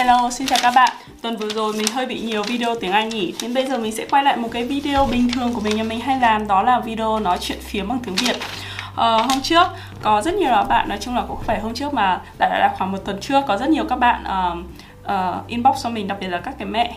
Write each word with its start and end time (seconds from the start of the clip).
Hello, 0.00 0.30
xin 0.30 0.46
chào 0.46 0.58
các 0.62 0.72
bạn. 0.74 0.92
Tuần 1.22 1.36
vừa 1.36 1.48
rồi 1.48 1.72
mình 1.72 1.86
hơi 1.92 2.06
bị 2.06 2.20
nhiều 2.20 2.42
video 2.42 2.74
tiếng 2.80 2.92
Anh 2.92 3.08
nhỉ? 3.08 3.34
Nên 3.42 3.54
bây 3.54 3.66
giờ 3.66 3.78
mình 3.78 3.92
sẽ 3.92 4.06
quay 4.10 4.24
lại 4.24 4.36
một 4.36 4.48
cái 4.52 4.64
video 4.64 5.06
bình 5.06 5.28
thường 5.34 5.54
của 5.54 5.60
mình 5.60 5.78
mà 5.78 5.82
mình 5.82 6.00
hay 6.00 6.20
làm 6.20 6.48
Đó 6.48 6.62
là 6.62 6.80
video 6.80 7.18
nói 7.18 7.38
chuyện 7.40 7.58
phiếm 7.60 7.88
bằng 7.88 7.98
tiếng 8.04 8.14
Việt. 8.14 8.36
Uh, 8.36 8.96
Hôm 8.96 9.40
trước 9.42 9.66
có 10.02 10.22
rất 10.22 10.34
nhiều 10.34 10.50
bạn, 10.68 10.88
nói 10.88 10.98
chung 11.00 11.16
là 11.16 11.22
cũng 11.28 11.42
phải 11.42 11.60
hôm 11.60 11.74
trước 11.74 11.94
mà 11.94 12.20
đã 12.38 12.48
là 12.48 12.74
khoảng 12.78 12.92
một 12.92 12.98
tuần 13.04 13.20
trước 13.20 13.44
Có 13.46 13.56
rất 13.56 13.68
nhiều 13.68 13.84
các 13.88 13.96
bạn 13.96 14.24
uh, 14.24 14.58
uh, 15.04 15.46
inbox 15.46 15.82
cho 15.82 15.90
mình, 15.90 16.08
đặc 16.08 16.18
biệt 16.20 16.28
là 16.28 16.38
các 16.38 16.54
cái 16.58 16.66
mẹ 16.66 16.96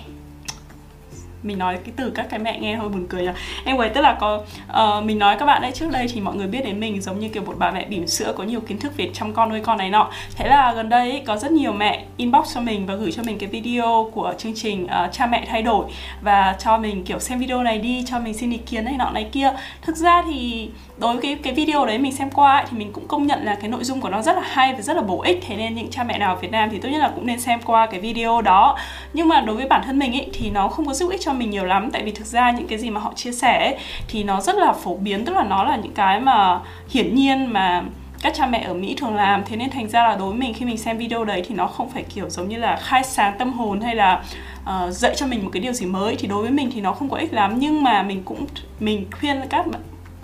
mình 1.44 1.58
nói 1.60 1.78
cái 1.86 1.94
từ 1.96 2.10
các 2.10 2.28
cái 2.30 2.40
mẹ 2.40 2.60
nghe 2.60 2.76
hơi 2.76 2.90
buồn 2.90 3.06
cười 3.10 3.24
nhá 3.24 3.34
anyway 3.66 3.90
tức 3.94 4.02
là 4.02 4.18
có 4.20 4.42
uh, 4.70 5.04
mình 5.04 5.20
nói 5.20 5.36
các 5.40 5.46
bạn 5.46 5.62
đấy 5.62 5.72
trước 5.72 5.92
đây 5.92 6.08
thì 6.14 6.22
mọi 6.22 6.36
người 6.36 6.48
biết 6.48 6.66
đến 6.66 6.80
mình 6.80 7.02
giống 7.02 7.20
như 7.20 7.30
kiểu 7.30 7.44
một 7.44 7.56
bà 7.58 7.72
mẹ 7.72 7.86
bỉm 7.86 8.08
sữa 8.08 8.34
có 8.38 8.44
nhiều 8.44 8.60
kiến 8.62 8.80
thức 8.80 8.98
về 8.98 9.10
chăm 9.14 9.34
con 9.34 9.50
nuôi 9.50 9.60
con 9.60 9.78
này 9.78 9.90
nọ. 9.90 10.10
Thế 10.36 10.48
là 10.48 10.74
gần 10.74 10.90
đây 10.90 11.24
có 11.26 11.38
rất 11.38 11.52
nhiều 11.52 11.72
mẹ 11.72 12.06
inbox 12.18 12.56
cho 12.56 12.62
mình 12.62 12.86
và 12.86 12.96
gửi 12.96 13.12
cho 13.12 13.24
mình 13.24 13.38
cái 13.38 13.50
video 13.50 14.10
của 14.14 14.34
chương 14.38 14.54
trình 14.56 14.84
uh, 14.84 15.12
cha 15.12 15.26
mẹ 15.26 15.46
thay 15.48 15.62
đổi 15.62 15.86
và 16.22 16.56
cho 16.60 16.78
mình 16.78 17.04
kiểu 17.04 17.20
xem 17.20 17.40
video 17.40 17.64
này 17.64 17.78
đi 17.78 18.04
cho 18.08 18.20
mình 18.20 18.34
xin 18.34 18.52
ý 18.52 18.58
kiến 18.58 18.86
này 18.86 18.94
nọ 18.98 19.10
này 19.10 19.30
kia. 19.32 19.52
Thực 19.82 19.96
ra 19.96 20.24
thì 20.26 20.70
đối 20.98 21.14
với 21.14 21.22
cái 21.22 21.36
cái 21.44 21.54
video 21.54 21.86
đấy 21.86 21.98
mình 21.98 22.12
xem 22.12 22.30
qua 22.30 22.58
ấy, 22.58 22.66
thì 22.72 22.78
mình 22.78 22.94
cũng 22.94 23.08
công 23.08 23.28
nhận 23.28 23.46
là 23.46 23.56
cái 23.56 23.70
nội 23.70 23.84
dung 23.84 24.02
của 24.02 24.10
nó 24.10 24.22
rất 24.22 24.36
là 24.36 24.44
hay 24.46 24.74
và 24.74 24.82
rất 24.82 24.96
là 24.96 25.02
bổ 25.02 25.22
ích. 25.22 25.40
Thế 25.48 25.56
nên 25.56 25.76
những 25.76 25.92
cha 25.92 26.04
mẹ 26.04 26.18
nào 26.18 26.36
ở 26.36 26.42
Việt 26.42 26.52
Nam 26.52 26.70
thì 26.72 26.80
tốt 26.80 26.90
nhất 26.90 27.00
là 27.00 27.12
cũng 27.16 27.26
nên 27.26 27.40
xem 27.40 27.60
qua 27.66 27.86
cái 27.86 28.00
video 28.00 28.42
đó 28.42 28.78
nhưng 29.14 29.28
mà 29.28 29.42
đối 29.42 29.56
với 29.56 29.68
bản 29.68 29.82
thân 29.86 30.00
mình 30.00 30.14
ấy 30.14 30.30
thì 30.34 30.50
nó 30.50 30.68
không 30.68 30.86
có 30.86 30.94
giúp 30.94 31.12
ích 31.12 31.22
cho 31.22 31.34
mình 31.34 31.50
nhiều 31.50 31.66
lắm. 31.66 31.92
Tại 31.92 32.04
vì 32.04 32.12
thực 32.12 32.26
ra 32.26 32.52
những 32.52 32.68
cái 32.68 32.80
gì 32.80 32.90
mà 32.90 33.00
họ 33.00 33.14
chia 33.16 33.32
sẻ 33.32 33.60
ấy, 33.60 33.76
thì 34.08 34.24
nó 34.24 34.42
rất 34.42 34.56
là 34.56 34.74
phổ 34.74 34.96
biến. 34.96 35.26
Tức 35.26 35.36
là 35.36 35.44
nó 35.44 35.64
là 35.64 35.76
những 35.76 35.94
cái 35.94 36.20
mà 36.20 36.60
hiển 36.90 37.16
nhiên 37.16 37.54
mà 37.54 37.84
các 38.22 38.34
cha 38.34 38.46
mẹ 38.46 38.64
ở 38.64 38.74
Mỹ 38.74 38.96
thường 38.98 39.16
làm. 39.16 39.44
Thế 39.46 39.56
nên 39.56 39.70
thành 39.70 39.90
ra 39.90 40.08
là 40.08 40.16
đối 40.16 40.30
với 40.30 40.40
mình 40.40 40.54
khi 40.54 40.66
mình 40.66 40.78
xem 40.78 40.98
video 40.98 41.26
đấy 41.26 41.44
thì 41.48 41.56
nó 41.56 41.68
không 41.68 41.90
phải 41.90 42.04
kiểu 42.04 42.30
giống 42.30 42.50
như 42.50 42.58
là 42.58 42.76
khai 42.76 43.04
sáng 43.04 43.38
tâm 43.40 43.54
hồn 43.54 43.82
hay 43.82 43.96
là 43.96 44.24
uh, 44.64 44.94
dạy 44.94 45.16
cho 45.16 45.28
mình 45.28 45.44
một 45.44 45.50
cái 45.54 45.62
điều 45.62 45.74
gì 45.74 45.86
mới. 45.86 46.16
Thì 46.16 46.28
đối 46.28 46.42
với 46.42 46.52
mình 46.52 46.72
thì 46.74 46.82
nó 46.82 46.94
không 46.94 47.10
có 47.10 47.18
ích 47.18 47.34
lắm. 47.34 47.54
Nhưng 47.58 47.84
mà 47.84 48.04
mình 48.04 48.22
cũng 48.26 48.46
mình 48.80 49.06
khuyên 49.20 49.42
các 49.50 49.66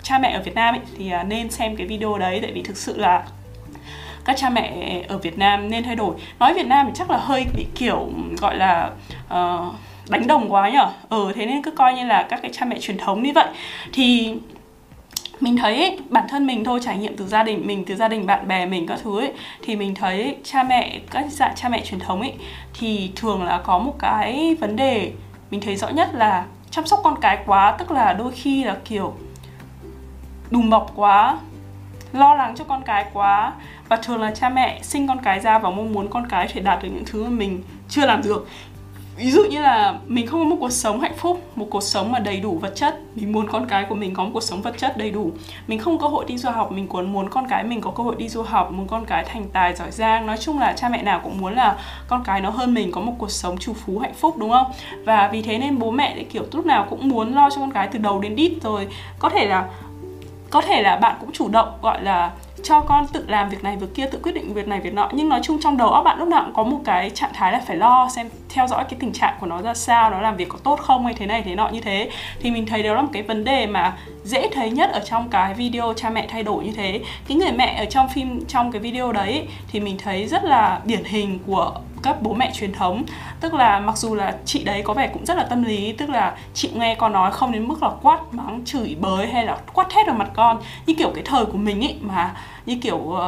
cha 0.02 0.18
mẹ 0.18 0.30
ở 0.30 0.42
Việt 0.42 0.54
Nam 0.54 0.74
ấy, 0.74 0.80
thì 0.98 1.12
uh, 1.20 1.26
nên 1.26 1.50
xem 1.50 1.76
cái 1.76 1.86
video 1.86 2.18
đấy. 2.18 2.38
Tại 2.42 2.52
vì 2.52 2.62
thực 2.62 2.76
sự 2.76 2.98
là 2.98 3.22
các 4.24 4.36
cha 4.36 4.50
mẹ 4.50 5.00
ở 5.08 5.18
Việt 5.18 5.38
Nam 5.38 5.70
nên 5.70 5.84
thay 5.84 5.96
đổi. 5.96 6.14
Nói 6.38 6.54
Việt 6.54 6.66
Nam 6.66 6.86
thì 6.86 6.92
chắc 6.94 7.10
là 7.10 7.16
hơi 7.16 7.46
bị 7.56 7.66
kiểu 7.74 8.08
gọi 8.40 8.56
là 8.56 8.90
uh, 9.34 9.74
đánh 10.08 10.26
đồng 10.26 10.52
quá 10.52 10.70
nhở? 10.70 10.88
Ừ 11.08 11.32
thế 11.34 11.46
nên 11.46 11.62
cứ 11.62 11.70
coi 11.70 11.94
như 11.94 12.04
là 12.04 12.26
các 12.30 12.42
cái 12.42 12.50
cha 12.54 12.66
mẹ 12.66 12.78
truyền 12.80 12.98
thống 12.98 13.22
như 13.22 13.32
vậy. 13.34 13.46
Thì 13.92 14.34
mình 15.40 15.56
thấy 15.56 15.76
ấy, 15.76 15.98
bản 16.08 16.24
thân 16.28 16.46
mình 16.46 16.64
thôi 16.64 16.80
trải 16.82 16.96
nghiệm 16.96 17.16
từ 17.16 17.26
gia 17.26 17.42
đình 17.42 17.66
mình 17.66 17.84
từ 17.84 17.96
gia 17.96 18.08
đình 18.08 18.26
bạn 18.26 18.48
bè 18.48 18.66
mình 18.66 18.86
các 18.86 18.98
thứ 19.02 19.20
ấy 19.20 19.32
thì 19.62 19.76
mình 19.76 19.94
thấy 19.94 20.36
cha 20.44 20.62
mẹ 20.62 21.00
các 21.10 21.26
dạng 21.30 21.54
cha 21.56 21.68
mẹ 21.68 21.80
truyền 21.84 22.00
thống 22.00 22.20
ấy 22.20 22.32
thì 22.80 23.10
thường 23.16 23.42
là 23.42 23.58
có 23.58 23.78
một 23.78 23.94
cái 23.98 24.56
vấn 24.60 24.76
đề 24.76 25.12
mình 25.50 25.60
thấy 25.60 25.76
rõ 25.76 25.88
nhất 25.88 26.14
là 26.14 26.44
chăm 26.70 26.86
sóc 26.86 27.00
con 27.04 27.20
cái 27.20 27.38
quá 27.46 27.76
tức 27.78 27.90
là 27.90 28.12
đôi 28.12 28.32
khi 28.32 28.64
là 28.64 28.76
kiểu 28.84 29.14
đùm 30.50 30.70
bọc 30.70 30.92
quá 30.96 31.38
lo 32.12 32.34
lắng 32.34 32.54
cho 32.56 32.64
con 32.64 32.82
cái 32.82 33.06
quá. 33.12 33.52
Và 33.88 33.96
thường 33.96 34.20
là 34.20 34.30
cha 34.30 34.48
mẹ 34.48 34.80
sinh 34.82 35.08
con 35.08 35.18
cái 35.18 35.40
ra 35.40 35.58
và 35.58 35.70
mong 35.70 35.92
muốn 35.92 36.08
con 36.08 36.26
cái 36.28 36.48
thể 36.48 36.60
đạt 36.60 36.82
được 36.82 36.88
những 36.94 37.04
thứ 37.06 37.24
mà 37.24 37.30
mình 37.30 37.62
chưa 37.88 38.06
làm 38.06 38.22
được. 38.22 38.48
Ví 39.16 39.30
dụ 39.30 39.44
như 39.44 39.62
là 39.62 39.94
mình 40.06 40.26
không 40.26 40.40
có 40.40 40.44
một 40.44 40.56
cuộc 40.60 40.72
sống 40.72 41.00
hạnh 41.00 41.16
phúc, 41.16 41.42
một 41.54 41.66
cuộc 41.70 41.82
sống 41.82 42.12
mà 42.12 42.18
đầy 42.18 42.40
đủ 42.40 42.58
vật 42.58 42.72
chất. 42.76 43.00
Mình 43.14 43.32
muốn 43.32 43.48
con 43.48 43.66
cái 43.66 43.84
của 43.88 43.94
mình 43.94 44.14
có 44.14 44.24
một 44.24 44.30
cuộc 44.32 44.42
sống 44.42 44.62
vật 44.62 44.78
chất 44.78 44.96
đầy 44.96 45.10
đủ. 45.10 45.32
Mình 45.66 45.78
không 45.78 45.98
có 45.98 46.08
cơ 46.08 46.12
hội 46.12 46.24
đi 46.28 46.38
du 46.38 46.50
học, 46.50 46.72
mình 46.72 46.86
muốn 46.90 47.12
muốn 47.12 47.30
con 47.30 47.48
cái 47.48 47.64
mình 47.64 47.80
có 47.80 47.90
cơ 47.90 48.02
hội 48.02 48.14
đi 48.18 48.28
du 48.28 48.42
học, 48.42 48.72
muốn 48.72 48.86
con 48.86 49.04
cái 49.04 49.24
thành 49.24 49.44
tài 49.52 49.74
giỏi 49.74 49.90
giang. 49.90 50.26
Nói 50.26 50.36
chung 50.36 50.58
là 50.58 50.72
cha 50.72 50.88
mẹ 50.88 51.02
nào 51.02 51.20
cũng 51.24 51.40
muốn 51.40 51.54
là 51.54 51.76
con 52.08 52.24
cái 52.24 52.40
nó 52.40 52.50
hơn 52.50 52.74
mình, 52.74 52.92
có 52.92 53.00
một 53.00 53.12
cuộc 53.18 53.30
sống 53.30 53.58
trù 53.58 53.72
phú, 53.72 53.98
hạnh 53.98 54.14
phúc, 54.14 54.38
đúng 54.38 54.50
không? 54.50 54.66
Và 55.04 55.28
vì 55.32 55.42
thế 55.42 55.58
nên 55.58 55.78
bố 55.78 55.90
mẹ 55.90 56.24
kiểu 56.30 56.42
lúc 56.52 56.66
nào 56.66 56.86
cũng 56.90 57.08
muốn 57.08 57.34
lo 57.34 57.50
cho 57.50 57.56
con 57.56 57.72
cái 57.72 57.88
từ 57.88 57.98
đầu 57.98 58.20
đến 58.20 58.36
đít 58.36 58.52
rồi. 58.62 58.88
Có 59.18 59.28
thể 59.28 59.46
là 59.46 59.68
có 60.50 60.60
thể 60.60 60.82
là 60.82 60.96
bạn 60.96 61.16
cũng 61.20 61.32
chủ 61.32 61.48
động, 61.48 61.78
gọi 61.82 62.02
là, 62.02 62.30
cho 62.62 62.80
con 62.80 63.06
tự 63.06 63.24
làm 63.28 63.48
việc 63.48 63.64
này, 63.64 63.76
việc 63.76 63.86
kia, 63.94 64.06
tự 64.06 64.18
quyết 64.22 64.32
định 64.32 64.54
việc 64.54 64.68
này, 64.68 64.80
việc 64.80 64.94
nọ. 64.94 65.08
Nhưng 65.12 65.28
nói 65.28 65.40
chung 65.42 65.58
trong 65.60 65.76
đầu 65.76 65.88
óc 65.88 66.04
bạn 66.04 66.18
lúc 66.18 66.28
nào 66.28 66.42
cũng 66.44 66.54
có 66.54 66.62
một 66.62 66.80
cái 66.84 67.10
trạng 67.10 67.30
thái 67.34 67.52
là 67.52 67.60
phải 67.66 67.76
lo 67.76 68.08
xem, 68.08 68.28
theo 68.48 68.66
dõi 68.66 68.84
cái 68.84 68.96
tình 69.00 69.12
trạng 69.12 69.34
của 69.40 69.46
nó 69.46 69.62
ra 69.62 69.74
sao, 69.74 70.10
nó 70.10 70.20
làm 70.20 70.36
việc 70.36 70.48
có 70.48 70.58
tốt 70.64 70.80
không 70.80 71.04
hay 71.04 71.14
thế 71.14 71.26
này, 71.26 71.42
thế 71.42 71.54
nọ, 71.54 71.68
như 71.68 71.80
thế. 71.80 72.10
Thì 72.40 72.50
mình 72.50 72.66
thấy 72.66 72.82
đó 72.82 72.94
là 72.94 73.02
một 73.02 73.10
cái 73.12 73.22
vấn 73.22 73.44
đề 73.44 73.66
mà 73.66 73.96
dễ 74.24 74.48
thấy 74.52 74.70
nhất 74.70 74.90
ở 74.92 75.00
trong 75.00 75.28
cái 75.30 75.54
video 75.54 75.92
cha 75.96 76.10
mẹ 76.10 76.26
thay 76.30 76.42
đổi 76.42 76.64
như 76.64 76.72
thế. 76.72 77.00
Cái 77.28 77.36
người 77.36 77.52
mẹ 77.52 77.76
ở 77.78 77.84
trong 77.84 78.08
phim, 78.08 78.44
trong 78.48 78.72
cái 78.72 78.80
video 78.80 79.12
đấy 79.12 79.48
thì 79.72 79.80
mình 79.80 79.98
thấy 79.98 80.26
rất 80.26 80.44
là 80.44 80.80
điển 80.84 81.04
hình 81.04 81.38
của 81.46 81.74
các 82.02 82.22
bố 82.22 82.34
mẹ 82.34 82.50
truyền 82.54 82.72
thống. 82.72 83.04
Tức 83.40 83.54
là 83.54 83.80
mặc 83.80 83.96
dù 83.96 84.14
là 84.14 84.36
chị 84.44 84.64
đấy 84.64 84.82
có 84.82 84.94
vẻ 84.94 85.10
cũng 85.12 85.24
rất 85.26 85.36
là 85.36 85.42
tâm 85.42 85.62
lý, 85.62 85.92
tức 85.92 86.10
là 86.10 86.36
chị 86.54 86.70
nghe 86.74 86.94
con 86.94 87.12
nói 87.12 87.32
không 87.32 87.52
đến 87.52 87.68
mức 87.68 87.82
là 87.82 87.90
quát 88.02 88.20
mắng 88.30 88.62
chửi 88.64 88.96
bới 89.00 89.26
hay 89.26 89.46
là 89.46 89.58
quát 89.74 89.86
thét 89.90 90.06
vào 90.06 90.16
mặt 90.16 90.30
con. 90.34 90.58
Như 90.86 90.94
kiểu 90.98 91.10
cái 91.14 91.24
thời 91.26 91.44
của 91.46 91.58
mình 91.58 91.84
ấy 91.84 91.96
mà 92.00 92.34
như 92.66 92.76
kiểu 92.82 92.96
uh, 92.96 93.18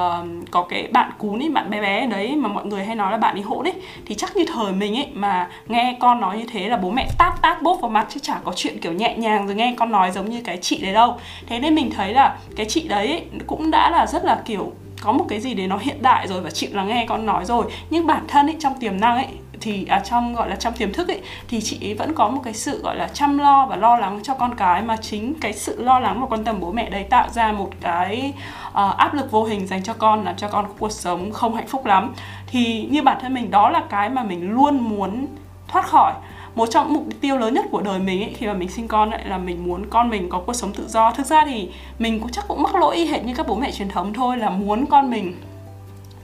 có 0.50 0.62
cái 0.62 0.88
bạn 0.92 1.10
cún 1.18 1.42
ấy 1.42 1.48
bạn 1.48 1.70
bé 1.70 1.80
bé 1.80 2.06
đấy 2.06 2.36
mà 2.36 2.48
mọi 2.48 2.66
người 2.66 2.84
hay 2.84 2.96
nói 2.96 3.12
là 3.12 3.18
bạn 3.18 3.36
ấy 3.36 3.42
hỗn 3.42 3.66
ấy 3.66 3.74
thì 4.06 4.14
chắc 4.14 4.36
như 4.36 4.44
thời 4.54 4.72
mình 4.72 4.96
ấy 4.96 5.08
mà 5.14 5.48
nghe 5.66 5.96
con 6.00 6.20
nói 6.20 6.38
như 6.38 6.44
thế 6.52 6.68
là 6.68 6.76
bố 6.76 6.90
mẹ 6.90 7.08
tát 7.18 7.42
tát 7.42 7.62
bốp 7.62 7.80
vào 7.80 7.90
mặt 7.90 8.06
chứ 8.10 8.20
chả 8.20 8.38
có 8.44 8.52
chuyện 8.56 8.78
kiểu 8.80 8.92
nhẹ 8.92 9.16
nhàng 9.16 9.46
rồi 9.46 9.56
nghe 9.56 9.74
con 9.78 9.92
nói 9.92 10.10
giống 10.10 10.30
như 10.30 10.40
cái 10.44 10.56
chị 10.56 10.82
đấy 10.82 10.92
đâu. 10.92 11.16
Thế 11.46 11.58
nên 11.58 11.74
mình 11.74 11.90
thấy 11.90 12.14
là 12.14 12.38
cái 12.56 12.66
chị 12.66 12.88
đấy 12.88 13.24
cũng 13.46 13.70
đã 13.70 13.90
là 13.90 14.06
rất 14.06 14.24
là 14.24 14.42
kiểu 14.44 14.72
có 15.02 15.12
một 15.12 15.24
cái 15.28 15.40
gì 15.40 15.54
đấy 15.54 15.66
nó 15.66 15.76
hiện 15.76 16.02
đại 16.02 16.28
rồi 16.28 16.40
và 16.40 16.50
chịu 16.50 16.70
là 16.72 16.84
nghe 16.84 17.06
con 17.08 17.26
nói 17.26 17.44
rồi. 17.44 17.64
Nhưng 17.90 18.06
bản 18.06 18.24
thân 18.28 18.46
ấy 18.46 18.56
trong 18.58 18.74
tiềm 18.80 19.00
năng 19.00 19.16
ấy 19.16 19.26
thì 19.62 19.86
à, 19.88 20.00
trong 20.04 20.34
gọi 20.34 20.50
là 20.50 20.56
trong 20.56 20.72
tiềm 20.72 20.92
thức 20.92 21.08
ấy 21.08 21.20
thì 21.48 21.60
chị 21.60 21.78
ấy 21.86 21.94
vẫn 21.94 22.14
có 22.14 22.28
một 22.28 22.40
cái 22.44 22.54
sự 22.54 22.82
gọi 22.82 22.96
là 22.96 23.08
chăm 23.08 23.38
lo 23.38 23.66
và 23.66 23.76
lo 23.76 23.96
lắng 23.96 24.20
cho 24.22 24.34
con 24.34 24.54
cái 24.54 24.82
mà 24.82 24.96
chính 24.96 25.34
cái 25.40 25.52
sự 25.52 25.82
lo 25.82 25.98
lắng 25.98 26.20
và 26.20 26.26
quan 26.26 26.44
tâm 26.44 26.60
bố 26.60 26.72
mẹ 26.72 26.90
đấy 26.90 27.04
tạo 27.04 27.28
ra 27.28 27.52
một 27.52 27.70
cái 27.80 28.32
uh, 28.68 28.96
áp 28.96 29.14
lực 29.14 29.30
vô 29.30 29.44
hình 29.44 29.66
dành 29.66 29.82
cho 29.82 29.94
con 29.94 30.24
làm 30.24 30.36
cho 30.36 30.48
con 30.48 30.66
cuộc 30.78 30.92
sống 30.92 31.32
không 31.32 31.54
hạnh 31.54 31.66
phúc 31.66 31.86
lắm. 31.86 32.14
Thì 32.46 32.88
như 32.90 33.02
bản 33.02 33.18
thân 33.20 33.34
mình 33.34 33.50
đó 33.50 33.70
là 33.70 33.82
cái 33.90 34.08
mà 34.08 34.22
mình 34.22 34.50
luôn 34.50 34.78
muốn 34.78 35.26
thoát 35.68 35.86
khỏi. 35.86 36.12
Một 36.54 36.66
trong 36.66 36.92
mục 36.92 37.04
tiêu 37.20 37.36
lớn 37.36 37.54
nhất 37.54 37.64
của 37.70 37.80
đời 37.80 37.98
mình 37.98 38.22
ấy, 38.22 38.34
khi 38.38 38.46
mà 38.46 38.52
mình 38.52 38.68
sinh 38.68 38.88
con 38.88 39.10
lại 39.10 39.24
là 39.24 39.38
mình 39.38 39.64
muốn 39.64 39.86
con 39.90 40.10
mình 40.10 40.28
có 40.28 40.38
cuộc 40.46 40.52
sống 40.52 40.72
tự 40.72 40.88
do. 40.88 41.10
Thực 41.10 41.26
ra 41.26 41.44
thì 41.44 41.68
mình 41.98 42.20
cũng 42.20 42.30
chắc 42.30 42.44
cũng 42.48 42.62
mắc 42.62 42.74
lỗi 42.74 42.96
y 42.96 43.06
hệt 43.06 43.24
như 43.24 43.34
các 43.34 43.46
bố 43.48 43.54
mẹ 43.54 43.70
truyền 43.70 43.88
thống 43.88 44.12
thôi 44.12 44.36
là 44.36 44.50
muốn 44.50 44.86
con 44.86 45.10
mình 45.10 45.34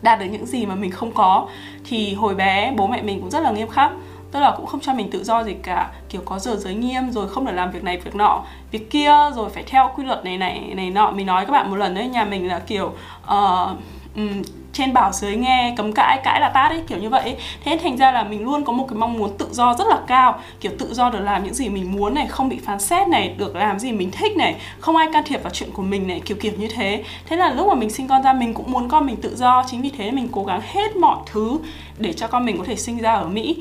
đạt 0.03 0.19
được 0.19 0.27
những 0.27 0.47
gì 0.47 0.67
mà 0.67 0.75
mình 0.75 0.91
không 0.91 1.13
có. 1.13 1.49
Thì 1.85 2.15
hồi 2.15 2.35
bé 2.35 2.73
bố 2.77 2.87
mẹ 2.87 3.03
mình 3.03 3.21
cũng 3.21 3.31
rất 3.31 3.41
là 3.41 3.51
nghiêm 3.51 3.69
khắc. 3.69 3.93
Tức 4.33 4.41
là 4.41 4.55
cũng 4.57 4.67
không 4.67 4.81
cho 4.81 4.95
mình 4.95 5.11
tự 5.11 5.25
do 5.25 5.45
gì 5.45 5.55
cả. 5.63 5.91
Kiểu 6.09 6.23
có 6.25 6.39
giờ 6.39 6.57
giới 6.57 6.75
nghiêm 6.75 7.11
rồi 7.11 7.29
không 7.29 7.47
được 7.47 7.53
làm 7.53 7.71
việc 7.71 7.85
này 7.85 7.97
việc 7.97 8.15
nọ 8.15 8.43
việc 8.71 8.91
kia 8.91 9.13
rồi 9.35 9.51
phải 9.51 9.63
theo 9.63 9.93
quy 9.97 10.05
luật 10.05 10.25
này 10.25 10.39
này 10.39 10.73
này 10.75 10.91
nọ. 10.91 11.11
Mình 11.11 11.27
nói 11.27 11.47
các 11.47 11.53
bạn 11.53 11.71
một 11.71 11.77
lần 11.77 11.95
đấy 11.95 12.09
nhà 12.09 12.25
mình 12.25 12.49
là 12.49 12.59
kiểu 12.59 12.87
uh, 12.87 13.69
um, 14.17 14.43
trên 14.73 14.93
bảo 14.93 15.13
dưới 15.13 15.37
nghe 15.37 15.75
cấm 15.77 15.93
cãi 15.93 16.21
cãi 16.25 16.41
là 16.41 16.49
tát 16.49 16.71
ấy, 16.71 16.83
kiểu 16.89 16.99
như 16.99 17.09
vậy 17.09 17.23
ấy. 17.23 17.37
thế 17.65 17.79
thành 17.83 17.97
ra 17.97 18.11
là 18.11 18.23
mình 18.23 18.45
luôn 18.45 18.65
có 18.65 18.73
một 18.73 18.87
cái 18.89 18.99
mong 18.99 19.19
muốn 19.19 19.39
tự 19.39 19.49
do 19.53 19.75
rất 19.75 19.87
là 19.89 19.99
cao. 20.07 20.41
Kiểu 20.61 20.73
tự 20.79 20.95
do 20.95 21.11
được 21.11 21.21
làm 21.21 21.45
những 21.45 21.55
gì 21.55 21.69
mình 21.69 21.93
muốn 21.93 22.15
này, 22.15 22.27
không 22.27 22.49
bị 22.49 22.59
phán 22.59 22.81
xét 22.81 23.09
này, 23.09 23.35
được 23.39 23.57
làm 23.57 23.79
gì 23.79 23.93
mình 23.93 24.11
thích 24.11 24.37
này, 24.37 24.57
không 24.81 24.97
ai 24.97 25.09
can 25.13 25.25
thiệp 25.27 25.43
vào 25.43 25.53
chuyện 25.53 25.71
của 25.73 25.83
mình 25.83 26.07
này, 26.07 26.21
kiểu 26.25 26.37
kiểu 26.41 26.53
như 26.59 26.69
thế. 26.77 27.05
Thế 27.27 27.37
là 27.37 27.51
lúc 27.55 27.69
mà 27.69 27.75
mình 27.75 27.91
sinh 27.91 28.09
con 28.09 28.23
ra, 28.23 28.33
mình 28.33 28.55
cũng 28.55 28.71
muốn 28.71 28.89
con 28.89 29.07
mình 29.07 29.17
tự 29.17 29.37
do. 29.37 29.65
Chính 29.71 29.83
vì 29.83 29.91
thế 29.91 30.11
mình 30.11 30.29
cố 30.33 30.45
gắng 30.45 30.61
hết 30.65 30.97
mọi 30.97 31.17
thứ 31.27 31.59
để 31.99 32.13
cho 32.13 32.27
con 32.27 32.45
mình 32.45 32.59
có 32.59 32.65
thể 32.65 32.77
sinh 32.77 32.99
ra 32.99 33.13
ở 33.13 33.29
Mỹ. 33.29 33.57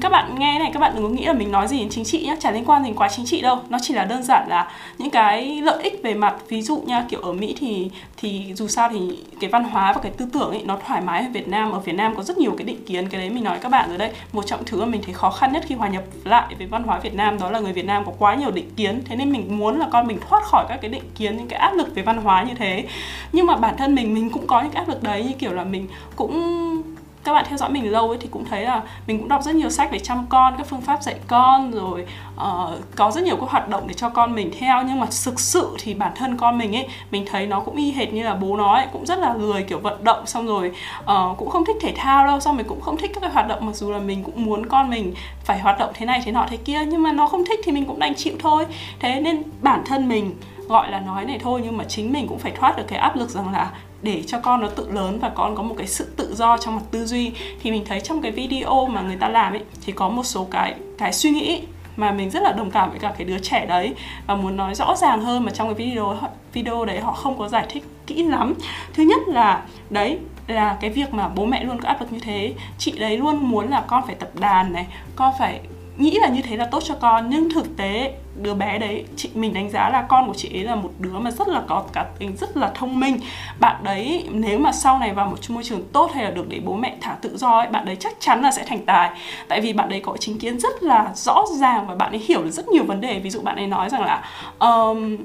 Các 0.00 0.12
bạn 0.12 0.38
nghe 0.38 0.58
này, 0.58 0.70
các 0.74 0.80
bạn 0.80 0.92
đừng 0.94 1.02
có 1.02 1.08
nghĩ 1.08 1.24
là 1.24 1.32
mình 1.32 1.52
nói 1.52 1.68
gì 1.68 1.78
đến 1.78 1.88
chính 1.90 2.04
trị 2.04 2.26
nhé 2.26 2.36
chả 2.40 2.50
liên 2.50 2.64
quan 2.64 2.84
gì 2.84 2.92
quá 2.96 3.08
chính 3.08 3.26
trị 3.26 3.40
đâu. 3.40 3.58
Nó 3.68 3.78
chỉ 3.82 3.94
là 3.94 4.04
đơn 4.04 4.22
giản 4.22 4.48
là 4.48 4.70
những 4.98 5.10
cái 5.10 5.60
lợi 5.62 5.82
ích 5.82 6.00
về 6.02 6.14
mặt, 6.14 6.34
ví 6.48 6.62
dụ 6.62 6.76
nha, 6.86 7.04
kiểu 7.08 7.20
ở 7.20 7.32
Mỹ 7.32 7.54
thì 7.58 7.90
thì 8.16 8.52
dù 8.54 8.68
sao 8.68 8.88
thì 8.92 8.98
cái 9.40 9.50
văn 9.50 9.64
hóa 9.64 9.92
và 9.92 10.00
cái 10.02 10.12
tư 10.16 10.26
tưởng 10.32 10.43
ấy 10.50 10.62
nó 10.64 10.78
thoải 10.86 11.00
mái 11.00 11.22
ở 11.22 11.28
Việt 11.32 11.48
Nam. 11.48 11.72
Ở 11.72 11.78
Việt 11.78 11.92
Nam 11.92 12.16
có 12.16 12.22
rất 12.22 12.38
nhiều 12.38 12.54
cái 12.58 12.64
định 12.64 12.84
kiến, 12.84 13.08
cái 13.08 13.20
đấy 13.20 13.30
mình 13.30 13.44
nói 13.44 13.58
các 13.60 13.68
bạn 13.68 13.88
rồi 13.88 13.98
đấy. 13.98 14.10
Một 14.32 14.46
trong 14.46 14.64
thứ 14.66 14.80
mà 14.80 14.86
mình 14.86 15.02
thấy 15.02 15.14
khó 15.14 15.30
khăn 15.30 15.52
nhất 15.52 15.64
khi 15.66 15.74
hòa 15.74 15.88
nhập 15.88 16.02
lại 16.24 16.54
với 16.58 16.66
văn 16.66 16.82
hóa 16.82 16.98
Việt 16.98 17.14
Nam 17.14 17.38
đó 17.38 17.50
là 17.50 17.60
người 17.60 17.72
Việt 17.72 17.84
Nam 17.84 18.04
có 18.06 18.12
quá 18.18 18.34
nhiều 18.34 18.50
định 18.50 18.70
kiến. 18.76 19.02
Thế 19.04 19.16
nên 19.16 19.32
mình 19.32 19.58
muốn 19.58 19.78
là 19.78 19.88
con 19.92 20.06
mình 20.06 20.18
thoát 20.28 20.44
khỏi 20.44 20.64
các 20.68 20.78
cái 20.82 20.90
định 20.90 21.10
kiến, 21.14 21.36
những 21.36 21.48
cái 21.48 21.58
áp 21.58 21.72
lực 21.72 21.94
về 21.94 22.02
văn 22.02 22.18
hóa 22.18 22.42
như 22.42 22.54
thế. 22.54 22.84
Nhưng 23.32 23.46
mà 23.46 23.56
bản 23.56 23.76
thân 23.76 23.94
mình 23.94 24.14
mình 24.14 24.30
cũng 24.30 24.46
có 24.46 24.62
những 24.62 24.70
cái 24.70 24.84
áp 24.84 24.88
lực 24.88 25.02
đấy, 25.02 25.24
như 25.24 25.32
kiểu 25.38 25.52
là 25.52 25.64
mình 25.64 25.86
cũng 26.16 26.82
các 27.24 27.32
bạn 27.32 27.44
theo 27.48 27.58
dõi 27.58 27.70
mình 27.70 27.92
lâu 27.92 28.08
ấy 28.08 28.18
thì 28.20 28.28
cũng 28.30 28.44
thấy 28.44 28.64
là 28.64 28.82
mình 29.06 29.18
cũng 29.18 29.28
đọc 29.28 29.42
rất 29.42 29.54
nhiều 29.54 29.70
sách 29.70 29.90
về 29.92 29.98
chăm 29.98 30.26
con 30.28 30.54
các 30.58 30.66
phương 30.66 30.80
pháp 30.80 31.02
dạy 31.02 31.14
con 31.26 31.70
rồi 31.70 32.06
uh, 32.36 32.70
có 32.96 33.10
rất 33.10 33.24
nhiều 33.24 33.36
các 33.36 33.50
hoạt 33.50 33.68
động 33.68 33.84
để 33.86 33.94
cho 33.94 34.08
con 34.08 34.34
mình 34.34 34.50
theo. 34.58 34.82
Nhưng 34.82 35.00
mà 35.00 35.06
thực 35.24 35.40
sự 35.40 35.76
thì 35.78 35.94
bản 35.94 36.12
thân 36.16 36.36
con 36.36 36.58
mình 36.58 36.76
ấy 36.76 36.88
mình 37.10 37.24
thấy 37.30 37.46
nó 37.46 37.60
cũng 37.60 37.76
y 37.76 37.92
hệt 37.92 38.12
như 38.12 38.22
là 38.22 38.34
bố 38.34 38.56
nó 38.56 38.74
ấy 38.74 38.86
cũng 38.92 39.06
rất 39.06 39.18
là 39.18 39.34
lười 39.34 39.62
kiểu 39.62 39.78
vận 39.78 40.04
động 40.04 40.26
xong 40.26 40.46
rồi 40.46 40.72
uh, 41.00 41.38
cũng 41.38 41.50
không 41.50 41.64
thích 41.64 41.76
thể 41.80 41.92
thao 41.96 42.26
đâu. 42.26 42.40
Xong 42.40 42.56
mình 42.56 42.66
cũng 42.68 42.80
không 42.80 42.96
thích 42.96 43.10
các 43.14 43.20
cái 43.20 43.30
hoạt 43.30 43.48
động 43.48 43.66
mặc 43.66 43.76
dù 43.76 43.90
là 43.90 43.98
mình 43.98 44.24
cũng 44.24 44.44
muốn 44.44 44.66
con 44.66 44.90
mình 44.90 45.14
phải 45.44 45.58
hoạt 45.58 45.78
động 45.78 45.90
thế 45.94 46.06
này 46.06 46.20
thế 46.24 46.32
nọ 46.32 46.46
thế 46.50 46.56
kia 46.56 46.84
nhưng 46.86 47.02
mà 47.02 47.12
nó 47.12 47.26
không 47.26 47.44
thích 47.44 47.60
thì 47.64 47.72
mình 47.72 47.84
cũng 47.84 47.98
đành 47.98 48.14
chịu 48.14 48.34
thôi. 48.38 48.66
Thế 49.00 49.20
nên 49.20 49.42
bản 49.62 49.82
thân 49.86 50.08
mình 50.08 50.34
gọi 50.68 50.90
là 50.90 51.00
nói 51.00 51.24
này 51.24 51.38
thôi 51.42 51.60
nhưng 51.64 51.76
mà 51.76 51.84
chính 51.84 52.12
mình 52.12 52.28
cũng 52.28 52.38
phải 52.38 52.52
thoát 52.52 52.76
được 52.76 52.84
cái 52.88 52.98
áp 52.98 53.16
lực 53.16 53.30
rằng 53.30 53.52
là 53.52 53.70
để 54.04 54.22
cho 54.26 54.38
con 54.38 54.60
nó 54.60 54.68
tự 54.68 54.90
lớn 54.90 55.18
và 55.20 55.28
con 55.28 55.56
có 55.56 55.62
một 55.62 55.74
cái 55.78 55.86
sự 55.86 56.04
tự 56.16 56.34
do 56.34 56.58
trong 56.58 56.76
mặt 56.76 56.82
tư 56.90 57.06
duy. 57.06 57.32
Thì 57.62 57.70
mình 57.70 57.84
thấy 57.84 58.00
trong 58.00 58.22
cái 58.22 58.32
video 58.32 58.86
mà 58.86 59.00
người 59.00 59.16
ta 59.16 59.28
làm 59.28 59.52
ấy, 59.52 59.62
thì 59.86 59.92
có 59.92 60.08
một 60.08 60.24
số 60.24 60.46
cái 60.50 60.74
cái 60.98 61.12
suy 61.12 61.30
nghĩ 61.30 61.62
mà 61.96 62.12
mình 62.12 62.30
rất 62.30 62.42
là 62.42 62.52
đồng 62.52 62.70
cảm 62.70 62.90
với 62.90 62.98
cả 62.98 63.14
cái 63.18 63.24
đứa 63.24 63.38
trẻ 63.38 63.66
đấy 63.66 63.94
và 64.26 64.34
muốn 64.34 64.56
nói 64.56 64.74
rõ 64.74 64.96
ràng 64.96 65.20
hơn 65.20 65.44
mà 65.44 65.50
trong 65.50 65.74
cái 65.74 65.86
video 65.86 66.16
video 66.52 66.84
đấy 66.84 67.00
họ 67.00 67.12
không 67.12 67.38
có 67.38 67.48
giải 67.48 67.66
thích 67.68 67.84
kỹ 68.06 68.22
lắm. 68.22 68.54
Thứ 68.94 69.02
nhất 69.02 69.20
là, 69.26 69.62
đấy, 69.90 70.18
là 70.46 70.76
cái 70.80 70.90
việc 70.90 71.14
mà 71.14 71.28
bố 71.28 71.46
mẹ 71.46 71.64
luôn 71.64 71.80
có 71.80 71.88
áp 71.88 72.00
lực 72.00 72.12
như 72.12 72.18
thế. 72.20 72.54
Chị 72.78 72.92
đấy 72.98 73.18
luôn 73.18 73.36
muốn 73.36 73.70
là 73.70 73.84
con 73.86 74.06
phải 74.06 74.14
tập 74.14 74.30
đàn 74.34 74.72
này, 74.72 74.86
con 75.16 75.32
phải 75.38 75.60
nghĩ 75.96 76.18
là 76.20 76.28
như 76.28 76.42
thế 76.42 76.56
là 76.56 76.64
tốt 76.64 76.82
cho 76.84 76.94
con 76.94 77.30
nhưng 77.30 77.50
thực 77.50 77.76
tế 77.76 78.14
đứa 78.42 78.54
bé 78.54 78.78
đấy 78.78 79.04
chị 79.16 79.30
mình 79.34 79.54
đánh 79.54 79.70
giá 79.70 79.90
là 79.90 80.02
con 80.08 80.26
của 80.26 80.34
chị 80.34 80.58
ấy 80.58 80.64
là 80.64 80.74
một 80.74 80.90
đứa 80.98 81.18
mà 81.18 81.30
rất 81.30 81.48
là 81.48 81.62
có 81.66 81.84
cá 81.92 82.04
tính 82.18 82.36
rất 82.36 82.56
là 82.56 82.70
thông 82.74 83.00
minh. 83.00 83.18
Bạn 83.60 83.76
đấy 83.84 84.28
nếu 84.30 84.58
mà 84.58 84.72
sau 84.72 84.98
này 84.98 85.14
vào 85.14 85.26
một 85.26 85.36
môi 85.48 85.64
trường 85.64 85.82
tốt 85.92 86.10
hay 86.14 86.24
là 86.24 86.30
được 86.30 86.48
để 86.48 86.60
bố 86.64 86.74
mẹ 86.74 86.96
thả 87.00 87.16
tự 87.22 87.36
do 87.36 87.50
ấy 87.50 87.68
bạn 87.68 87.84
đấy 87.84 87.96
chắc 88.00 88.12
chắn 88.20 88.42
là 88.42 88.50
sẽ 88.50 88.64
thành 88.66 88.84
tài. 88.86 89.10
Tại 89.48 89.60
vì 89.60 89.72
bạn 89.72 89.88
đấy 89.88 90.00
có 90.04 90.16
chính 90.20 90.38
kiến 90.38 90.60
rất 90.60 90.82
là 90.82 91.10
rõ 91.14 91.44
ràng 91.60 91.86
và 91.86 91.94
bạn 91.94 92.12
ấy 92.12 92.22
hiểu 92.26 92.42
được 92.42 92.50
rất 92.50 92.68
nhiều 92.68 92.84
vấn 92.84 93.00
đề. 93.00 93.18
Ví 93.18 93.30
dụ 93.30 93.40
bạn 93.40 93.56
ấy 93.56 93.66
nói 93.66 93.90
rằng 93.90 94.02
là 94.02 94.24
um, 94.58 95.16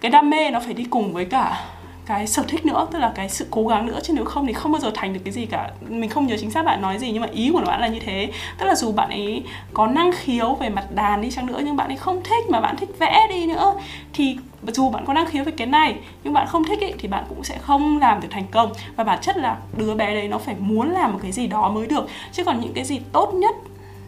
cái 0.00 0.10
đam 0.10 0.30
mê 0.30 0.50
nó 0.50 0.60
phải 0.60 0.74
đi 0.74 0.84
cùng 0.84 1.12
với 1.12 1.24
cả 1.24 1.64
cái 2.06 2.26
sở 2.26 2.42
thích 2.48 2.66
nữa 2.66 2.86
tức 2.92 2.98
là 2.98 3.12
cái 3.14 3.28
sự 3.28 3.46
cố 3.50 3.66
gắng 3.66 3.86
nữa. 3.86 3.98
Chứ 4.02 4.12
nếu 4.12 4.24
không 4.24 4.46
thì 4.46 4.52
không 4.52 4.72
bao 4.72 4.80
giờ 4.80 4.90
thành 4.94 5.12
được 5.12 5.20
cái 5.24 5.32
gì 5.32 5.46
cả. 5.46 5.70
Mình 5.88 6.10
không 6.10 6.26
nhớ 6.26 6.36
chính 6.40 6.50
xác 6.50 6.64
bạn 6.64 6.82
nói 6.82 6.98
gì 6.98 7.12
nhưng 7.12 7.22
mà 7.22 7.28
ý 7.32 7.50
của 7.52 7.60
bạn 7.66 7.80
là 7.80 7.88
như 7.88 8.00
thế. 8.00 8.30
Tức 8.58 8.66
là 8.66 8.74
dù 8.74 8.92
bạn 8.92 9.10
ấy 9.10 9.42
có 9.72 9.86
năng 9.86 10.10
khiếu 10.12 10.54
về 10.54 10.68
mặt 10.68 10.86
đàn 10.94 11.20
đi 11.20 11.30
chăng 11.30 11.46
nữa 11.46 11.60
nhưng 11.64 11.76
bạn 11.76 11.88
ấy 11.88 11.96
không 11.96 12.22
thích 12.22 12.50
mà 12.50 12.60
bạn 12.60 12.76
thích 12.76 12.90
vẽ 12.98 13.26
đi 13.30 13.46
nữa 13.46 13.74
thì 14.12 14.36
dù 14.66 14.90
bạn 14.90 15.04
có 15.06 15.12
năng 15.12 15.26
khiếu 15.26 15.44
về 15.44 15.52
cái 15.56 15.66
này 15.66 15.96
nhưng 16.24 16.32
bạn 16.32 16.46
không 16.46 16.64
thích 16.64 16.80
ý, 16.80 16.92
thì 16.98 17.08
bạn 17.08 17.24
cũng 17.28 17.44
sẽ 17.44 17.58
không 17.58 17.98
làm 17.98 18.20
được 18.20 18.28
thành 18.30 18.46
công. 18.50 18.72
Và 18.96 19.04
bản 19.04 19.18
chất 19.22 19.36
là 19.36 19.56
đứa 19.76 19.94
bé 19.94 20.14
đấy 20.14 20.28
nó 20.28 20.38
phải 20.38 20.54
muốn 20.58 20.90
làm 20.90 21.12
một 21.12 21.18
cái 21.22 21.32
gì 21.32 21.46
đó 21.46 21.68
mới 21.68 21.86
được. 21.86 22.08
Chứ 22.32 22.44
còn 22.44 22.60
những 22.60 22.72
cái 22.72 22.84
gì 22.84 23.00
tốt 23.12 23.34
nhất 23.34 23.56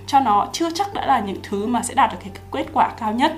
cho 0.08 0.20
nó 0.20 0.48
chưa 0.52 0.70
chắc 0.70 0.94
đã 0.94 1.06
là 1.06 1.20
những 1.20 1.36
thứ 1.42 1.66
mà 1.66 1.82
sẽ 1.82 1.94
đạt 1.94 2.12
được 2.12 2.18
cái 2.20 2.30
kết 2.52 2.66
quả 2.72 2.90
cao 3.00 3.12
nhất. 3.12 3.32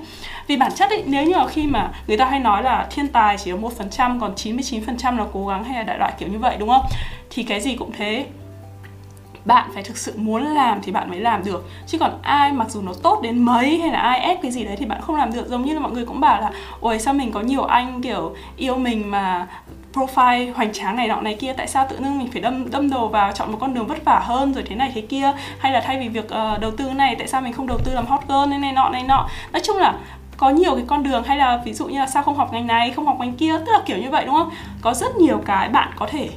Vì 0.47 0.57
bản 0.57 0.71
chất 0.75 0.91
ý, 0.91 0.97
nếu 1.05 1.25
như 1.25 1.33
là 1.33 1.47
khi 1.47 1.67
mà 1.67 1.91
người 2.07 2.17
ta 2.17 2.25
hay 2.25 2.39
nói 2.39 2.63
là 2.63 2.87
thiên 2.91 3.07
tài 3.07 3.37
chỉ 3.37 3.51
có 3.51 3.57
một 3.57 3.77
phần 3.77 3.89
trăm 3.89 4.19
còn 4.19 4.33
99% 4.35 5.17
là 5.17 5.25
cố 5.33 5.47
gắng 5.47 5.63
hay 5.63 5.75
là 5.75 5.83
đại 5.83 5.97
loại 5.97 6.13
kiểu 6.19 6.29
như 6.29 6.39
vậy 6.39 6.55
đúng 6.59 6.69
không? 6.69 6.85
Thì 7.29 7.43
cái 7.43 7.61
gì 7.61 7.75
cũng 7.75 7.91
thế 7.97 8.25
bạn 9.45 9.69
phải 9.73 9.83
thực 9.83 9.97
sự 9.97 10.13
muốn 10.15 10.43
làm 10.43 10.81
thì 10.81 10.91
bạn 10.91 11.09
mới 11.09 11.19
làm 11.19 11.43
được. 11.43 11.69
Chứ 11.87 11.97
còn 11.97 12.11
ai 12.21 12.51
mặc 12.51 12.69
dù 12.69 12.81
nó 12.81 12.91
tốt 13.03 13.19
đến 13.23 13.39
mấy 13.39 13.77
hay 13.77 13.91
là 13.91 13.99
ai 13.99 14.19
ép 14.19 14.41
cái 14.41 14.51
gì 14.51 14.65
đấy 14.65 14.75
thì 14.79 14.85
bạn 14.85 15.01
không 15.01 15.15
làm 15.15 15.33
được. 15.33 15.47
Giống 15.47 15.65
như 15.65 15.73
là 15.73 15.79
mọi 15.79 15.91
người 15.91 16.05
cũng 16.05 16.19
bảo 16.19 16.41
là 16.41 16.51
ôi 16.79 16.99
sao 16.99 17.13
mình 17.13 17.31
có 17.31 17.41
nhiều 17.41 17.63
anh 17.63 18.01
kiểu 18.01 18.35
yêu 18.57 18.75
mình 18.75 19.11
mà 19.11 19.47
profile 19.93 20.53
hoành 20.53 20.73
tráng 20.73 20.95
này 20.95 21.07
nọ 21.07 21.21
này 21.21 21.35
kia 21.39 21.53
tại 21.53 21.67
sao 21.67 21.87
tự 21.89 21.97
dưng 21.97 22.19
mình 22.19 22.31
phải 22.31 22.41
đâm 22.41 22.71
đâm 22.71 22.89
đầu 22.89 23.07
vào 23.07 23.31
chọn 23.31 23.51
một 23.51 23.57
con 23.61 23.73
đường 23.73 23.87
vất 23.87 24.05
vả 24.05 24.19
hơn 24.19 24.53
rồi 24.53 24.63
thế 24.67 24.75
này 24.75 24.91
thế 24.95 25.01
kia? 25.01 25.31
Hay 25.59 25.71
là 25.71 25.81
thay 25.81 25.99
vì 25.99 26.07
việc 26.07 26.25
uh, 26.25 26.59
đầu 26.59 26.71
tư 26.77 26.89
này 26.89 27.15
tại 27.15 27.27
sao 27.27 27.41
mình 27.41 27.53
không 27.53 27.67
đầu 27.67 27.77
tư 27.85 27.93
làm 27.93 28.05
hot 28.05 28.21
girl 28.27 28.49
này 28.49 28.59
này 28.59 28.71
nọ 28.71 28.89
này 28.89 29.03
nọ? 29.03 29.29
Nói 29.53 29.61
chung 29.63 29.77
là 29.77 29.93
có 30.37 30.49
nhiều 30.49 30.75
cái 30.75 30.83
con 30.87 31.03
đường 31.03 31.23
hay 31.23 31.37
là 31.37 31.61
ví 31.65 31.73
dụ 31.73 31.87
như 31.87 31.99
là 31.99 32.07
sao 32.07 32.23
không 32.23 32.35
học 32.35 32.53
ngành 32.53 32.67
này 32.67 32.91
không 32.91 33.05
học 33.05 33.17
ngành 33.19 33.33
kia 33.33 33.57
tức 33.57 33.71
là 33.71 33.79
kiểu 33.85 33.97
như 33.97 34.09
vậy 34.09 34.25
đúng 34.25 34.35
không? 34.35 34.49
Có 34.81 34.93
rất 34.93 35.15
nhiều 35.15 35.41
cái 35.45 35.69
bạn 35.69 35.91
có 35.95 36.07
thể 36.07 36.29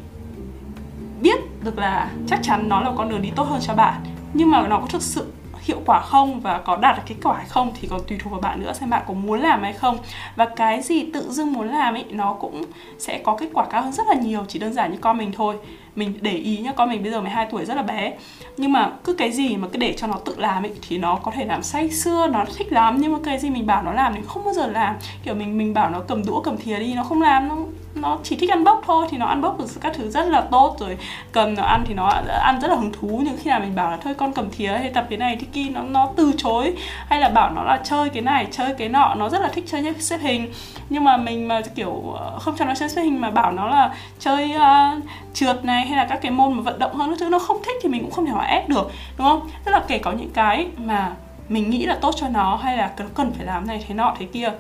biết 1.21 1.41
được 1.65 1.79
là 1.79 2.11
chắc 2.27 2.41
chắn 2.43 2.69
nó 2.69 2.81
là 2.81 2.91
con 2.97 3.09
đường 3.09 3.23
đi 3.23 3.31
tốt 3.37 3.43
hơn 3.43 3.61
cho 3.63 3.75
bạn, 3.75 3.95
nhưng 4.35 4.51
mà 4.51 4.69
nó 4.69 4.79
có 4.79 4.87
thực 4.87 5.03
sự 5.03 5.33
hiệu 5.65 5.81
quả 5.87 6.01
không 6.01 6.41
và 6.41 6.59
có 6.59 6.77
đạt 6.77 6.97
được 6.97 7.03
kết 7.07 7.15
quả 7.23 7.37
hay 7.37 7.47
không 7.49 7.73
thì 7.81 7.89
còn 7.89 8.01
tùy 8.09 8.19
thuộc 8.23 8.33
vào 8.33 8.41
bạn 8.41 8.61
nữa, 8.61 8.73
xem 8.73 8.91
bạn 8.91 9.03
có 9.07 9.15
muốn 9.15 9.41
làm 9.41 9.63
hay 9.63 9.73
không. 9.73 9.99
Và 10.37 10.49
cái 10.57 10.83
gì 10.83 11.11
tự 11.13 11.31
dưng 11.31 11.53
muốn 11.53 11.69
làm 11.69 11.95
ấy 11.95 12.05
nó 12.11 12.33
cũng 12.33 12.65
sẽ 12.99 13.21
có 13.25 13.37
kết 13.37 13.49
quả 13.53 13.67
cao 13.71 13.83
hơn 13.83 13.93
rất 13.93 14.07
là 14.09 14.15
nhiều, 14.15 14.45
chỉ 14.49 14.59
đơn 14.59 14.73
giản 14.73 14.93
như 14.93 14.99
con 15.01 15.19
mình 15.19 15.33
thôi. 15.37 15.57
Mình 15.97 16.19
để 16.21 16.33
ý 16.33 16.57
nhá, 16.57 16.73
con 16.73 16.89
mình 16.91 17.03
bây 17.03 17.13
giờ 17.13 17.21
12 17.21 17.47
tuổi, 17.51 17.65
rất 17.65 17.75
là 17.75 17.83
bé. 17.83 18.13
Nhưng 18.57 18.73
mà 18.73 18.91
cứ 19.05 19.15
cái 19.15 19.33
gì 19.33 19.57
mà 19.57 19.69
cứ 19.73 19.79
để 19.79 19.95
cho 19.97 20.07
nó 20.07 20.15
tự 20.15 20.35
làm 20.39 20.63
ấy 20.63 20.73
thì 20.89 20.99
nó 20.99 21.17
có 21.23 21.31
thể 21.35 21.45
làm 21.45 21.63
say 21.63 21.91
xưa 21.91 22.27
nó 22.27 22.45
thích 22.57 22.73
lắm. 22.73 22.97
Nhưng 23.01 23.13
mà 23.13 23.19
cái 23.25 23.39
gì 23.39 23.51
mình 23.51 23.67
bảo 23.67 23.83
nó 23.83 23.93
làm 23.93 24.15
thì 24.15 24.21
không 24.27 24.45
bao 24.45 24.55
giờ 24.55 24.67
làm. 24.67 24.97
Kiểu 25.25 25.35
mình 25.35 25.59
mình 25.59 25.75
bảo 25.75 25.91
nó 25.91 26.01
cầm 26.09 26.23
đũa 26.27 26.41
cầm 26.41 26.57
thìa 26.57 26.79
đi, 26.79 26.95
nó 26.95 27.05
không 27.05 27.23
làm, 27.23 27.49
nó 27.49 27.57
nó 28.05 28.19
chỉ 28.23 28.37
thích 28.37 28.51
ăn 28.51 28.65
bốc 28.65 28.83
thôi 28.87 29.07
thì 29.11 29.19
nó 29.19 29.27
ăn 29.27 29.41
bốc 29.41 29.59
được 29.59 29.67
các 29.81 29.93
thứ 29.97 30.11
rất 30.11 30.29
là 30.29 30.41
tốt. 30.41 30.77
Rồi 30.81 30.99
cầm 31.33 31.55
nó 31.55 31.63
ăn 31.63 31.85
thì 31.87 31.95
nó 31.95 32.07
ăn 32.43 32.61
rất 32.61 32.69
là 32.69 32.75
hứng 32.75 32.93
thú 32.93 33.21
nhưng 33.25 33.37
khi 33.37 33.51
nào 33.51 33.61
mình 33.61 33.75
bảo 33.75 33.91
là 33.91 33.97
thôi 33.97 34.15
con 34.15 34.33
cầm 34.33 34.51
thìa 34.51 34.69
hay 34.69 34.91
tập 34.91 35.07
cái 35.11 35.19
này 35.19 35.37
thì 35.41 35.47
kia 35.53 35.67
nó 35.71 35.83
nó 35.83 36.09
từ 36.17 36.33
chối. 36.37 36.77
Hay 37.07 37.21
là 37.21 37.29
bảo 37.29 37.51
nó 37.51 37.63
là 37.63 37.81
chơi 37.85 38.09
cái 38.09 38.23
này 38.23 38.47
chơi 38.51 38.75
cái 38.75 38.89
nọ 38.89 39.15
nó 39.15 39.29
rất 39.29 39.41
là 39.41 39.49
thích 39.49 39.65
chơi 39.67 39.95
xếp 39.99 40.19
hình. 40.21 40.53
Nhưng 40.89 41.05
mà 41.05 41.17
mình 41.17 41.49
mà 41.49 41.61
kiểu 41.75 42.15
ờ, 42.19 42.39
không 42.39 42.55
cho 42.57 42.65
nó 42.65 42.75
chơi 42.75 42.89
xếp 42.89 43.03
hình 43.03 43.21
mà 43.21 43.31
bảo 43.31 43.53
nó 43.53 43.69
là 43.69 43.95
chơi 44.19 44.53
uh, 44.57 45.05
trượt 45.35 45.65
này 45.65 45.87
hay 45.87 45.97
là 45.97 46.05
các 46.05 46.19
cái 46.23 46.31
môn 46.31 46.53
mà 46.53 46.63
vận 46.63 46.79
động 46.79 46.95
hơn 46.95 47.11
các 47.11 47.17
thứ 47.21 47.29
nó 47.29 47.39
không 47.39 47.63
thích 47.65 47.77
thì 47.83 47.89
mình 47.89 48.03
cũng 48.03 48.11
không 48.11 48.27
thể 48.27 48.33
nào 48.33 48.45
ép 48.49 48.69
được 48.69 48.91
đúng 49.19 49.27
không? 49.27 49.49
Tức 49.65 49.73
là 49.73 49.83
kể 49.89 49.99
có 49.99 50.13
những 50.13 50.31
cái 50.31 50.67
mà 50.77 51.13
mình 51.49 51.71
nghĩ 51.71 51.87
là 51.87 51.99
tốt 52.01 52.15
cho 52.17 52.29
nó 52.29 52.57
hay 52.57 52.77
là 52.77 52.91
nó 52.99 53.05
cần 53.15 53.33
phải 53.33 53.47
làm 53.47 53.67
này 53.67 53.85
thế 53.89 53.95
nọ 53.95 54.15
thế 54.19 54.27
kia. 54.27 54.53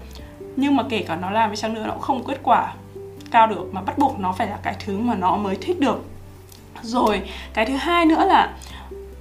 Nhưng 0.56 0.76
mà 0.76 0.82
kể 0.88 1.04
cả 1.08 1.16
nó 1.16 1.30
làm 1.30 1.50
đi 1.50 1.56
chăng 1.56 1.74
nữa 1.74 1.82
nó 1.86 1.92
cũng 1.92 2.02
không 2.02 2.24
kết 2.24 2.40
quả 2.42 2.72
cao 3.34 3.46
được 3.46 3.68
mà 3.72 3.80
bắt 3.80 3.98
buộc 3.98 4.18
nó 4.18 4.32
phải 4.32 4.46
là 4.46 4.58
cái 4.62 4.74
thứ 4.84 4.98
mà 4.98 5.14
nó 5.14 5.36
mới 5.36 5.56
thích 5.56 5.80
được. 5.80 6.04
Rồi, 6.82 7.22
cái 7.54 7.66
thứ 7.66 7.76
hai 7.76 8.06
nữa 8.06 8.24
là 8.24 8.54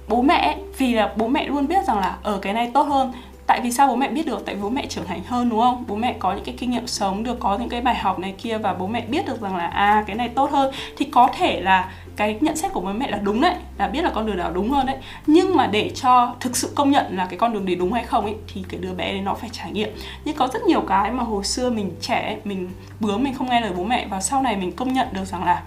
bố 0.08 0.22
mẹ, 0.22 0.58
vì 0.78 0.94
là 0.94 1.14
bố 1.16 1.28
mẹ 1.28 1.46
luôn 1.46 1.66
biết 1.66 1.84
rằng 1.86 1.98
là 1.98 2.16
ở 2.22 2.38
cái 2.42 2.52
này 2.52 2.70
tốt 2.74 2.82
hơn 2.82 3.12
tại 3.46 3.60
vì 3.60 3.72
sao 3.72 3.88
bố 3.88 3.96
mẹ 3.96 4.08
biết 4.08 4.26
được? 4.26 4.46
Tại 4.46 4.54
bố 4.54 4.70
mẹ 4.70 4.86
trưởng 4.86 5.06
thành 5.06 5.22
hơn, 5.26 5.48
đúng 5.48 5.60
không? 5.60 5.84
Bố 5.88 5.96
mẹ 5.96 6.14
có 6.18 6.32
những 6.32 6.44
cái 6.44 6.54
kinh 6.58 6.70
nghiệm 6.70 6.86
sống, 6.86 7.22
được 7.22 7.40
có 7.40 7.58
những 7.58 7.68
cái 7.68 7.80
bài 7.80 7.94
học 7.94 8.18
này 8.18 8.34
kia 8.38 8.58
và 8.58 8.74
bố 8.74 8.86
mẹ 8.86 9.00
biết 9.00 9.26
được 9.26 9.40
rằng 9.40 9.56
là 9.56 9.66
à 9.66 10.04
cái 10.06 10.16
này 10.16 10.28
tốt 10.28 10.50
hơn. 10.50 10.74
Thì 10.96 11.04
có 11.04 11.28
thể 11.38 11.60
là 11.60 11.92
cái 12.16 12.38
nhận 12.40 12.56
xét 12.56 12.72
của 12.72 12.80
bố 12.80 12.92
mẹ 12.92 13.10
là 13.10 13.18
đúng 13.18 13.40
đấy, 13.40 13.54
là 13.78 13.88
biết 13.88 14.02
là 14.02 14.10
con 14.14 14.26
đường 14.26 14.36
nào 14.36 14.50
đúng 14.50 14.70
hơn 14.70 14.86
đấy. 14.86 14.96
Nhưng 15.26 15.56
mà 15.56 15.66
để 15.66 15.90
cho 15.94 16.34
thực 16.40 16.56
sự 16.56 16.72
công 16.74 16.90
nhận 16.90 17.16
là 17.16 17.26
cái 17.26 17.38
con 17.38 17.52
đường 17.52 17.66
đấy 17.66 17.76
đúng 17.76 17.92
hay 17.92 18.04
không 18.04 18.24
ấy, 18.24 18.34
thì 18.54 18.64
cái 18.68 18.80
đứa 18.80 18.92
bé 18.92 19.12
đấy 19.12 19.20
nó 19.20 19.34
phải 19.34 19.50
trải 19.52 19.72
nghiệm. 19.72 19.88
Nhưng 20.24 20.36
có 20.36 20.48
rất 20.52 20.62
nhiều 20.62 20.80
cái 20.80 21.10
mà 21.10 21.24
hồi 21.24 21.44
xưa 21.44 21.70
mình 21.70 21.90
trẻ, 22.00 22.36
mình 22.44 22.70
bướng 23.00 23.24
mình 23.24 23.34
không 23.34 23.50
nghe 23.50 23.60
lời 23.60 23.72
bố 23.76 23.84
mẹ. 23.84 24.06
Và 24.10 24.20
sau 24.20 24.42
này 24.42 24.56
mình 24.56 24.72
công 24.72 24.92
nhận 24.92 25.08
được 25.12 25.24
rằng 25.24 25.44
là 25.44 25.62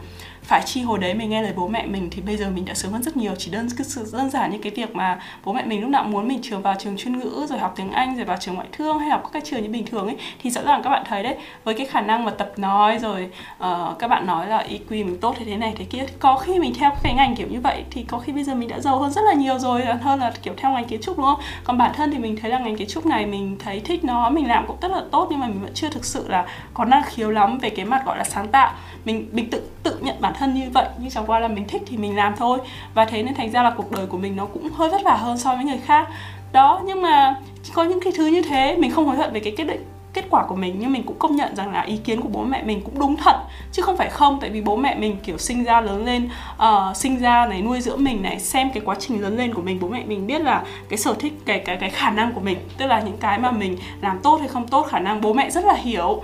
phải 0.48 0.62
chi 0.66 0.82
hồi 0.82 1.00
đấy 1.00 1.14
mình 1.14 1.30
nghe 1.30 1.42
lời 1.42 1.54
bố 1.56 1.68
mẹ 1.68 1.86
mình 1.86 2.10
thì 2.12 2.22
bây 2.22 2.38
giờ 2.38 2.50
mình 2.50 2.66
đã 2.66 2.74
sớm 2.74 2.92
hơn 2.92 3.04
rất 3.04 3.18
nhiều. 3.18 3.36
Chỉ 3.38 3.52
đơn 3.52 3.68
cứ 3.78 3.84
sự 3.84 4.10
đơn 4.14 4.30
giản 4.30 4.52
như 4.52 4.58
cái 4.58 4.72
việc 4.76 4.96
mà 4.96 5.20
bố 5.46 5.54
mẹ 5.54 5.66
mình 5.66 5.82
lúc 5.82 5.90
nào 5.90 6.04
muốn 6.04 6.28
mình 6.28 6.40
trường 6.42 6.62
vào 6.62 6.76
trường 6.80 6.98
chuyên 6.98 7.20
ngữ 7.20 7.46
rồi 7.50 7.60
học 7.60 7.74
tiếng 7.76 7.92
Anh 7.92 8.16
rồi 8.16 8.26
vào 8.26 8.38
trường 8.40 8.56
ngoại 8.56 8.68
thương 8.72 9.00
hay 9.00 9.10
học 9.10 9.22
các 9.24 9.30
cái 9.34 9.42
trường 9.46 9.64
như 9.64 9.70
bình 9.70 9.86
thường 9.86 10.08
ấy 10.08 10.18
thì 10.42 10.50
rõ 10.50 10.62
ràng 10.66 10.82
các 10.84 10.90
bạn 10.90 11.04
thấy 11.08 11.24
đấy 11.24 11.36
với 11.64 11.74
cái 11.74 11.88
khả 11.88 12.02
năng 12.02 12.26
mà 12.26 12.32
tập 12.32 12.52
nói 12.58 13.00
rồi 13.00 13.30
uh, 13.64 14.00
các 14.00 14.08
bạn 14.08 14.26
nói 14.26 14.48
là 14.48 14.68
IQ 14.70 14.90
mình 14.90 15.18
tốt 15.18 15.36
thế 15.40 15.46
thế 15.46 15.58
này 15.58 15.74
thế 15.78 15.86
kia 15.86 16.04
thì 16.08 16.14
có 16.20 16.38
khi 16.38 16.60
mình 16.60 16.74
theo 16.80 16.92
cái 17.04 17.14
ngành 17.14 17.36
kiểu 17.36 17.48
như 17.48 17.62
vậy 17.62 17.84
thì 17.92 18.04
có 18.04 18.20
khi 18.20 18.34
bây 18.34 18.44
giờ 18.44 18.56
mình 18.56 18.70
đã 18.70 18.80
giàu 18.80 19.00
hơn 19.00 19.12
rất 19.12 19.22
là 19.22 19.34
nhiều 19.34 19.60
rồi 19.60 19.86
hơn 19.86 20.20
là 20.20 20.34
kiểu 20.44 20.54
theo 20.58 20.72
ngành 20.72 20.86
kiến 20.86 21.02
trúc 21.02 21.18
đúng 21.18 21.26
không? 21.26 21.40
Còn 21.64 21.78
bản 21.78 21.92
thân 21.96 22.12
thì 22.12 22.18
mình 22.18 22.38
thấy 22.42 22.52
là 22.52 22.60
ngành 22.60 22.78
kiến 22.78 22.88
trúc 22.88 23.06
này 23.06 23.26
mình 23.26 23.56
thấy 23.60 23.80
thích 23.80 24.04
nó 24.04 24.30
mình 24.30 24.48
làm 24.48 24.68
cũng 24.68 24.78
rất 24.82 24.92
là 24.92 25.02
tốt 25.12 25.28
nhưng 25.30 25.40
mà 25.40 25.48
mình 25.48 25.62
vẫn 25.62 25.74
chưa 25.74 25.90
thực 25.90 26.06
sự 26.06 26.28
là 26.28 26.46
có 26.74 26.86
năng 26.86 27.04
khiếu 27.06 27.32
lắm 27.32 27.58
về 27.58 27.70
cái 27.70 27.86
mặt 27.86 28.06
gọi 28.06 28.18
là 28.18 28.24
sáng 28.24 28.48
tạo. 28.48 28.74
Mình 29.06 29.30
mình 29.32 29.50
tự 29.50 29.62
tự 29.84 29.98
nhận 30.02 30.16
bản 30.20 30.34
thân 30.40 30.54
như 30.54 30.70
vậy 30.74 30.86
nhưng 31.00 31.10
chẳng 31.10 31.26
qua 31.28 31.40
là 31.40 31.48
mình 31.48 31.68
thích 31.68 31.82
thì 31.86 31.98
mình 31.98 32.16
làm 32.16 32.36
thôi. 32.38 32.60
Và 32.94 33.06
thế 33.06 33.24
nên 33.24 33.36
thành 33.36 33.52
ra 33.52 33.64
là 33.64 33.70
cuộc 33.78 33.92
đời 33.92 34.06
của 34.06 34.18
mình 34.18 34.36
nó 34.36 34.46
cũng 34.46 34.70
hơi 34.70 34.90
vất 34.90 35.02
vả 35.04 35.14
hơn 35.16 35.38
so 35.38 35.56
với 35.56 35.66
người 35.66 35.80
khác. 35.86 36.08
Đó 36.52 36.82
nhưng 36.86 37.02
mà 37.02 37.36
có 37.74 37.84
những 37.84 38.00
cái 38.00 38.14
thứ 38.16 38.28
như 38.28 38.42
thế 38.42 38.76
mình 38.80 38.92
không 38.92 39.06
hối 39.06 39.18
hận 39.18 39.34
về 39.34 39.40
cái 39.40 39.54
kết 39.58 39.64
định 39.64 39.86
kết 40.14 40.26
quả 40.30 40.46
của 40.46 40.56
mình 40.56 40.76
nhưng 40.80 40.94
mình 40.94 41.04
cũng 41.04 41.20
công 41.20 41.36
nhận 41.36 41.56
rằng 41.56 41.74
là 41.74 41.82
ý 41.82 41.98
kiến 41.98 42.22
của 42.22 42.30
bố 42.32 42.44
mẹ 42.44 42.64
mình 42.64 42.82
cũng 42.82 43.00
đúng 43.00 43.16
thật. 43.16 43.40
Chứ 43.72 43.82
không 43.82 43.98
phải 43.98 44.10
không 44.10 44.38
tại 44.42 44.50
vì 44.50 44.62
bố 44.62 44.76
mẹ 44.76 44.96
mình 44.96 45.18
kiểu 45.24 45.38
sinh 45.38 45.64
ra 45.64 45.82
lớn 45.82 46.06
lên 46.06 46.30
uh, 46.64 46.98
sinh 46.98 47.20
ra 47.20 47.46
này 47.46 47.62
nuôi 47.62 47.82
dưỡng 47.82 48.04
mình 48.04 48.22
này 48.22 48.40
xem 48.40 48.70
cái 48.74 48.84
quá 48.86 48.96
trình 49.00 49.22
lớn 49.22 49.38
lên 49.38 49.54
của 49.54 49.62
mình 49.62 49.80
bố 49.82 49.88
mẹ 49.88 50.04
mình 50.06 50.28
biết 50.28 50.42
là 50.42 50.64
cái 50.90 50.98
sở 50.98 51.14
thích 51.14 51.34
cái 51.46 51.60
cái 51.60 51.78
cái 51.78 51.90
khả 51.90 52.10
năng 52.10 52.34
của 52.34 52.42
mình 52.42 52.58
tức 52.78 52.86
là 52.86 53.00
những 53.00 53.18
cái 53.18 53.40
mà 53.40 53.52
mình 53.52 53.78
làm 54.02 54.20
tốt 54.20 54.38
hay 54.40 54.48
không 54.48 54.68
tốt 54.68 54.88
khả 54.90 55.00
năng 55.00 55.22
bố 55.22 55.34
mẹ 55.34 55.50
rất 55.50 55.66
là 55.66 55.74
hiểu. 55.74 56.22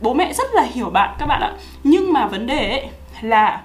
Bố 0.00 0.14
mẹ 0.14 0.32
rất 0.32 0.54
là 0.54 0.62
hiểu 0.62 0.90
bạn 0.90 1.14
các 1.18 1.26
bạn 1.26 1.40
ạ. 1.40 1.52
Nhưng 1.84 2.12
mà 2.12 2.26
vấn 2.26 2.46
đề 2.46 2.70
ấy 2.70 2.88
là 3.20 3.62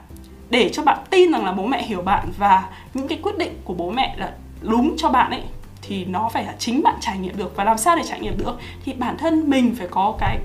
để 0.50 0.69
cho 0.74 0.83
bạn 0.83 0.97
tin 1.09 1.31
rằng 1.31 1.45
là 1.45 1.51
bố 1.51 1.65
mẹ 1.65 1.83
hiểu 1.83 2.01
bạn 2.01 2.27
và 2.38 2.69
những 2.93 3.07
cái 3.07 3.19
quyết 3.24 3.38
định 3.38 3.62
của 3.63 3.74
bố 3.74 3.91
mẹ 3.91 4.15
là 4.17 4.31
đúng 4.62 4.95
cho 4.97 5.09
bạn 5.09 5.31
ấy, 5.31 5.43
thì 5.81 6.05
nó 6.05 6.29
phải 6.29 6.43
là 6.43 6.55
chính 6.59 6.83
bạn 6.83 6.95
trải 7.01 7.17
nghiệm 7.17 7.38
được. 7.38 7.55
Và 7.55 7.63
làm 7.63 7.77
sao 7.77 7.95
để 7.95 8.03
trải 8.05 8.19
nghiệm 8.19 8.38
được? 8.38 8.59
Thì 8.85 8.93
bản 8.93 9.17
thân 9.17 9.50
mình 9.50 9.75
phải 9.77 9.88
có 9.88 10.15
cái 10.19 10.39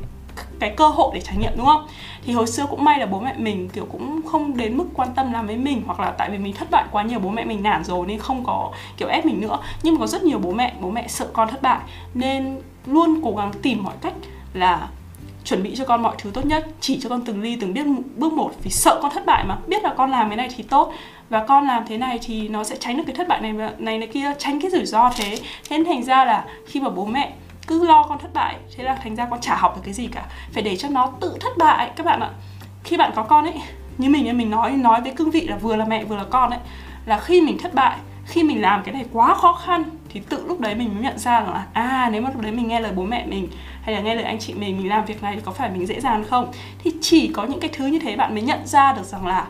cái 0.58 0.74
cơ 0.76 0.88
hội 0.88 1.10
để 1.14 1.20
trải 1.20 1.36
nghiệm, 1.36 1.52
đúng 1.56 1.66
không? 1.66 1.86
Thì 2.24 2.32
hồi 2.32 2.46
xưa 2.46 2.66
cũng 2.66 2.84
may 2.84 2.98
là 2.98 3.06
bố 3.06 3.20
mẹ 3.20 3.34
mình, 3.36 3.68
kiểu, 3.68 3.86
cũng 3.92 4.20
không 4.26 4.56
đến 4.56 4.76
mức 4.76 4.84
quan 4.94 5.08
tâm 5.14 5.32
làm 5.32 5.46
với 5.46 5.56
mình, 5.56 5.82
hoặc 5.86 6.00
là 6.00 6.10
tại 6.10 6.30
vì 6.30 6.38
mình 6.38 6.54
thất 6.54 6.70
bại 6.70 6.84
quá 6.90 7.02
nhiều, 7.02 7.18
bố 7.18 7.30
mẹ 7.30 7.44
mình 7.44 7.62
nản 7.62 7.84
rồi 7.84 8.06
nên 8.06 8.18
không 8.18 8.44
có, 8.44 8.72
kiểu, 8.96 9.08
ép 9.08 9.26
mình 9.26 9.40
nữa. 9.40 9.58
Nhưng 9.82 9.94
mà 9.94 10.00
có 10.00 10.06
rất 10.06 10.22
nhiều 10.22 10.38
bố 10.38 10.52
mẹ 10.52 10.74
bố 10.80 10.90
mẹ 10.90 11.08
sợ 11.08 11.28
con 11.32 11.48
thất 11.48 11.62
bại, 11.62 11.80
nên 12.14 12.60
luôn 12.86 13.20
cố 13.24 13.34
gắng 13.36 13.52
tìm 13.62 13.84
mọi 13.84 13.94
cách 14.00 14.14
là 14.54 14.88
chuẩn 15.44 15.62
bị 15.62 15.74
cho 15.76 15.84
con 15.84 16.02
mọi 16.02 16.14
thứ 16.18 16.30
tốt 16.34 16.46
nhất, 16.46 16.66
chỉ 16.80 17.00
cho 17.00 17.08
con 17.08 17.24
từng 17.24 17.42
ly, 17.42 17.56
từng 17.56 17.74
biết 17.74 17.86
bước 18.16 18.32
một, 18.32 18.52
vì 18.62 18.70
sợ 18.70 18.98
con 19.02 19.12
thất 19.14 19.26
bại 19.26 19.44
mà. 19.44 19.56
Biết 19.66 19.84
là 19.84 19.94
con 19.96 20.10
làm 20.10 20.28
cái 20.28 20.36
này 20.36 20.48
thì 20.56 20.62
tốt, 20.62 20.92
và 21.28 21.44
con 21.44 21.66
làm 21.66 21.84
thế 21.86 21.98
này 21.98 22.18
thì 22.22 22.48
nó 22.48 22.64
sẽ 22.64 22.76
tránh 22.80 22.96
được 22.96 23.02
cái 23.06 23.16
thất 23.16 23.28
bại 23.28 23.40
này 23.40 23.52
này 23.78 23.98
này 23.98 24.08
kia, 24.08 24.32
tránh 24.38 24.60
cái 24.60 24.70
rủi 24.70 24.86
ro 24.86 25.10
thế. 25.16 25.36
Thế 25.68 25.78
nên 25.78 25.84
thành 25.84 26.04
ra 26.04 26.24
là 26.24 26.44
khi 26.66 26.80
mà 26.80 26.90
bố 26.90 27.04
mẹ 27.04 27.32
cứ 27.66 27.86
lo 27.86 28.02
con 28.02 28.18
thất 28.18 28.34
bại, 28.34 28.56
thế 28.76 28.84
là 28.84 28.94
thành 28.94 29.16
ra 29.16 29.26
con 29.30 29.40
chả 29.40 29.54
học 29.54 29.76
được 29.76 29.82
cái 29.84 29.94
gì 29.94 30.06
cả. 30.06 30.24
Phải 30.52 30.62
để 30.62 30.76
cho 30.76 30.88
nó 30.88 31.12
tự 31.20 31.36
thất 31.40 31.58
bại, 31.58 31.90
các 31.96 32.06
bạn 32.06 32.20
ạ. 32.20 32.30
Khi 32.84 32.96
bạn 32.96 33.12
có 33.14 33.22
con 33.22 33.44
ấy, 33.44 33.60
như 33.98 34.08
mình 34.08 34.38
mình 34.38 34.50
nói 34.50 34.70
nói 34.70 35.00
với 35.00 35.12
cương 35.12 35.30
vị 35.30 35.40
là 35.40 35.56
vừa 35.56 35.76
là 35.76 35.84
mẹ, 35.84 36.04
vừa 36.04 36.16
là 36.16 36.24
con 36.30 36.50
ấy, 36.50 36.60
là 37.06 37.18
khi 37.18 37.40
mình 37.40 37.58
thất 37.58 37.74
bại 37.74 37.96
khi 38.30 38.42
mình 38.42 38.60
làm 38.60 38.82
cái 38.82 38.94
này 38.94 39.04
quá 39.12 39.34
khó 39.34 39.52
khăn, 39.52 39.84
thì 40.08 40.20
tự 40.28 40.46
lúc 40.46 40.60
đấy 40.60 40.74
mình 40.74 40.94
mới 40.94 41.02
nhận 41.02 41.18
ra 41.18 41.40
rằng 41.40 41.52
là 41.52 41.66
à 41.72 42.08
nếu 42.12 42.22
mà 42.22 42.30
lúc 42.30 42.42
đấy 42.42 42.52
mình 42.52 42.68
nghe 42.68 42.80
lời 42.80 42.92
bố 42.96 43.02
mẹ 43.02 43.26
mình, 43.26 43.48
hay 43.82 43.94
là 43.94 44.00
nghe 44.00 44.14
lời 44.14 44.24
anh 44.24 44.38
chị 44.38 44.54
mình 44.54 44.76
mình 44.76 44.88
làm 44.88 45.04
việc 45.04 45.22
này 45.22 45.34
thì 45.36 45.42
có 45.44 45.52
phải 45.52 45.70
mình 45.70 45.86
dễ 45.86 46.00
dàng 46.00 46.24
không? 46.30 46.52
Thì 46.84 46.92
chỉ 47.00 47.28
có 47.28 47.44
những 47.44 47.60
cái 47.60 47.70
thứ 47.72 47.86
như 47.86 47.98
thế 47.98 48.16
bạn 48.16 48.34
mới 48.34 48.42
nhận 48.42 48.66
ra 48.66 48.92
được 48.92 49.04
rằng 49.04 49.26
là 49.26 49.46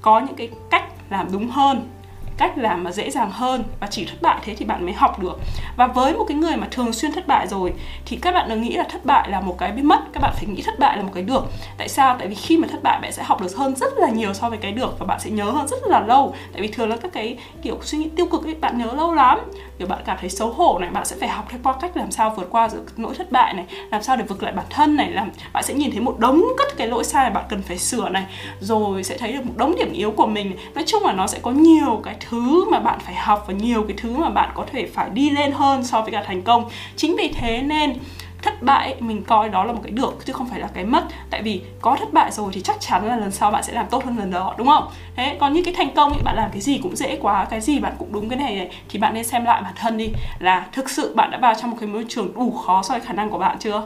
có 0.00 0.20
những 0.20 0.34
cái 0.34 0.50
cách 0.70 0.84
làm 1.10 1.32
đúng 1.32 1.48
hơn 1.48 1.88
cách 2.36 2.58
làm 2.58 2.84
mà 2.84 2.92
dễ 2.92 3.10
dàng 3.10 3.30
hơn 3.30 3.64
và 3.80 3.86
chỉ 3.86 4.04
thất 4.04 4.22
bại 4.22 4.38
thế 4.44 4.54
thì 4.54 4.64
bạn 4.64 4.84
mới 4.84 4.94
học 4.94 5.18
được. 5.18 5.38
Và 5.76 5.86
với 5.86 6.14
một 6.14 6.24
cái 6.28 6.36
người 6.36 6.56
mà 6.56 6.66
thường 6.70 6.92
xuyên 6.92 7.12
thất 7.12 7.26
bại 7.26 7.48
rồi 7.48 7.72
thì 8.06 8.16
các 8.16 8.32
bạn 8.32 8.48
đừng 8.48 8.62
nghĩ 8.62 8.76
là 8.76 8.84
thất 8.84 9.04
bại 9.04 9.30
là 9.30 9.40
một 9.40 9.58
cái 9.58 9.72
bị 9.72 9.82
mất, 9.82 9.98
các 10.12 10.20
bạn 10.20 10.32
phải 10.36 10.46
nghĩ 10.46 10.62
thất 10.62 10.78
bại 10.78 10.96
là 10.96 11.02
một 11.02 11.10
cái 11.14 11.22
được. 11.22 11.44
Tại 11.78 11.88
sao? 11.88 12.16
Tại 12.18 12.28
vì 12.28 12.34
khi 12.34 12.56
mà 12.58 12.68
thất 12.70 12.82
bại 12.82 12.98
bạn 13.02 13.12
sẽ 13.12 13.22
học 13.22 13.40
được 13.40 13.56
hơn 13.56 13.76
rất 13.76 13.92
là 13.98 14.08
nhiều 14.10 14.34
so 14.34 14.48
với 14.48 14.58
cái 14.58 14.72
được 14.72 14.98
và 14.98 15.06
bạn 15.06 15.20
sẽ 15.20 15.30
nhớ 15.30 15.44
hơn 15.44 15.68
rất 15.68 15.78
là 15.86 16.00
lâu. 16.00 16.34
Tại 16.52 16.62
vì 16.62 16.68
thường 16.68 16.88
là 16.88 16.96
các 16.96 17.12
cái 17.12 17.36
kiểu 17.62 17.78
suy 17.82 17.98
nghĩ 17.98 18.08
tiêu 18.16 18.26
cực 18.26 18.44
ấy, 18.44 18.54
bạn 18.54 18.78
nhớ 18.78 18.92
lâu 18.96 19.14
lắm 19.14 19.38
kiểu 19.82 19.88
bạn 19.88 20.02
cảm 20.04 20.16
thấy 20.20 20.30
xấu 20.30 20.50
hổ 20.50 20.78
này, 20.78 20.90
bạn 20.90 21.04
sẽ 21.04 21.16
phải 21.20 21.28
học 21.28 21.48
qua 21.62 21.74
cách 21.80 21.96
làm 21.96 22.10
sao 22.10 22.34
vượt 22.36 22.48
qua 22.50 22.68
nỗi 22.96 23.14
thất 23.14 23.32
bại 23.32 23.54
này, 23.54 23.66
làm 23.90 24.02
sao 24.02 24.16
để 24.16 24.24
vực 24.24 24.42
lại 24.42 24.52
bản 24.52 24.66
thân 24.70 24.96
này, 24.96 25.10
làm, 25.10 25.30
bạn 25.52 25.62
sẽ 25.62 25.74
nhìn 25.74 25.90
thấy 25.90 26.00
một 26.00 26.18
đống 26.18 26.42
cất 26.58 26.76
cái 26.76 26.86
lỗi 26.86 27.04
sai 27.04 27.30
bạn 27.30 27.44
cần 27.48 27.62
phải 27.62 27.78
sửa 27.78 28.08
này, 28.08 28.24
rồi 28.60 29.04
sẽ 29.04 29.18
thấy 29.18 29.32
được 29.32 29.46
một 29.46 29.52
đống 29.56 29.74
điểm 29.76 29.92
yếu 29.92 30.10
của 30.10 30.26
mình. 30.26 30.56
Nói 30.74 30.84
chung 30.86 31.02
là 31.02 31.12
nó 31.12 31.26
sẽ 31.26 31.38
có 31.42 31.50
nhiều 31.50 32.00
cái 32.04 32.16
thứ 32.20 32.70
mà 32.70 32.80
bạn 32.80 32.98
phải 33.00 33.14
học 33.14 33.44
và 33.46 33.54
nhiều 33.54 33.84
cái 33.88 33.96
thứ 34.00 34.16
mà 34.16 34.30
bạn 34.30 34.50
có 34.54 34.66
thể 34.72 34.86
phải 34.86 35.10
đi 35.10 35.30
lên 35.30 35.52
hơn 35.52 35.84
so 35.84 36.00
với 36.00 36.12
cả 36.12 36.24
thành 36.26 36.42
công. 36.42 36.70
Chính 36.96 37.16
vì 37.16 37.28
thế 37.28 37.62
nên 37.62 37.94
thất 38.42 38.62
bại 38.62 38.96
mình 39.00 39.22
coi 39.24 39.48
đó 39.48 39.64
là 39.64 39.72
một 39.72 39.80
cái 39.82 39.90
được 39.92 40.26
chứ 40.26 40.32
không 40.32 40.48
phải 40.48 40.60
là 40.60 40.68
cái 40.74 40.84
mất. 40.84 41.04
Tại 41.30 41.42
vì 41.42 41.62
có 41.80 41.96
thất 41.96 42.12
bại 42.12 42.30
rồi 42.30 42.50
thì 42.52 42.60
chắc 42.60 42.76
chắn 42.80 43.06
là 43.06 43.16
lần 43.16 43.30
sau 43.30 43.50
bạn 43.50 43.62
sẽ 43.62 43.72
làm 43.72 43.86
tốt 43.90 44.04
hơn 44.04 44.18
lần 44.18 44.30
đó 44.30 44.54
đúng 44.58 44.66
không? 44.66 44.88
Thế 45.16 45.36
còn 45.40 45.52
như 45.52 45.62
cái 45.64 45.74
thành 45.74 45.94
công 45.94 46.12
thì 46.14 46.20
bạn 46.24 46.36
làm 46.36 46.50
cái 46.50 46.60
gì 46.60 46.78
cũng 46.82 46.96
dễ 46.96 47.18
quá 47.22 47.44
cái 47.44 47.60
gì 47.60 47.78
bạn 47.80 47.92
cũng 47.98 48.12
đúng 48.12 48.28
cái 48.28 48.38
này, 48.38 48.56
này 48.56 48.70
thì 48.88 48.98
bạn 48.98 49.14
nên 49.14 49.24
xem 49.24 49.44
lại 49.44 49.62
bản 49.62 49.72
thân 49.76 49.98
đi 49.98 50.12
là 50.38 50.66
thực 50.72 50.90
sự 50.90 51.14
bạn 51.14 51.30
đã 51.30 51.38
vào 51.38 51.54
trong 51.54 51.70
một 51.70 51.76
cái 51.80 51.88
môi 51.88 52.04
trường 52.08 52.34
đủ 52.34 52.50
khó 52.66 52.82
so 52.82 52.94
với 52.94 53.00
khả 53.00 53.12
năng 53.12 53.30
của 53.30 53.38
bạn 53.38 53.56
chưa? 53.58 53.82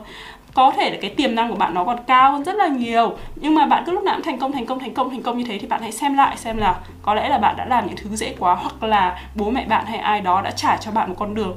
Có 0.53 0.71
thể 0.77 0.89
là 0.89 0.97
cái 1.01 1.09
tiềm 1.09 1.35
năng 1.35 1.49
của 1.49 1.55
bạn 1.55 1.73
nó 1.73 1.83
còn 1.83 1.97
cao 2.07 2.31
hơn 2.31 2.43
rất 2.43 2.55
là 2.55 2.67
nhiều 2.67 3.17
nhưng 3.35 3.55
mà 3.55 3.65
bạn 3.65 3.83
cứ 3.85 3.91
lúc 3.91 4.03
nào 4.03 4.15
cũng 4.15 4.23
thành 4.23 4.39
công 4.39 4.51
thành 4.51 4.65
công 4.65 4.79
thành 4.79 4.93
công 4.93 5.09
thành 5.09 5.21
công 5.21 5.37
như 5.37 5.43
thế 5.43 5.57
thì 5.57 5.67
bạn 5.67 5.81
hãy 5.81 5.91
xem 5.91 6.17
lại 6.17 6.37
xem 6.37 6.57
là 6.57 6.75
có 7.01 7.13
lẽ 7.13 7.29
là 7.29 7.37
bạn 7.37 7.55
đã 7.57 7.65
làm 7.65 7.87
những 7.87 7.95
thứ 7.97 8.15
dễ 8.15 8.35
quá 8.39 8.55
hoặc 8.55 8.83
là 8.83 9.21
bố 9.35 9.49
mẹ 9.49 9.65
bạn 9.65 9.85
hay 9.85 9.97
ai 9.97 10.21
đó 10.21 10.41
đã 10.41 10.51
trả 10.51 10.77
cho 10.77 10.91
bạn 10.91 11.09
một 11.09 11.15
con 11.19 11.33
đường 11.33 11.55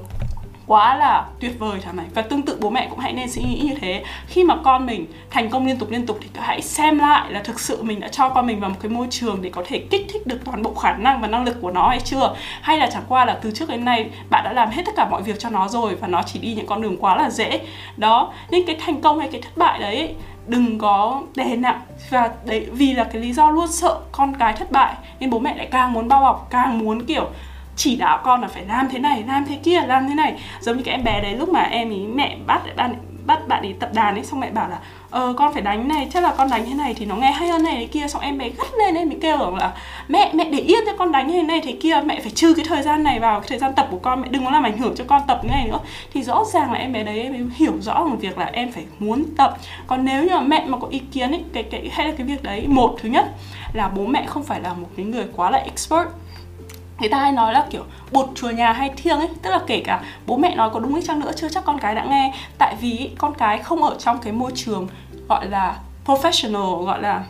quá 0.70 0.96
là 0.96 1.24
tuyệt 1.40 1.58
vời 1.58 1.80
thằng 1.84 1.96
này. 1.96 2.06
Và 2.14 2.22
tương 2.22 2.42
tự 2.42 2.58
bố 2.60 2.70
mẹ 2.70 2.86
cũng 2.90 2.98
hãy 2.98 3.12
nên 3.12 3.30
suy 3.30 3.42
nghĩ 3.42 3.60
như 3.68 3.74
thế. 3.80 4.04
Khi 4.26 4.44
mà 4.44 4.56
con 4.64 4.86
mình 4.86 5.06
thành 5.30 5.50
công 5.50 5.66
liên 5.66 5.78
tục 5.78 5.90
liên 5.90 6.06
tục 6.06 6.18
thì 6.20 6.28
hãy 6.40 6.62
xem 6.62 6.98
lại 6.98 7.32
là 7.32 7.40
thực 7.42 7.60
sự 7.60 7.82
mình 7.82 8.00
đã 8.00 8.08
cho 8.08 8.28
con 8.28 8.46
mình 8.46 8.60
vào 8.60 8.70
một 8.70 8.76
cái 8.80 8.90
môi 8.90 9.06
trường 9.10 9.42
để 9.42 9.50
có 9.50 9.62
thể 9.66 9.78
kích 9.90 10.06
thích 10.12 10.26
được 10.26 10.40
toàn 10.44 10.62
bộ 10.62 10.74
khả 10.74 10.92
năng 10.92 11.20
và 11.20 11.28
năng 11.28 11.44
lực 11.44 11.56
của 11.62 11.70
nó 11.70 11.88
hay 11.88 12.00
chưa? 12.00 12.34
Hay 12.62 12.78
là 12.78 12.90
chẳng 12.92 13.02
qua 13.08 13.24
là 13.24 13.38
từ 13.42 13.50
trước 13.50 13.68
đến 13.68 13.84
nay 13.84 14.10
bạn 14.30 14.44
đã 14.44 14.52
làm 14.52 14.70
hết 14.70 14.82
tất 14.86 14.92
cả 14.96 15.08
mọi 15.10 15.22
việc 15.22 15.38
cho 15.38 15.50
nó 15.50 15.68
rồi 15.68 15.94
và 15.94 16.08
nó 16.08 16.22
chỉ 16.22 16.38
đi 16.38 16.54
những 16.54 16.66
con 16.66 16.82
đường 16.82 16.96
quá 16.96 17.16
là 17.16 17.30
dễ. 17.30 17.60
Đó 17.96 18.32
nên 18.50 18.66
cái 18.66 18.76
thành 18.80 19.00
công 19.00 19.18
hay 19.18 19.28
cái 19.32 19.42
thất 19.42 19.56
bại 19.56 19.78
đấy, 19.78 20.14
đừng 20.46 20.78
có 20.78 21.22
đè 21.34 21.56
nặng. 21.56 21.80
Và 22.10 22.30
đấy, 22.44 22.66
vì 22.72 22.92
là 22.92 23.04
cái 23.04 23.22
lý 23.22 23.32
do 23.32 23.50
luôn 23.50 23.68
sợ 23.68 24.00
con 24.12 24.34
cái 24.38 24.52
thất 24.52 24.72
bại, 24.72 24.94
nên 25.20 25.30
bố 25.30 25.38
mẹ 25.38 25.56
lại 25.56 25.68
càng 25.70 25.92
muốn 25.92 26.08
bao 26.08 26.20
bọc, 26.20 26.46
càng 26.50 26.78
muốn, 26.78 27.06
kiểu 27.06 27.30
chỉ 27.80 27.96
đạo 27.96 28.20
con 28.24 28.40
là 28.42 28.48
phải 28.48 28.64
làm 28.64 28.88
thế 28.90 28.98
này, 28.98 29.24
làm 29.28 29.44
thế 29.48 29.56
kia, 29.56 29.80
làm 29.86 30.08
thế 30.08 30.14
này. 30.14 30.34
Giống 30.60 30.76
như 30.76 30.82
cái 30.82 30.94
em 30.94 31.04
bé 31.04 31.20
đấy, 31.20 31.34
lúc 31.34 31.48
mà 31.48 31.60
em 31.60 31.90
ý 31.90 32.06
mẹ 32.06 32.36
bắt 32.46 32.62
bạn 32.76 32.94
bắt 33.26 33.48
bạn 33.48 33.62
ấy 33.62 33.74
tập 33.80 33.90
đàn 33.94 34.14
ấy, 34.14 34.24
xong 34.24 34.40
mẹ 34.40 34.50
bảo 34.50 34.68
là 34.68 34.78
ờ 35.10 35.34
con 35.36 35.52
phải 35.52 35.62
đánh 35.62 35.88
này, 35.88 36.08
chắc 36.12 36.22
là 36.22 36.34
con 36.38 36.50
đánh 36.50 36.66
thế 36.66 36.74
này 36.74 36.94
thì 36.94 37.06
nó 37.06 37.16
nghe 37.16 37.30
hay 37.30 37.48
hơn 37.48 37.62
này 37.62 37.76
thế 37.76 37.86
kia. 37.86 38.08
Xong 38.08 38.22
em 38.22 38.38
bé 38.38 38.48
gắt 38.48 38.66
lên 38.78 38.94
em 38.94 39.08
bị 39.08 39.16
kêu 39.20 39.38
rằng 39.38 39.54
là, 39.54 39.72
mẹ 40.08 40.30
mẹ 40.34 40.44
để 40.44 40.58
yên 40.58 40.78
cho 40.86 40.92
con 40.98 41.12
đánh 41.12 41.28
thế 41.28 41.42
này 41.42 41.60
thế 41.64 41.72
kia, 41.72 42.00
mẹ 42.04 42.20
phải 42.20 42.30
trừ 42.30 42.54
cái 42.54 42.64
thời 42.68 42.82
gian 42.82 43.02
này 43.02 43.20
vào, 43.20 43.40
cái 43.40 43.48
thời 43.48 43.58
gian 43.58 43.72
tập 43.76 43.88
của 43.90 43.98
con, 43.98 44.22
mẹ 44.22 44.28
đừng 44.28 44.44
có 44.44 44.50
làm 44.50 44.62
ảnh 44.62 44.78
hưởng 44.78 44.94
cho 44.96 45.04
con 45.08 45.22
tập 45.26 45.40
ngay 45.44 45.56
này 45.56 45.68
nữa. 45.68 45.80
Thì 46.14 46.22
rõ 46.22 46.44
ràng 46.44 46.72
là 46.72 46.78
em 46.78 46.92
bé 46.92 47.04
đấy 47.04 47.20
em 47.20 47.50
hiểu 47.56 47.72
rõ 47.80 48.04
một 48.04 48.16
việc 48.20 48.38
là 48.38 48.50
em 48.52 48.72
phải 48.72 48.84
muốn 48.98 49.24
tập. 49.36 49.56
Còn 49.86 50.04
nếu 50.04 50.22
như 50.22 50.30
mà 50.30 50.40
mẹ 50.40 50.64
mà 50.66 50.78
có 50.78 50.88
ý 50.90 50.98
kiến 51.12 51.30
ấy, 51.30 51.44
cái 51.52 51.62
cái, 51.62 51.90
hay 51.92 52.06
là 52.06 52.12
cái 52.18 52.26
việc 52.26 52.42
đấy, 52.42 52.64
một, 52.68 52.96
thứ 53.02 53.08
nhất 53.08 53.26
là 53.72 53.88
bố 53.88 54.06
mẹ 54.06 54.24
không 54.26 54.42
phải 54.42 54.60
là 54.60 54.72
một 54.72 54.88
cái 54.96 55.06
người 55.06 55.24
quá 55.36 55.50
là 55.50 55.58
expert 55.58 56.08
người 57.00 57.08
ta 57.08 57.18
hay 57.18 57.32
nói 57.32 57.52
là 57.52 57.66
kiểu 57.70 57.82
bột 58.12 58.28
chùa 58.34 58.50
nhà 58.50 58.72
hay 58.72 58.90
thiêng 58.96 59.18
ấy, 59.18 59.28
tức 59.42 59.50
là 59.50 59.60
kể 59.66 59.82
cả 59.84 60.00
bố 60.26 60.36
mẹ 60.36 60.54
nói 60.54 60.70
có 60.72 60.80
đúng 60.80 60.92
hay 60.92 61.02
chăng 61.02 61.20
nữa, 61.20 61.32
chưa 61.36 61.48
chắc 61.48 61.64
con 61.64 61.78
cái 61.78 61.94
đã 61.94 62.04
nghe. 62.04 62.34
Tại 62.58 62.76
vì 62.80 63.10
con 63.18 63.34
cái 63.34 63.58
không 63.58 63.82
ở 63.82 63.96
trong 63.98 64.18
cái 64.18 64.32
môi 64.32 64.52
trường 64.54 64.88
gọi 65.28 65.46
là 65.46 65.76
professional, 66.06 66.84
gọi 66.84 67.02
là 67.02 67.24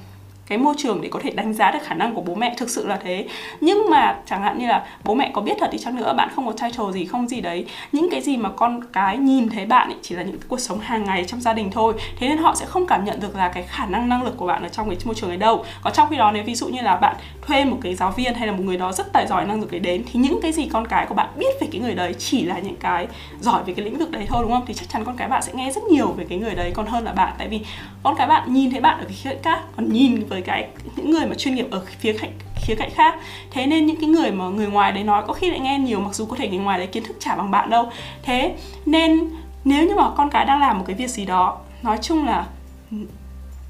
cái 0.46 0.58
môi 0.58 0.74
trường 0.78 1.00
để 1.00 1.08
có 1.12 1.20
thể 1.22 1.30
đánh 1.30 1.54
giá 1.54 1.70
được 1.70 1.78
khả 1.82 1.94
năng 1.94 2.14
của 2.14 2.20
bố 2.20 2.34
mẹ, 2.34 2.54
thực 2.56 2.70
sự 2.70 2.86
là 2.86 2.98
thế. 3.02 3.28
Nhưng 3.60 3.90
mà 3.90 4.16
chẳng 4.26 4.42
hạn 4.42 4.58
như 4.58 4.66
là 4.66 4.86
bố 5.04 5.14
mẹ 5.14 5.30
có 5.34 5.42
biết 5.42 5.54
thật 5.60 5.68
đi 5.72 5.78
chăng 5.78 5.96
nữa, 5.96 6.14
bạn 6.16 6.28
không 6.36 6.46
có 6.46 6.52
title 6.52 6.92
gì, 6.92 7.04
không 7.04 7.28
gì 7.28 7.40
đấy. 7.40 7.66
Những 7.92 8.08
cái 8.10 8.20
gì 8.20 8.36
mà 8.36 8.48
con 8.48 8.80
cái 8.92 9.18
nhìn 9.18 9.48
thấy 9.48 9.66
bạn 9.66 9.88
ấy 9.88 9.96
chỉ 10.02 10.14
là 10.14 10.22
những 10.22 10.36
cuộc 10.48 10.60
sống 10.60 10.80
hàng 10.80 11.04
ngày 11.04 11.24
trong 11.24 11.40
gia 11.40 11.52
đình 11.52 11.70
thôi. 11.70 11.94
Thế 12.18 12.28
nên 12.28 12.38
họ 12.38 12.54
sẽ 12.54 12.66
không 12.66 12.86
cảm 12.86 13.04
nhận 13.04 13.20
được 13.20 13.36
là 13.36 13.48
cái 13.48 13.62
khả 13.62 13.86
năng 13.86 14.08
năng 14.08 14.22
lực 14.22 14.36
của 14.36 14.46
bạn 14.46 14.62
ở 14.62 14.68
trong 14.68 14.88
cái 14.88 14.98
môi 15.04 15.14
trường 15.14 15.30
ấy 15.30 15.36
đâu. 15.36 15.64
Còn 15.82 15.92
trong 15.92 16.08
khi 16.10 16.16
đó, 16.16 16.30
nếu 16.32 16.44
ví 16.44 16.54
dụ 16.54 16.68
như 16.68 16.82
là 16.82 16.96
bạn 16.96 17.16
thuê 17.50 17.64
một 17.64 17.78
cái 17.82 17.94
giáo 17.94 18.10
viên 18.10 18.34
hay 18.34 18.46
là 18.46 18.52
một 18.52 18.62
người 18.64 18.76
đó 18.76 18.92
rất 18.92 19.12
tài 19.12 19.26
giỏi 19.26 19.44
năng 19.44 19.60
lực 19.60 19.70
đấy 19.70 19.80
đến, 19.80 20.04
thì 20.12 20.20
những 20.20 20.38
cái 20.42 20.52
gì 20.52 20.68
con 20.72 20.86
cái 20.86 21.06
của 21.06 21.14
bạn 21.14 21.28
biết 21.38 21.60
về 21.60 21.68
cái 21.72 21.80
người 21.80 21.94
đấy 21.94 22.14
chỉ 22.18 22.44
là 22.44 22.58
những 22.58 22.76
cái 22.76 23.06
giỏi 23.40 23.62
về 23.64 23.74
cái 23.74 23.84
lĩnh 23.84 23.98
vực 23.98 24.10
đấy 24.10 24.26
thôi, 24.28 24.42
đúng 24.42 24.52
không? 24.52 24.64
Thì 24.66 24.74
chắc 24.74 24.88
chắn 24.88 25.04
con 25.04 25.16
cái 25.16 25.28
bạn 25.28 25.42
sẽ 25.42 25.52
nghe 25.54 25.72
rất 25.72 25.84
nhiều 25.84 26.06
về 26.06 26.26
cái 26.28 26.38
người 26.38 26.54
đấy 26.54 26.72
còn 26.74 26.86
hơn 26.86 27.04
là 27.04 27.12
bạn, 27.12 27.34
tại 27.38 27.48
vì 27.48 27.60
con 28.02 28.14
cái 28.18 28.26
bạn 28.26 28.54
nhìn 28.54 28.70
thấy 28.70 28.80
bạn 28.80 28.98
ở 28.98 29.04
cái 29.04 29.16
khía 29.22 29.30
cạnh 29.30 29.42
khác, 29.42 29.60
còn 29.76 29.92
nhìn 29.92 30.26
với 30.28 30.42
cái, 30.42 30.68
những 30.96 31.10
người 31.10 31.26
mà 31.26 31.34
chuyên 31.34 31.54
nghiệp 31.54 31.66
ở 31.70 31.84
phía 31.98 32.12
cạnh, 32.12 32.30
khía 32.56 32.74
cạnh 32.74 32.90
khác. 32.94 33.14
Thế 33.50 33.66
nên 33.66 33.86
những 33.86 34.00
cái 34.00 34.08
người 34.08 34.30
mà 34.30 34.44
người 34.44 34.66
ngoài 34.66 34.92
đấy 34.92 35.04
nói 35.04 35.22
có 35.26 35.32
khi 35.32 35.50
lại 35.50 35.60
nghe 35.60 35.78
nhiều, 35.78 36.00
mặc 36.00 36.14
dù 36.14 36.26
có 36.26 36.36
thể 36.36 36.48
người 36.48 36.58
ngoài 36.58 36.78
đấy 36.78 36.86
kiến 36.86 37.04
thức 37.04 37.16
chả 37.20 37.36
bằng 37.36 37.50
bạn 37.50 37.70
đâu. 37.70 37.90
Thế 38.22 38.54
nên 38.86 39.30
nếu 39.64 39.86
như 39.88 39.94
mà 39.94 40.10
con 40.16 40.30
cái 40.30 40.44
đang 40.44 40.60
làm 40.60 40.78
một 40.78 40.84
cái 40.86 40.96
việc 40.96 41.10
gì 41.10 41.24
đó, 41.24 41.58
nói 41.82 41.98
chung 42.02 42.26
là 42.26 42.46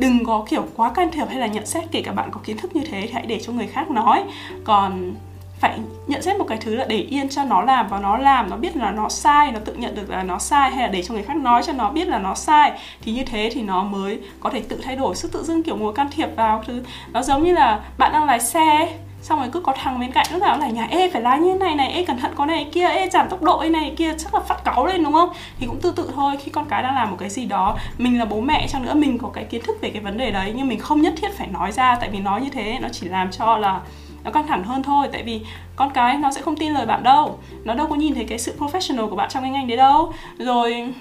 đừng 0.00 0.24
có 0.24 0.44
kiểu 0.48 0.64
quá 0.76 0.92
can 0.92 1.10
thiệp 1.10 1.26
hay 1.28 1.38
là 1.38 1.46
nhận 1.46 1.66
xét 1.66 1.84
kể 1.90 2.02
cả 2.02 2.12
bạn 2.12 2.30
có 2.30 2.40
kiến 2.44 2.56
thức 2.56 2.76
như 2.76 2.82
thế 2.90 3.00
thì 3.00 3.12
hãy 3.12 3.26
để 3.26 3.40
cho 3.42 3.52
người 3.52 3.66
khác 3.66 3.90
nói. 3.90 4.24
Còn 4.64 5.14
phải 5.60 5.78
nhận 6.06 6.22
xét 6.22 6.38
một 6.38 6.44
cái 6.48 6.58
thứ 6.58 6.74
là 6.74 6.84
để 6.84 6.96
yên 6.96 7.28
cho 7.28 7.44
nó 7.44 7.62
làm 7.62 7.88
và 7.88 8.00
nó 8.00 8.18
làm, 8.18 8.50
nó 8.50 8.56
biết 8.56 8.76
là 8.76 8.90
nó 8.90 9.08
sai, 9.08 9.52
nó 9.52 9.58
tự 9.64 9.74
nhận 9.74 9.94
được 9.94 10.10
là 10.10 10.22
nó 10.22 10.38
sai 10.38 10.70
hay 10.70 10.82
là 10.82 10.88
để 10.88 11.02
cho 11.02 11.14
người 11.14 11.22
khác 11.22 11.36
nói 11.36 11.62
cho 11.66 11.72
nó 11.72 11.90
biết 11.90 12.08
là 12.08 12.18
nó 12.18 12.34
sai, 12.34 12.72
thì 13.02 13.12
như 13.12 13.24
thế 13.24 13.50
thì 13.52 13.62
nó 13.62 13.82
mới 13.82 14.20
có 14.40 14.50
thể 14.50 14.62
tự 14.68 14.80
thay 14.84 14.96
đổi 14.96 15.16
sức 15.16 15.32
tự 15.32 15.42
dưng 15.44 15.62
kiểu 15.62 15.76
ngồi 15.76 15.92
can 15.92 16.08
thiệp 16.10 16.28
vào 16.36 16.62
thứ. 16.66 16.82
Nó 17.12 17.22
giống 17.22 17.44
như 17.44 17.52
là 17.52 17.80
bạn 17.98 18.12
đang 18.12 18.24
lái 18.24 18.40
xe 18.40 18.98
xong 19.22 19.38
rồi 19.38 19.48
cứ 19.52 19.60
có 19.60 19.72
thằng 19.76 20.00
bên 20.00 20.12
cạnh 20.12 20.26
lúc 20.32 20.42
nào 20.42 20.58
là, 20.58 20.68
nhà 20.68 20.86
ê, 20.90 21.10
phải 21.10 21.22
lái 21.22 21.38
như 21.38 21.52
thế 21.52 21.58
này 21.58 21.74
này, 21.74 21.92
ê, 21.92 22.04
cẩn 22.04 22.18
thận 22.18 22.32
có 22.36 22.46
này 22.46 22.68
kia, 22.72 22.86
ê, 22.86 23.08
giảm 23.10 23.28
tốc 23.28 23.42
độ 23.42 23.58
ấy 23.58 23.70
này 23.70 23.94
kia, 23.96 24.14
chắc 24.18 24.34
là 24.34 24.40
phát 24.40 24.64
cáu 24.64 24.86
lên, 24.86 25.04
đúng 25.04 25.12
không? 25.12 25.28
Thì 25.58 25.66
cũng 25.66 25.80
tương 25.80 25.94
tự 25.94 26.10
thôi, 26.14 26.36
khi 26.40 26.50
con 26.50 26.64
cái 26.68 26.82
đang 26.82 26.94
làm 26.94 27.10
một 27.10 27.16
cái 27.20 27.30
gì 27.30 27.46
đó, 27.46 27.76
mình 27.98 28.18
là 28.18 28.24
bố 28.24 28.40
mẹ 28.40 28.66
chăng 28.68 28.84
nữa, 28.84 28.94
mình 28.94 29.18
có 29.18 29.28
cái 29.34 29.44
kiến 29.44 29.62
thức 29.66 29.76
về 29.80 29.90
cái 29.90 30.02
vấn 30.02 30.16
đề 30.16 30.30
đấy, 30.30 30.52
nhưng 30.56 30.68
mình 30.68 30.78
không 30.78 31.02
nhất 31.02 31.14
thiết 31.16 31.38
phải 31.38 31.46
nói 31.46 31.72
ra, 31.72 31.96
tại 32.00 32.10
vì 32.12 32.18
nói 32.18 32.40
như 32.40 32.50
thế 32.50 32.78
nó 32.82 32.88
chỉ 32.92 33.08
làm 33.08 33.30
cho 33.30 33.56
là 33.56 33.80
nó 34.24 34.30
căng 34.30 34.46
thẳng 34.46 34.64
hơn 34.64 34.82
thôi, 34.82 35.08
tại 35.12 35.22
vì 35.22 35.40
con 35.76 35.90
cái 35.90 36.16
nó 36.16 36.30
sẽ 36.32 36.40
không 36.40 36.56
tin 36.56 36.72
lời 36.72 36.86
bạn 36.86 37.02
đâu, 37.02 37.38
nó 37.64 37.74
đâu 37.74 37.86
có 37.86 37.96
nhìn 37.96 38.14
thấy 38.14 38.24
cái 38.24 38.38
sự 38.38 38.54
professional 38.58 39.08
của 39.10 39.16
bạn 39.16 39.28
trong 39.30 39.42
cái 39.42 39.52
ngành 39.52 39.68
đấy 39.68 39.76
đâu. 39.76 40.12
Rồi, 40.38 40.94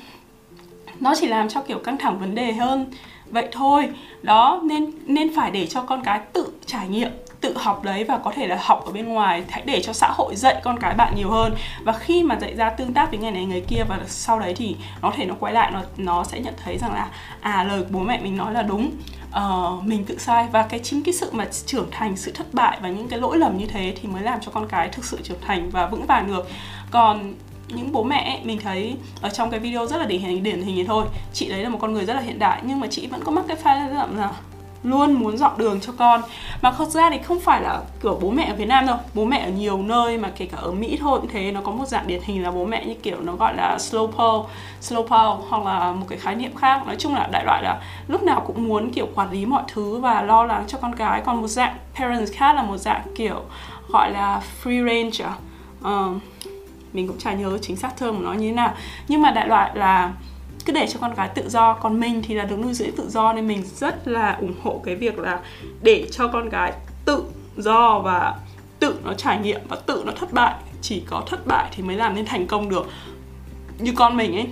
nó 1.00 1.14
chỉ 1.20 1.28
làm 1.28 1.50
cho 1.50 1.62
kiểu 1.62 1.80
căng 1.80 1.98
thẳng 1.98 2.20
vấn 2.20 2.36
đề 2.36 2.54
hơn, 2.54 2.86
vậy 3.30 3.48
thôi. 3.52 3.90
Đó, 4.22 4.62
nên 4.64 4.92
nên 5.06 5.36
phải 5.36 5.52
để 5.52 5.68
cho 5.68 5.82
con 5.82 6.04
cái 6.04 6.20
tự 6.34 6.48
trải 6.66 6.88
nghiệm 6.88 7.12
tự 7.42 7.58
học 7.58 7.84
đấy 7.84 8.04
và 8.04 8.18
có 8.18 8.32
thể 8.36 8.48
là 8.48 8.58
học 8.62 8.86
ở 8.86 8.92
bên 8.92 9.06
ngoài 9.06 9.44
hãy 9.50 9.64
để 9.66 9.82
cho 9.84 9.94
xã 9.94 10.08
hội 10.12 10.36
dạy 10.36 10.56
con 10.64 10.80
cái 10.80 10.94
bạn 10.94 11.16
nhiều 11.16 11.30
hơn. 11.30 11.56
Và 11.84 11.94
khi 11.94 12.24
mà 12.24 12.38
dạy 12.42 12.56
ra 12.56 12.70
tương 12.70 12.94
tác 12.94 13.10
với 13.12 13.20
người 13.20 13.32
này 13.32 13.46
người 13.46 13.62
kia 13.62 13.84
và 13.88 14.00
sau 14.08 14.40
đấy 14.40 14.54
thì 14.58 14.76
nó 15.02 15.12
thể 15.16 15.26
nó 15.26 15.36
quay 15.40 15.54
lại 15.54 15.72
nó 15.72 15.82
nó 15.98 16.24
sẽ 16.24 16.40
nhận 16.40 16.54
thấy 16.64 16.78
rằng 16.78 16.94
là 16.94 17.08
à 17.42 17.64
lời 17.64 17.84
bố 17.90 18.00
mẹ 18.00 18.20
mình 18.24 18.38
nói 18.38 18.54
là 18.54 18.62
đúng 18.62 18.92
uh, 19.30 19.84
mình 19.84 20.06
tự 20.06 20.18
sai. 20.18 20.48
Và 20.52 20.64
cái 20.64 20.80
chính 20.80 21.04
cái 21.04 21.14
sự 21.14 21.30
mà 21.34 21.46
trưởng 21.66 21.88
thành 21.92 22.18
sự 22.18 22.32
thất 22.32 22.54
bại 22.54 22.78
và 22.82 22.90
những 22.90 23.08
cái 23.08 23.20
lỗi 23.20 23.38
lầm 23.38 23.58
như 23.58 23.66
thế 23.66 23.94
thì 24.02 24.10
mới 24.10 24.22
làm 24.22 24.40
cho 24.42 24.52
con 24.52 24.68
cái 24.68 24.90
thực 24.90 25.06
sự 25.06 25.20
trưởng 25.24 25.42
thành 25.42 25.70
và 25.70 25.88
vững 25.88 26.06
vàng 26.06 26.28
được. 26.28 26.50
Còn 26.92 27.34
những 27.68 27.92
bố 27.92 28.04
mẹ 28.04 28.32
ấy, 28.36 28.40
mình 28.44 28.60
thấy 28.64 28.96
ở 29.22 29.30
trong 29.30 29.50
cái 29.50 29.60
video 29.60 29.88
rất 29.88 29.98
là 29.98 30.06
điển 30.06 30.22
hình 30.22 30.44
điển 30.44 30.62
hình 30.62 30.76
như 30.76 30.84
thôi. 30.84 31.06
Chị 31.34 31.50
đấy 31.50 31.64
là 31.64 31.70
một 31.70 31.78
con 31.82 31.94
người 31.94 32.06
rất 32.06 32.14
là 32.14 32.22
hiện 32.22 32.40
đại 32.40 32.62
nhưng 32.64 32.80
mà 32.80 32.88
chị 32.88 33.08
vẫn 33.08 33.24
có 33.24 33.32
mắc 33.32 33.46
cái 33.48 33.58
pha 33.58 33.76
là 33.76 34.32
luôn 34.84 35.14
muốn 35.14 35.38
dọn 35.38 35.52
đường 35.58 35.80
cho 35.82 35.94
con. 35.98 36.22
Mà 36.62 36.72
thật 36.72 36.88
ra 36.88 37.10
thì 37.10 37.18
không 37.18 37.40
phải 37.40 37.62
là 37.62 37.82
kiểu 38.04 38.20
bố 38.22 38.32
mẹ 38.32 38.46
ở 38.46 38.56
Việt 38.56 38.68
Nam 38.68 38.88
đâu. 38.88 38.98
Bố 39.14 39.26
mẹ 39.26 39.40
ở 39.40 39.50
nhiều 39.50 39.78
nơi 39.78 40.18
mà 40.18 40.32
kể 40.38 40.46
cả 40.46 40.58
ở 40.58 40.72
Mỹ 40.72 40.98
thôi 41.00 41.20
cũng 41.22 41.30
thế. 41.30 41.52
Nó 41.52 41.62
có 41.62 41.72
một 41.72 41.88
dạng 41.88 42.08
điển 42.08 42.22
hình 42.24 42.44
là 42.44 42.52
bố 42.52 42.66
mẹ 42.66 42.86
như 42.86 42.94
kiểu 43.04 43.18
nó 43.22 43.36
gọi 43.36 43.56
là 43.56 43.78
slow 43.78 44.08
pole 44.08 44.50
slow 44.82 45.04
pole 45.04 45.46
hoặc 45.50 45.64
là 45.64 45.92
một 45.92 46.06
cái 46.10 46.20
khái 46.20 46.36
niệm 46.36 46.56
khác. 46.56 46.88
Nói 46.88 46.96
chung 47.00 47.16
là 47.16 47.28
đại 47.32 47.46
loại 47.46 47.64
là 47.64 47.82
lúc 48.08 48.24
nào 48.24 48.44
cũng 48.48 48.68
muốn 48.68 48.92
kiểu 48.92 49.08
quản 49.16 49.32
lý 49.32 49.46
mọi 49.46 49.64
thứ 49.74 50.00
và 50.00 50.22
lo 50.22 50.44
lắng 50.44 50.64
cho 50.68 50.78
con 50.78 50.96
cái. 50.96 51.22
Còn 51.26 51.42
một 51.42 51.48
dạng 51.48 51.76
parents 51.96 52.32
khác 52.34 52.56
là 52.56 52.64
một 52.64 52.78
dạng 52.78 53.02
kiểu 53.16 53.42
gọi 53.90 54.12
là 54.12 54.42
free 54.64 54.88
range 54.88 55.36
uh, 55.86 56.22
mình 56.94 57.08
cũng 57.08 57.18
chả 57.18 57.34
nhớ 57.34 57.58
chính 57.62 57.76
xác 57.76 57.98
thơm 57.98 58.18
của 58.18 58.24
nó 58.24 58.34
như 58.34 58.48
thế 58.48 58.56
nào. 58.56 58.74
Nhưng 59.08 59.22
mà 59.22 59.32
đại 59.32 59.48
loại 59.48 59.72
là 59.74 60.12
cứ 60.70 60.74
để 60.74 60.88
cho 60.88 61.00
con 61.00 61.14
gái 61.14 61.30
tự 61.36 61.50
do. 61.50 61.74
Còn 61.74 62.00
mình 62.00 62.22
thì 62.24 62.36
là 62.36 62.46
được 62.46 62.60
nuôi 62.60 62.74
dưỡng 62.74 62.92
tự 62.92 63.10
do 63.10 63.34
nên 63.34 63.48
mình 63.48 63.64
rất 63.76 64.08
là 64.08 64.38
ủng 64.42 64.54
hộ 64.64 64.82
cái 64.86 64.96
việc 64.96 65.20
là 65.20 65.40
để 65.82 66.08
cho 66.12 66.28
con 66.28 66.50
gái 66.50 66.74
tự 67.06 67.24
do 67.58 68.00
và 68.00 68.36
tự 68.80 68.96
nó 69.04 69.14
trải 69.14 69.40
nghiệm 69.40 69.60
và 69.68 69.76
tự 69.76 70.04
nó 70.06 70.12
thất 70.20 70.34
bại. 70.34 70.56
Chỉ 70.82 71.04
có 71.08 71.24
thất 71.28 71.48
bại 71.48 71.70
thì 71.76 71.84
mới 71.84 71.96
làm 71.96 72.16
nên 72.16 72.26
thành 72.26 72.48
công 72.48 72.70
được. 72.70 72.88
Như 73.80 73.94
con 73.96 74.18
mình 74.18 74.36
ấy 74.36 74.48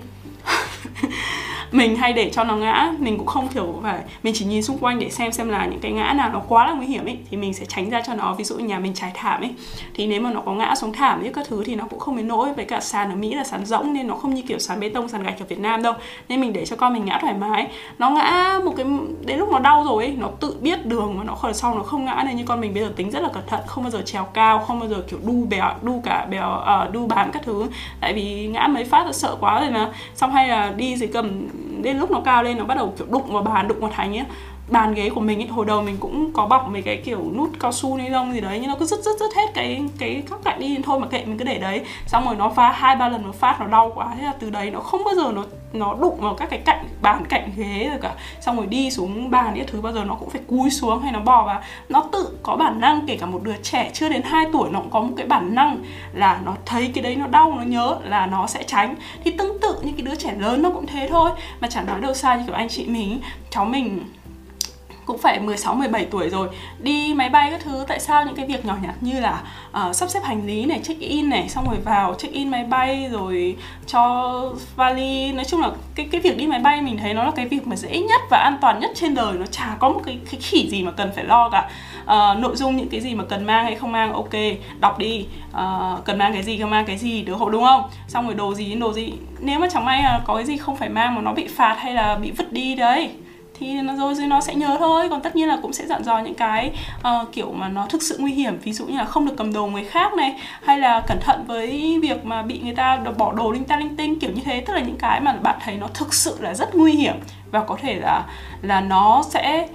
mình 1.71 1.95
hay 1.95 2.13
để 2.13 2.29
cho 2.33 2.43
nó 2.43 2.55
ngã 2.55 2.93
mình 2.99 3.17
cũng 3.17 3.27
không 3.27 3.47
kiểu 3.47 3.79
phải 3.83 3.99
mình 4.23 4.33
chỉ 4.37 4.45
nhìn 4.45 4.63
xung 4.63 4.77
quanh 4.77 4.99
để 4.99 5.09
xem 5.09 5.31
xem 5.31 5.49
là 5.49 5.65
những 5.65 5.79
cái 5.79 5.91
ngã 5.91 6.13
nào 6.13 6.29
nó 6.33 6.41
quá 6.47 6.67
là 6.67 6.73
nguy 6.73 6.85
hiểm 6.85 7.05
ấy 7.05 7.17
thì 7.31 7.37
mình 7.37 7.53
sẽ 7.53 7.65
tránh 7.65 7.89
ra 7.89 8.01
cho 8.01 8.13
nó. 8.13 8.33
Ví 8.33 8.43
dụ 8.43 8.55
nhà 8.55 8.79
mình 8.79 8.93
trải 8.93 9.11
thảm 9.15 9.41
ấy 9.41 9.53
thì 9.93 10.07
nếu 10.07 10.21
mà 10.21 10.31
nó 10.31 10.41
có 10.45 10.51
ngã 10.51 10.75
xuống 10.75 10.93
thảm 10.93 11.21
ấy 11.21 11.31
các 11.33 11.45
thứ 11.49 11.63
thì 11.63 11.75
nó 11.75 11.85
cũng 11.89 11.99
không 11.99 12.17
đến 12.17 12.27
nỗi 12.27 12.53
với 12.53 12.65
cả 12.65 12.79
sàn 12.79 13.09
ở 13.09 13.15
mỹ 13.15 13.33
là 13.33 13.43
sàn 13.43 13.65
rỗng 13.65 13.93
nên 13.93 14.07
nó 14.07 14.15
không 14.15 14.33
như 14.33 14.41
kiểu 14.41 14.59
sàn 14.59 14.79
bê 14.79 14.89
tông 14.89 15.09
sàn 15.09 15.23
gạch 15.23 15.39
ở 15.39 15.45
việt 15.49 15.59
nam 15.59 15.81
đâu. 15.81 15.93
Nên 16.29 16.41
mình 16.41 16.53
để 16.53 16.65
cho 16.65 16.75
con 16.75 16.93
mình 16.93 17.05
ngã 17.05 17.17
thoải 17.21 17.33
mái. 17.33 17.67
Nó 17.99 18.09
ngã 18.09 18.59
một 18.65 18.73
cái 18.77 18.85
đến 19.25 19.39
lúc 19.39 19.49
nó 19.51 19.59
đau 19.59 19.83
rồi 19.83 20.05
ấy 20.05 20.15
nó 20.17 20.29
tự 20.39 20.55
biết 20.61 20.85
đường 20.85 21.17
mà 21.17 21.23
nó 21.23 21.35
khỏi 21.35 21.53
sau 21.53 21.75
nó 21.75 21.83
không 21.83 22.05
ngã 22.05 22.23
nên 22.27 22.37
như 22.37 22.43
con 22.45 22.61
mình 22.61 22.73
bây 22.73 22.83
giờ 22.83 22.91
tính 22.95 23.11
rất 23.11 23.23
là 23.23 23.29
cẩn 23.33 23.43
thận 23.47 23.59
không 23.67 23.83
bao 23.83 23.91
giờ 23.91 24.01
trèo 24.01 24.23
cao 24.23 24.59
không 24.59 24.79
bao 24.79 24.89
giờ 24.89 25.03
kiểu 25.09 25.19
đu 25.25 25.45
bèo 25.49 25.71
đu 25.81 26.01
cả 26.03 26.25
bèo 26.29 26.63
uh, 26.87 26.93
đu 26.93 27.07
bám 27.07 27.31
các 27.31 27.43
thứ. 27.45 27.67
Tại 28.01 28.13
vì 28.13 28.47
ngã 28.47 28.67
mấy 28.67 28.83
phát 28.83 29.05
là 29.05 29.13
sợ 29.13 29.35
quá 29.39 29.59
rồi 29.59 29.71
mà. 29.71 29.91
Xong 30.15 30.31
hay 30.37 30.47
là 30.47 30.73
đi 30.77 30.97
dưới 30.97 31.09
cầm, 31.13 31.47
đến 31.81 31.97
lúc 31.97 32.11
nó 32.11 32.21
cao 32.25 32.43
lên 32.43 32.57
nó 32.57 32.65
bắt 32.65 32.75
đầu 32.75 32.93
kiểu 32.97 33.07
đụng 33.11 33.33
vào 33.33 33.43
bàn, 33.43 33.67
đụng 33.67 33.79
vào 33.79 33.91
thành 33.93 34.17
ấy 34.17 34.25
bàn 34.67 34.93
ghế 34.93 35.09
của 35.09 35.21
mình 35.21 35.41
ấy, 35.41 35.47
hồi 35.47 35.65
đầu 35.65 35.81
mình 35.81 35.97
cũng 35.99 36.31
có 36.33 36.45
bọc 36.45 36.69
mấy 36.69 36.81
cái 36.81 37.01
kiểu 37.05 37.31
nút 37.35 37.49
cao 37.59 37.71
su 37.71 37.97
ni 37.97 38.09
lông 38.09 38.33
gì 38.33 38.41
đấy 38.41 38.59
nhưng 38.61 38.69
nó 38.69 38.75
cứ 38.79 38.85
rứt 38.85 38.99
rứt 39.03 39.19
rứt 39.19 39.35
hết 39.35 39.53
cái 39.53 39.83
cái 39.97 40.23
các 40.29 40.39
cạnh 40.43 40.59
đi. 40.59 40.77
Thôi 40.83 40.99
mà 40.99 41.07
kệ 41.07 41.25
mình 41.25 41.37
cứ 41.37 41.45
để 41.45 41.59
đấy. 41.59 41.81
Xong 42.07 42.25
rồi 42.25 42.35
nó 42.35 42.49
phá 42.49 42.71
hai 42.71 42.95
ba 42.95 43.09
lần 43.09 43.21
nó 43.25 43.31
phát 43.31 43.57
nó 43.59 43.67
đau 43.67 43.91
quá. 43.95 44.07
Thế 44.17 44.23
là 44.23 44.33
từ 44.39 44.49
đấy 44.49 44.71
nó 44.71 44.79
không 44.79 45.03
bao 45.05 45.15
giờ 45.15 45.31
nó 45.35 45.43
nó 45.73 45.95
đụng 46.01 46.17
vào 46.19 46.33
các 46.33 46.49
cái 46.49 46.59
cạnh 46.65 46.85
bàn 47.01 47.25
cạnh 47.29 47.51
ghế 47.57 47.87
rồi 47.89 47.99
cả. 48.01 48.13
Xong 48.41 48.57
rồi 48.57 48.65
đi 48.65 48.91
xuống 48.91 49.31
bàn 49.31 49.53
những 49.55 49.67
thứ 49.67 49.81
bao 49.81 49.93
giờ 49.93 50.03
nó 50.03 50.15
cũng 50.15 50.29
phải 50.29 50.41
cúi 50.47 50.69
xuống 50.69 51.01
hay 51.01 51.11
nó 51.11 51.19
bò 51.19 51.43
và 51.45 51.61
nó 51.89 52.03
tự 52.11 52.37
có 52.43 52.55
bản 52.55 52.79
năng 52.79 53.07
kể 53.07 53.17
cả 53.17 53.25
một 53.25 53.43
đứa 53.43 53.57
trẻ 53.63 53.89
chưa 53.93 54.09
đến 54.09 54.21
2 54.21 54.45
tuổi 54.53 54.69
nó 54.71 54.79
cũng 54.79 54.89
có 54.89 55.01
một 55.01 55.13
cái 55.17 55.27
bản 55.27 55.55
năng 55.55 55.77
là 56.13 56.39
nó 56.45 56.55
thấy 56.65 56.91
cái 56.93 57.03
đấy 57.03 57.15
nó 57.15 57.27
đau 57.27 57.53
nó 57.57 57.63
nhớ 57.63 57.97
là 58.03 58.25
nó 58.25 58.47
sẽ 58.47 58.63
tránh. 58.63 58.95
Thì 59.23 59.31
tương 59.31 59.59
tự 59.59 59.75
như 59.81 59.91
cái 59.97 60.05
đứa 60.05 60.15
trẻ 60.15 60.33
lớn 60.39 60.61
nó 60.61 60.69
cũng 60.69 60.87
thế 60.87 61.07
thôi. 61.11 61.31
Mà 61.59 61.67
chẳng 61.67 61.85
nói 61.85 62.01
đâu 62.01 62.13
xa 62.13 62.35
như 62.35 62.43
kiểu 62.45 62.55
anh 62.55 62.69
chị 62.69 62.87
mình 62.87 63.21
cháu 63.49 63.65
mình 63.65 64.05
cũng 65.07 65.17
phải 65.17 65.39
16 65.39 65.75
17 65.75 66.05
tuổi 66.05 66.29
rồi. 66.29 66.47
Đi 66.79 67.13
máy 67.13 67.29
bay 67.29 67.51
các 67.51 67.61
thứ 67.63 67.85
tại 67.87 67.99
sao 67.99 68.25
những 68.25 68.35
cái 68.35 68.45
việc 68.45 68.65
nhỏ 68.65 68.75
nhặt 68.81 68.95
như 69.01 69.19
là 69.19 69.41
uh, 69.87 69.95
sắp 69.95 70.09
xếp 70.09 70.19
hành 70.23 70.47
lý 70.47 70.65
này 70.65 70.79
check 70.83 70.99
in 70.99 71.29
này 71.29 71.49
xong 71.49 71.69
rồi 71.69 71.77
vào 71.85 72.15
check 72.17 72.33
in 72.33 72.51
máy 72.51 72.63
bay 72.63 73.09
rồi 73.11 73.55
cho 73.85 74.41
vali. 74.75 75.31
Nói 75.31 75.45
chung 75.45 75.61
là 75.61 75.69
cái 75.95 76.07
cái 76.11 76.21
việc 76.21 76.37
đi 76.37 76.47
máy 76.47 76.59
bay 76.59 76.81
mình 76.81 76.97
thấy 76.97 77.13
nó 77.13 77.23
là 77.23 77.31
cái 77.35 77.47
việc 77.47 77.67
mà 77.67 77.75
dễ 77.75 77.99
nhất 77.99 78.21
và 78.31 78.37
an 78.37 78.57
toàn 78.61 78.79
nhất 78.79 78.91
trên 78.95 79.15
đời. 79.15 79.33
Nó 79.33 79.45
chả 79.45 79.75
có 79.79 79.89
một 79.89 80.01
cái, 80.05 80.19
cái 80.31 80.41
khỉ 80.41 80.69
gì 80.69 80.83
mà 80.83 80.91
cần 80.91 81.11
phải 81.15 81.23
lo 81.23 81.49
cả. 81.49 81.69
Uh, 82.03 82.39
nội 82.39 82.55
dung 82.55 82.77
những 82.77 82.89
cái 82.89 83.01
gì 83.01 83.15
mà 83.15 83.23
cần 83.23 83.45
mang 83.45 83.65
hay 83.65 83.75
không 83.75 83.91
mang 83.91 84.13
ok 84.13 84.33
đọc 84.79 84.99
đi. 84.99 85.25
Uh, 85.51 86.05
cần 86.05 86.17
mang 86.17 86.33
cái 86.33 86.43
gì 86.43 86.59
không 86.61 86.69
mang 86.69 86.85
cái 86.85 86.97
gì 86.97 87.21
được 87.21 87.33
hộ 87.33 87.49
đúng 87.49 87.63
không? 87.63 87.83
Xong 88.07 88.25
rồi 88.25 88.35
đồ 88.35 88.53
gì 88.53 88.75
đồ 88.75 88.93
gì. 88.93 89.13
Nếu 89.39 89.59
mà 89.59 89.67
chẳng 89.73 89.85
may 89.85 90.03
là 90.03 90.21
có 90.25 90.35
cái 90.35 90.45
gì 90.45 90.57
không 90.57 90.75
phải 90.75 90.89
mang 90.89 91.15
mà 91.15 91.21
nó 91.21 91.33
bị 91.33 91.47
phạt 91.47 91.75
hay 91.79 91.93
là 91.93 92.15
bị 92.15 92.31
vứt 92.31 92.51
đi 92.51 92.75
đấy 92.75 93.09
thì 93.59 93.81
nó 93.81 94.13
rồi 94.13 94.27
nó 94.27 94.41
sẽ 94.41 94.55
nhớ 94.55 94.75
thôi. 94.79 95.09
Còn 95.09 95.21
tất 95.21 95.35
nhiên 95.35 95.47
là 95.47 95.57
cũng 95.61 95.73
sẽ 95.73 95.87
dặn 95.87 96.03
dò 96.03 96.19
những 96.19 96.33
cái 96.33 96.71
uh, 96.99 97.31
kiểu 97.31 97.51
mà 97.51 97.69
nó 97.69 97.85
thực 97.89 98.01
sự 98.03 98.17
nguy 98.19 98.33
hiểm 98.33 98.59
ví 98.59 98.73
dụ 98.73 98.85
như 98.85 98.97
là 98.97 99.05
không 99.05 99.25
được 99.25 99.33
cầm 99.37 99.53
đồ 99.53 99.65
người 99.65 99.83
khác 99.83 100.13
này 100.13 100.35
hay 100.63 100.79
là 100.79 101.03
cẩn 101.07 101.19
thận 101.21 101.45
với 101.47 101.99
việc 102.01 102.25
mà 102.25 102.41
bị 102.41 102.59
người 102.63 102.75
ta 102.75 102.97
bỏ 103.17 103.33
đồ 103.33 103.51
linh 103.51 103.63
ta 103.63 103.77
linh 103.77 103.95
tinh 103.95 104.19
kiểu 104.19 104.31
như 104.31 104.41
thế. 104.45 104.61
Tức 104.61 104.73
là 104.73 104.79
những 104.79 104.97
cái 104.97 105.21
mà 105.21 105.33
bạn 105.33 105.57
thấy 105.63 105.77
nó 105.77 105.87
thực 105.93 106.13
sự 106.13 106.37
là 106.39 106.53
rất 106.53 106.75
nguy 106.75 106.91
hiểm 106.91 107.15
và 107.51 107.63
có 107.63 107.77
thể 107.81 107.95
là 107.95 108.25
là 108.61 108.81
nó 108.81 109.23
sẽ 109.29 109.67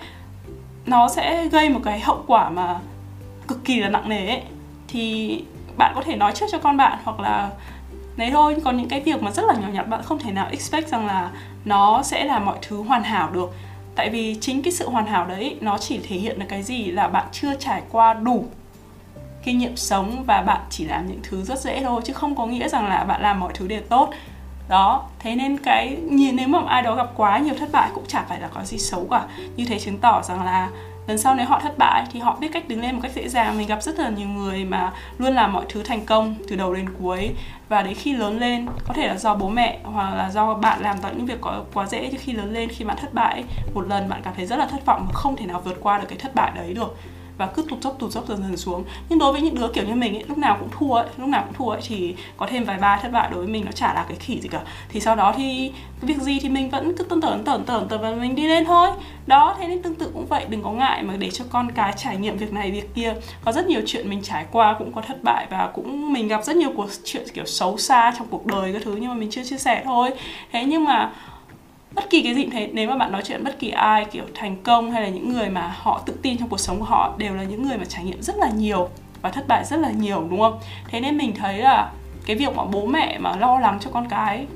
nó 0.87 1.09
sẽ 1.09 1.49
gây 1.49 1.69
một 1.69 1.81
cái 1.85 2.01
hậu 2.01 2.25
quả 2.27 2.51
mà 2.51 2.79
cực 3.49 3.65
kỳ 3.65 3.81
là 3.81 3.89
nặng 3.89 4.09
nề 4.09 4.27
ấy. 4.27 4.43
Thì 4.89 5.45
bạn 5.77 5.93
có 5.95 6.03
thể 6.03 6.17
nói 6.17 6.33
trước 6.35 6.47
cho 6.53 6.59
con 6.59 6.77
bạn 6.77 6.99
hoặc 7.05 7.21
là 7.21 7.51
đấy 8.17 8.31
thôi. 8.33 8.57
Còn 8.65 8.77
những 8.77 8.89
cái 8.89 9.01
việc 9.01 9.23
mà 9.23 9.31
rất 9.31 9.45
là 9.45 9.55
nhỏ 9.55 9.69
nhặt 9.73 9.89
bạn 9.89 10.03
không 10.03 10.19
thể 10.19 10.33
nào 10.33 10.47
expect 10.51 10.89
rằng 10.89 11.07
là 11.07 11.31
nó 11.65 12.03
sẽ 12.03 12.25
là 12.25 12.39
mọi 12.39 12.57
thứ 12.63 12.83
hoàn 12.83 13.03
hảo 13.03 13.31
được 13.33 13.55
tại 13.95 14.11
vì 14.11 14.37
chính 14.41 14.63
cái 14.63 14.73
sự 14.73 14.89
hoàn 14.89 15.07
hảo 15.07 15.27
đấy, 15.27 15.57
nó 15.61 15.79
chỉ 15.79 16.01
thể 16.09 16.17
hiện 16.17 16.39
được 16.39 16.47
cái 16.49 16.63
gì 16.63 16.85
là 16.85 17.09
bạn 17.09 17.27
chưa 17.33 17.55
trải 17.55 17.83
qua 17.91 18.15
đủ 18.15 18.45
kinh 19.45 19.59
nghiệm 19.59 19.77
sống 19.77 20.25
và 20.27 20.43
bạn 20.43 20.61
chỉ 20.71 20.85
làm 20.85 21.07
những 21.07 21.21
thứ 21.23 21.43
rất 21.43 21.61
dễ 21.61 21.83
thôi, 21.83 22.03
chứ 22.05 22.13
không 22.13 22.37
có 22.37 22.47
nghĩa 22.47 22.69
rằng 22.69 22.89
là 22.89 23.05
bạn 23.05 23.23
làm 23.23 23.41
mọi 23.41 23.53
thứ 23.55 23.69
đều 23.69 23.81
tốt. 23.89 24.11
Đó, 24.69 25.09
thế 25.19 25.35
nên 25.35 25.59
cái, 25.59 25.97
nhìn, 26.11 26.37
nếu 26.37 26.49
mà 26.49 26.59
ai 26.67 26.83
đó 26.83 26.95
gặp 26.95 27.11
quá 27.17 27.39
nhiều 27.39 27.55
thất 27.59 27.73
bại 27.73 27.91
cũng 27.95 28.07
chả 28.07 28.25
phải 28.29 28.41
là 28.41 28.49
có 28.55 28.65
gì 28.65 28.79
xấu 28.79 29.07
cả. 29.11 29.27
Như 29.57 29.65
thế 29.65 29.79
chứng 29.79 29.99
tỏ 29.99 30.23
rằng 30.23 30.45
là 30.45 30.69
lần 31.07 31.19
sau 31.19 31.35
nếu 31.35 31.47
họ 31.47 31.61
thất 31.61 31.79
bại 31.79 32.07
thì 32.13 32.21
họ 32.21 32.37
biết 32.41 32.49
cách 32.53 32.69
đứng 32.69 32.81
lên 32.81 32.95
một 32.95 33.01
cách 33.03 33.13
dễ 33.15 33.29
dàng. 33.29 33.59
Mình 33.59 33.69
gặp 33.69 33.83
rất 33.83 33.99
là 33.99 34.09
nhiều 34.09 34.29
người 34.29 34.65
mà 34.65 34.93
luôn 35.19 35.35
làm 35.35 35.53
mọi 35.53 35.65
thứ 35.69 35.83
thành 35.83 36.07
công 36.07 36.35
từ 36.49 36.57
đầu 36.57 36.75
đến 36.75 36.89
cuối. 37.03 37.31
Và 37.69 37.83
đến 37.83 37.95
khi 37.95 38.15
lớn 38.15 38.39
lên, 38.39 38.67
có 38.89 38.95
thể 38.95 39.09
là 39.09 39.17
do 39.17 39.35
bố 39.35 39.49
mẹ 39.49 39.79
hoặc 39.85 40.15
là 40.15 40.31
do 40.31 40.55
bạn 40.55 40.83
làm 40.83 40.99
toàn 41.03 41.17
những 41.17 41.27
việc 41.27 41.41
có, 41.41 41.65
quá 41.75 41.87
dễ 41.87 42.09
chứ 42.11 42.17
khi 42.21 42.33
lớn 42.33 42.53
lên, 42.53 42.69
khi 42.69 42.85
bạn 42.85 42.97
thất 43.01 43.15
bại 43.15 43.45
một 43.75 43.89
lần, 43.89 44.09
bạn 44.09 44.21
cảm 44.25 44.35
thấy 44.37 44.47
rất 44.47 44.57
là 44.57 44.67
thất 44.67 44.87
vọng 44.87 45.05
mà 45.07 45.13
không 45.13 45.37
thể 45.37 45.47
nào 45.47 45.61
vượt 45.65 45.77
qua 45.81 45.99
được 45.99 46.07
cái 46.09 46.19
thất 46.19 46.35
bại 46.35 46.53
đấy 46.55 46.75
được 46.75 46.97
và 47.39 47.47
cứ 47.47 47.63
tụt 47.71 47.83
dốc 47.83 47.97
tụt 47.99 48.11
dốc 48.11 48.29
dần 48.29 48.43
dần 48.43 48.57
xuống. 48.57 48.85
Nhưng 49.09 49.19
đối 49.19 49.33
với 49.33 49.41
những 49.41 49.55
đứa 49.55 49.69
kiểu 49.69 49.85
như 49.85 49.95
mình 49.95 50.15
ấy 50.15 50.25
lúc 50.29 50.39
nào 50.39 50.57
cũng 50.61 50.69
thua 50.79 50.95
ấy, 50.95 51.07
lúc 51.17 51.29
nào 51.29 51.45
cũng 51.45 51.55
thua 51.55 51.71
ấy 51.71 51.81
thì 51.89 52.15
có 52.37 52.47
thêm 52.51 52.65
vài 52.65 52.79
ba 52.79 52.99
thất 53.03 53.13
bại 53.13 53.29
đối 53.31 53.39
với 53.39 53.53
mình 53.53 53.65
nó 53.65 53.73
chả 53.73 53.95
là 53.95 54.05
cái 54.09 54.17
khỉ 54.17 54.41
gì 54.41 54.49
cả. 54.49 54.61
Thì 54.89 55.01
sau 55.01 55.17
đó 55.17 55.35
thì 55.37 55.73
việc 56.01 56.19
gì 56.19 56.39
thì 56.41 56.49
mình 56.49 56.71
vẫn 56.71 56.97
cứ 56.97 57.05
tẩn 57.05 57.21
tẩn 57.21 57.45
tẩn 57.45 57.65
tẩn 57.65 57.89
tẩn 57.89 58.01
và 58.01 58.11
mình 58.11 58.35
đi 58.35 58.47
lên 58.47 58.65
thôi. 58.65 58.89
Đó 59.27 59.57
thế 59.59 59.69
nên 59.69 59.83
tương 59.83 59.95
tự 59.95 60.11
cũng 60.15 60.27
vậy 60.27 60.45
đừng 60.49 60.63
có 60.63 60.71
ngại 60.73 61.03
mà 61.03 61.17
để 61.17 61.31
cho 61.31 61.45
con 61.51 61.73
cái 61.73 61.93
trải 61.97 62.17
nghiệm 62.17 62.37
việc 62.37 62.53
này 62.53 62.71
việc 62.71 62.95
kia. 62.95 63.15
Có 63.45 63.53
rất 63.53 63.67
nhiều 63.67 63.81
chuyện 63.87 64.11
mình 64.11 64.23
trải 64.23 64.47
qua 64.53 64.77
cũng 64.79 64.93
có 64.93 65.01
thất 65.01 65.25
bại 65.25 65.47
và 65.51 65.71
cũng 65.75 66.13
mình 66.13 66.29
gặp 66.29 66.45
rất 66.45 66.57
nhiều 66.57 66.71
cuộc 66.77 66.89
chuyện 67.05 67.23
kiểu 67.35 67.45
xấu 67.47 67.79
xa 67.79 68.13
trong 68.19 68.27
cuộc 68.31 68.47
đời 68.47 68.73
các 68.73 68.83
thứ 68.85 68.97
nhưng 68.97 69.09
mà 69.09 69.15
mình 69.15 69.31
chưa 69.31 69.45
chia 69.45 69.59
sẻ 69.59 69.83
thôi. 69.85 70.11
Thế 70.53 70.65
nhưng 70.65 70.85
mà 70.85 71.13
bất 71.95 72.11
kỳ 72.11 72.23
cái 72.23 72.35
gì 72.35 72.47
thế, 72.53 72.71
nếu 72.73 72.89
mà 72.89 72.97
bạn 72.97 73.13
nói 73.13 73.23
chuyện 73.25 73.45
bất 73.45 73.59
kỳ 73.59 73.71
ai, 73.71 74.05
kiểu 74.05 74.25
thành 74.35 74.57
công 74.63 74.91
hay 74.91 75.03
là 75.03 75.09
những 75.09 75.33
người 75.33 75.49
mà 75.49 75.75
họ 75.79 76.03
tự 76.07 76.15
tin 76.23 76.39
trong 76.39 76.49
cuộc 76.49 76.61
sống 76.61 76.79
của 76.79 76.85
họ, 76.85 77.15
đều 77.19 77.35
là 77.35 77.43
những 77.43 77.63
người 77.63 77.79
mà 77.79 77.85
trải 77.85 78.05
nghiệm 78.05 78.23
rất 78.23 78.37
là 78.37 78.51
nhiều 78.51 78.89
và 79.23 79.31
thất 79.31 79.49
bại 79.49 79.65
rất 79.65 79.77
là 79.77 79.91
nhiều, 79.91 80.27
đúng 80.31 80.41
không? 80.41 80.59
Thế 80.89 81.01
nên 81.01 81.17
mình 81.17 81.35
thấy 81.37 81.59
là 81.59 81.91
cái 82.27 82.37
việc 82.37 82.57
mà 82.57 82.65
bố 82.65 82.87
mẹ 82.87 83.19
mà 83.19 83.37
lo 83.37 83.59
lắng 83.59 83.79
cho 83.81 83.91
con 83.91 84.09
cái, 84.09 84.47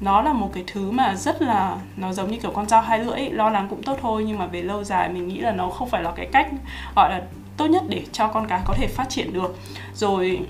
nó 0.00 0.22
là 0.22 0.32
một 0.32 0.50
cái 0.52 0.64
thứ 0.66 0.90
mà 0.90 1.14
rất 1.14 1.42
là, 1.42 1.76
nó 1.96 2.12
giống 2.12 2.30
như 2.30 2.36
kiểu 2.36 2.50
con 2.50 2.68
dao 2.68 2.80
hai 2.82 2.98
lưỡi, 2.98 3.30
lo 3.30 3.50
lắng 3.50 3.66
cũng 3.70 3.82
tốt 3.82 3.98
thôi, 4.02 4.24
nhưng 4.26 4.38
mà 4.38 4.46
về 4.46 4.62
lâu 4.62 4.84
dài 4.84 5.08
mình 5.08 5.28
nghĩ 5.28 5.38
là 5.38 5.52
nó 5.52 5.68
không 5.68 5.88
phải 5.88 6.02
là 6.02 6.12
cái 6.16 6.28
cách, 6.32 6.48
gọi 6.96 7.10
là 7.10 7.22
tốt 7.56 7.66
nhất 7.66 7.82
để 7.88 8.02
cho 8.12 8.28
con 8.28 8.46
cái 8.46 8.60
có 8.64 8.74
thể 8.76 8.86
phát 8.86 9.08
triển 9.08 9.32
được. 9.32 9.56
Rồi 9.94 10.40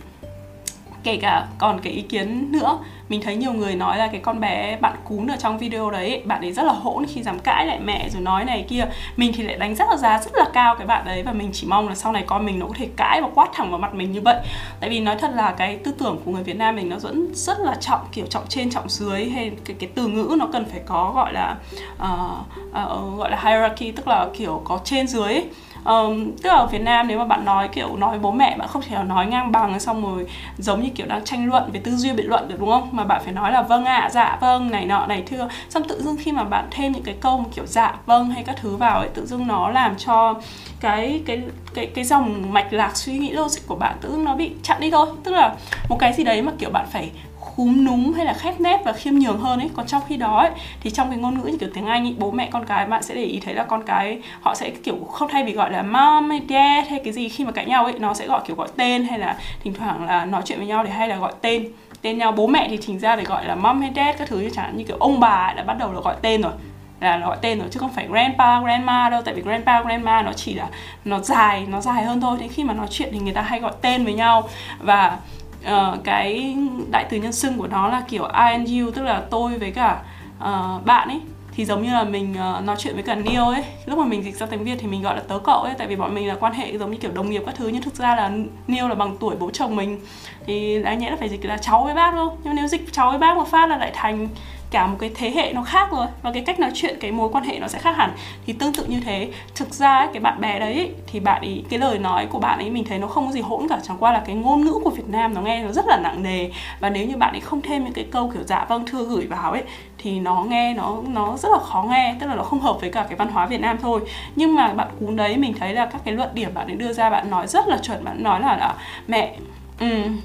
kể 1.02 1.16
cả 1.16 1.46
còn 1.58 1.80
cái 1.80 1.92
ý 1.92 2.02
kiến 2.02 2.52
nữa 2.52 2.78
mình 3.08 3.20
thấy 3.22 3.36
nhiều 3.36 3.52
người 3.52 3.74
nói 3.74 3.98
là 3.98 4.06
cái 4.06 4.20
con 4.20 4.40
bé 4.40 4.76
bạn 4.80 4.96
cún 5.04 5.26
ở 5.26 5.36
trong 5.36 5.58
video 5.58 5.90
đấy 5.90 6.22
bạn 6.24 6.40
ấy 6.40 6.52
rất 6.52 6.62
là 6.62 6.72
hỗn 6.72 7.06
khi 7.06 7.22
dám 7.22 7.38
cãi 7.38 7.66
lại 7.66 7.80
mẹ 7.80 8.08
rồi 8.08 8.22
nói 8.22 8.44
này 8.44 8.66
kia. 8.68 8.84
Mình 9.16 9.32
thì 9.34 9.42
lại 9.42 9.56
đánh 9.56 9.74
rất 9.74 9.84
là 9.90 9.96
giá 9.96 10.18
rất 10.18 10.30
là 10.34 10.44
cao 10.52 10.74
cái 10.78 10.86
bạn 10.86 11.04
đấy 11.04 11.22
và 11.22 11.32
mình 11.32 11.50
chỉ 11.52 11.66
mong 11.66 11.88
là 11.88 11.94
sau 11.94 12.12
này 12.12 12.24
con 12.26 12.46
mình 12.46 12.58
nó 12.58 12.66
có 12.66 12.72
thể 12.76 12.88
cãi 12.96 13.22
và 13.22 13.28
quát 13.34 13.48
thẳng 13.52 13.70
vào 13.70 13.78
mặt 13.78 13.94
mình 13.94 14.12
như 14.12 14.20
vậy. 14.20 14.36
Tại 14.80 14.90
vì 14.90 15.00
nói 15.00 15.16
thật 15.18 15.30
là 15.34 15.54
cái 15.58 15.76
tư 15.76 15.92
tưởng 15.98 16.18
của 16.24 16.30
người 16.30 16.42
Việt 16.42 16.56
Nam 16.56 16.76
mình 16.76 16.88
nó 16.88 16.96
vẫn 16.98 17.26
rất 17.34 17.60
là 17.60 17.74
trọng 17.80 18.00
kiểu 18.12 18.26
trọng 18.26 18.46
trên 18.48 18.70
trọng 18.70 18.88
dưới 18.88 19.30
hay 19.30 19.50
cái 19.64 19.76
cái 19.80 19.90
từ 19.94 20.06
ngữ 20.06 20.36
nó 20.38 20.46
cần 20.52 20.64
phải 20.64 20.80
có 20.86 21.12
gọi 21.14 21.32
là 21.32 21.56
uh, 22.02 22.60
uh, 22.68 23.18
gọi 23.18 23.30
là 23.30 23.40
hierarchy 23.44 23.92
tức 23.92 24.08
là 24.08 24.28
kiểu 24.38 24.62
có 24.64 24.80
trên 24.84 25.06
dưới 25.06 25.32
ấy 25.32 25.44
um, 25.84 26.32
tức 26.42 26.48
là 26.48 26.54
ở 26.54 26.66
Việt 26.66 26.82
Nam 26.82 27.08
nếu 27.08 27.18
mà 27.18 27.24
bạn 27.24 27.44
nói 27.44 27.68
kiểu 27.68 27.96
nói 27.96 28.10
với 28.10 28.18
bố 28.18 28.30
mẹ 28.32 28.56
bạn 28.58 28.68
không 28.68 28.82
thể 28.82 28.94
nào 28.94 29.04
nói 29.04 29.26
ngang 29.26 29.52
bằng 29.52 29.80
xong 29.80 30.02
rồi 30.02 30.26
giống 30.58 30.82
như 30.82 30.88
kiểu 30.94 31.06
đang 31.06 31.24
tranh 31.24 31.48
luận 31.48 31.70
về 31.72 31.80
tư 31.84 31.96
duy 31.96 32.12
biện 32.12 32.26
luận 32.26 32.48
được 32.48 32.56
đúng 32.60 32.70
không? 32.70 32.88
Mà 32.92 33.04
bạn 33.04 33.20
phải 33.24 33.32
nói 33.32 33.52
là 33.52 33.62
vâng 33.62 33.84
ạ 33.84 33.96
à, 33.96 34.10
dạ 34.10 34.38
vâng 34.40 34.70
này 34.70 34.86
nọ 34.86 35.06
này 35.06 35.22
thưa. 35.26 35.48
Xong 35.68 35.88
tự 35.88 36.02
dưng 36.02 36.16
khi 36.20 36.32
mà 36.32 36.44
bạn 36.44 36.68
thêm 36.70 36.92
những 36.92 37.02
cái 37.02 37.14
câu 37.20 37.44
kiểu 37.54 37.66
dạ 37.66 37.94
vâng 38.06 38.30
hay 38.30 38.42
các 38.44 38.56
thứ 38.60 38.76
vào 38.76 38.98
ấy 38.98 39.08
tự 39.08 39.26
dưng 39.26 39.46
nó 39.46 39.70
làm 39.70 39.94
cho 39.98 40.34
cái 40.80 41.22
cái 41.26 41.42
cái 41.74 41.86
cái 41.86 42.04
dòng 42.04 42.52
mạch 42.52 42.72
lạc 42.72 42.96
suy 42.96 43.18
nghĩ 43.18 43.30
logic 43.30 43.66
của 43.66 43.76
bạn 43.76 43.96
tự 44.00 44.10
dưng 44.10 44.24
nó 44.24 44.34
bị 44.34 44.50
chặn 44.62 44.80
đi 44.80 44.90
thôi. 44.90 45.06
Tức 45.24 45.32
là 45.32 45.54
một 45.88 45.96
cái 45.98 46.12
gì 46.12 46.24
đấy 46.24 46.42
mà 46.42 46.52
kiểu 46.58 46.70
bạn 46.70 46.86
phải 46.90 47.10
khúm 47.56 47.84
núm 47.84 48.12
hay 48.12 48.24
là 48.24 48.32
khép 48.32 48.60
nép 48.60 48.84
và 48.84 48.92
khiêm 48.92 49.14
nhường 49.14 49.40
hơn 49.40 49.58
ấy 49.58 49.70
còn 49.76 49.86
trong 49.86 50.02
khi 50.08 50.16
đó 50.16 50.38
ấy, 50.38 50.50
thì 50.80 50.90
trong 50.90 51.10
cái 51.10 51.18
ngôn 51.18 51.38
ngữ 51.38 51.46
như 51.46 51.58
kiểu 51.58 51.68
tiếng 51.74 51.86
anh 51.86 52.04
ấy, 52.04 52.14
bố 52.18 52.30
mẹ 52.30 52.48
con 52.52 52.66
cái 52.66 52.86
bạn 52.86 53.02
sẽ 53.02 53.14
để 53.14 53.24
ý 53.24 53.40
thấy 53.40 53.54
là 53.54 53.64
con 53.64 53.82
cái 53.82 54.18
họ 54.40 54.54
sẽ 54.54 54.70
kiểu 54.70 54.96
không 55.10 55.28
thay 55.32 55.44
vì 55.44 55.52
gọi 55.52 55.72
là 55.72 55.82
mom 55.82 56.30
hay 56.30 56.40
dad 56.48 56.88
hay 56.90 57.00
cái 57.04 57.12
gì 57.12 57.28
khi 57.28 57.44
mà 57.44 57.52
cãi 57.52 57.66
nhau 57.66 57.84
ấy 57.84 57.94
nó 57.98 58.14
sẽ 58.14 58.26
gọi 58.26 58.40
kiểu 58.46 58.56
gọi 58.56 58.68
tên 58.76 59.04
hay 59.04 59.18
là 59.18 59.36
thỉnh 59.64 59.74
thoảng 59.74 60.06
là 60.06 60.24
nói 60.24 60.42
chuyện 60.44 60.58
với 60.58 60.66
nhau 60.66 60.84
để 60.84 60.90
hay 60.90 61.08
là 61.08 61.16
gọi 61.16 61.32
tên. 61.40 61.68
Tên 62.02 62.18
nhau 62.18 62.32
bố 62.32 62.46
mẹ 62.46 62.66
thì 62.70 62.76
thỉnh 62.76 62.98
ra 62.98 63.16
để 63.16 63.24
gọi 63.24 63.44
là 63.44 63.54
mom 63.54 63.80
hay 63.80 63.90
dad 63.96 64.16
các 64.18 64.28
thứ 64.28 64.40
như 64.40 64.50
chẳng 64.50 64.64
hạn 64.64 64.76
như 64.76 64.84
kiểu 64.84 64.96
ông 65.00 65.20
bà 65.20 65.52
đã 65.56 65.62
bắt 65.62 65.78
đầu 65.78 65.92
là 65.92 66.00
gọi 66.00 66.14
tên 66.22 66.42
rồi 66.42 66.52
là 67.00 67.18
gọi 67.18 67.36
tên 67.40 67.58
rồi 67.58 67.68
chứ 67.70 67.80
không 67.80 67.92
phải 67.92 68.06
grandpa 68.08 68.60
grandma 68.60 69.08
đâu 69.10 69.22
tại 69.24 69.34
vì 69.34 69.42
grandpa 69.42 69.82
grandma 69.82 70.22
nó 70.22 70.32
chỉ 70.32 70.54
là 70.54 70.66
nó 71.04 71.18
dài 71.18 71.66
nó 71.68 71.80
dài 71.80 72.04
hơn 72.04 72.20
thôi. 72.20 72.38
Thế 72.40 72.48
khi 72.48 72.64
mà 72.64 72.74
nói 72.74 72.86
chuyện 72.90 73.08
thì 73.12 73.18
người 73.18 73.32
ta 73.32 73.42
hay 73.42 73.60
gọi 73.60 73.72
tên 73.82 74.04
với 74.04 74.14
nhau. 74.14 74.48
Và 74.78 75.18
uh, 75.64 76.04
cái 76.04 76.56
đại 76.90 77.06
từ 77.10 77.16
nhân 77.16 77.32
xưng 77.32 77.58
của 77.58 77.66
nó 77.66 77.88
là 77.88 78.02
kiểu 78.08 78.24
I 78.24 78.30
and 78.32 78.70
you 78.72 78.90
tức 78.90 79.02
là 79.02 79.22
tôi 79.30 79.58
với 79.58 79.70
cả 79.70 80.02
uh, 80.38 80.86
bạn 80.86 81.08
ấy. 81.08 81.20
Thì 81.54 81.64
giống 81.64 81.82
như 81.82 81.92
là 81.92 82.04
mình 82.04 82.34
uh, 82.58 82.64
nói 82.64 82.76
chuyện 82.78 82.94
với 82.94 83.02
cả 83.02 83.14
Neil 83.14 83.40
ấy. 83.40 83.64
Lúc 83.86 83.98
mà 83.98 84.04
mình 84.04 84.24
dịch 84.24 84.36
ra 84.36 84.46
tiếng 84.46 84.64
Việt 84.64 84.76
thì 84.80 84.86
mình 84.86 85.02
gọi 85.02 85.16
là 85.16 85.22
tớ 85.28 85.38
cậu 85.38 85.62
ấy 85.62 85.74
tại 85.78 85.86
vì 85.86 85.96
bọn 85.96 86.14
mình 86.14 86.28
là 86.28 86.34
quan 86.40 86.52
hệ 86.52 86.78
giống 86.78 86.90
như 86.90 86.96
kiểu 86.96 87.10
đồng 87.12 87.30
nghiệp 87.30 87.42
các 87.46 87.54
thứ 87.54 87.68
nhưng 87.68 87.82
thực 87.82 87.94
ra 87.94 88.14
là 88.16 88.30
Neil 88.66 88.88
là 88.88 88.94
bằng 88.94 89.16
tuổi 89.20 89.36
bố 89.36 89.50
chồng 89.50 89.76
mình. 89.76 90.00
Thì 90.46 90.82
đáng 90.82 90.98
nhẽ 90.98 91.10
là 91.10 91.16
phải 91.16 91.28
dịch 91.28 91.44
là 91.44 91.56
cháu 91.56 91.84
với 91.84 91.94
bác 91.94 92.14
đâu 92.14 92.38
nhưng 92.44 92.54
nếu 92.54 92.66
dịch 92.66 92.92
cháu 92.92 93.10
với 93.10 93.18
bác 93.18 93.36
một 93.36 93.48
phát 93.48 93.66
là 93.66 93.76
lại 93.76 93.90
thành 93.94 94.28
cả 94.70 94.86
một 94.86 94.96
cái 95.00 95.10
thế 95.14 95.30
hệ 95.30 95.52
nó 95.52 95.62
khác 95.62 95.88
rồi 95.90 96.06
và 96.22 96.32
cái 96.32 96.42
cách 96.46 96.60
nói 96.60 96.70
chuyện 96.74 96.96
cái 97.00 97.12
mối 97.12 97.28
quan 97.32 97.44
hệ 97.44 97.58
nó 97.58 97.68
sẽ 97.68 97.78
khác 97.78 97.96
hẳn. 97.96 98.12
Thì 98.46 98.52
tương 98.52 98.72
tự 98.72 98.84
như 98.84 99.00
thế 99.04 99.28
thực 99.54 99.74
ra 99.74 100.06
cái 100.12 100.20
bạn 100.20 100.40
bè 100.40 100.58
đấy 100.58 100.90
thì 101.06 101.20
bạn 101.20 101.42
ấy 101.42 101.64
cái 101.70 101.78
lời 101.78 101.98
nói 101.98 102.26
của 102.26 102.38
bạn 102.38 102.58
ấy 102.58 102.70
mình 102.70 102.84
thấy 102.84 102.98
nó 102.98 103.06
không 103.06 103.26
có 103.26 103.32
gì 103.32 103.40
hỗn 103.40 103.68
cả 103.68 103.78
chẳng 103.82 103.96
qua 104.00 104.12
là 104.12 104.22
cái 104.26 104.36
ngôn 104.36 104.60
ngữ 104.60 104.72
của 104.84 104.90
Việt 104.90 105.08
Nam 105.08 105.34
nó 105.34 105.40
nghe 105.40 105.62
nó 105.62 105.72
rất 105.72 105.86
là 105.86 105.96
nặng 105.96 106.22
nề. 106.22 106.50
Và 106.80 106.90
nếu 106.90 107.06
như 107.06 107.16
bạn 107.16 107.32
ấy 107.32 107.40
không 107.40 107.62
thêm 107.62 107.84
những 107.84 107.92
cái 107.92 108.06
câu 108.10 108.30
kiểu 108.34 108.42
dạ 108.46 108.66
vâng 108.68 108.86
thưa 108.86 109.04
gửi 109.04 109.26
vào 109.26 109.52
ấy 109.52 109.62
thì 109.98 110.20
nó 110.20 110.44
nghe 110.48 110.74
nó 110.74 110.96
nó 111.06 111.36
rất 111.36 111.48
là 111.52 111.58
khó 111.58 111.86
nghe 111.90 112.14
tức 112.20 112.26
là 112.26 112.34
nó 112.34 112.42
không 112.42 112.60
hợp 112.60 112.80
với 112.80 112.90
cả 112.90 113.06
cái 113.08 113.16
văn 113.16 113.28
hóa 113.28 113.46
Việt 113.46 113.60
Nam 113.60 113.78
thôi. 113.82 114.00
Nhưng 114.36 114.54
mà 114.54 114.68
bạn 114.68 114.88
cún 115.00 115.16
đấy 115.16 115.36
mình 115.36 115.54
thấy 115.60 115.74
là 115.74 115.86
các 115.86 116.00
cái 116.04 116.14
luận 116.14 116.30
điểm 116.34 116.54
bạn 116.54 116.66
ấy 116.66 116.76
đưa 116.76 116.92
ra 116.92 117.10
bạn 117.10 117.30
nói 117.30 117.46
rất 117.46 117.68
là 117.68 117.78
chuẩn 117.82 118.04
bạn 118.04 118.22
nói 118.22 118.40
là, 118.40 118.56
là 118.56 118.74
mẹ 119.06 119.36
um, 119.80 120.20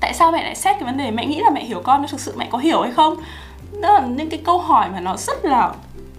tại 0.00 0.14
sao 0.14 0.32
mẹ 0.32 0.42
lại 0.44 0.54
xét 0.54 0.76
cái 0.76 0.84
vấn 0.84 0.96
đề? 0.96 1.10
Mẹ 1.10 1.26
nghĩ 1.26 1.40
là 1.40 1.50
mẹ 1.50 1.64
hiểu 1.64 1.80
con 1.84 2.02
nó 2.02 2.08
thực 2.08 2.20
sự 2.20 2.34
mẹ 2.36 2.48
có 2.50 2.58
hiểu 2.58 2.82
hay 2.82 2.92
không? 2.92 3.16
Đó 3.80 3.92
là 3.92 4.06
những 4.06 4.30
cái 4.30 4.40
câu 4.44 4.58
hỏi 4.58 4.88
mà 4.92 5.00
nó 5.00 5.16
rất 5.16 5.44
là 5.44 5.72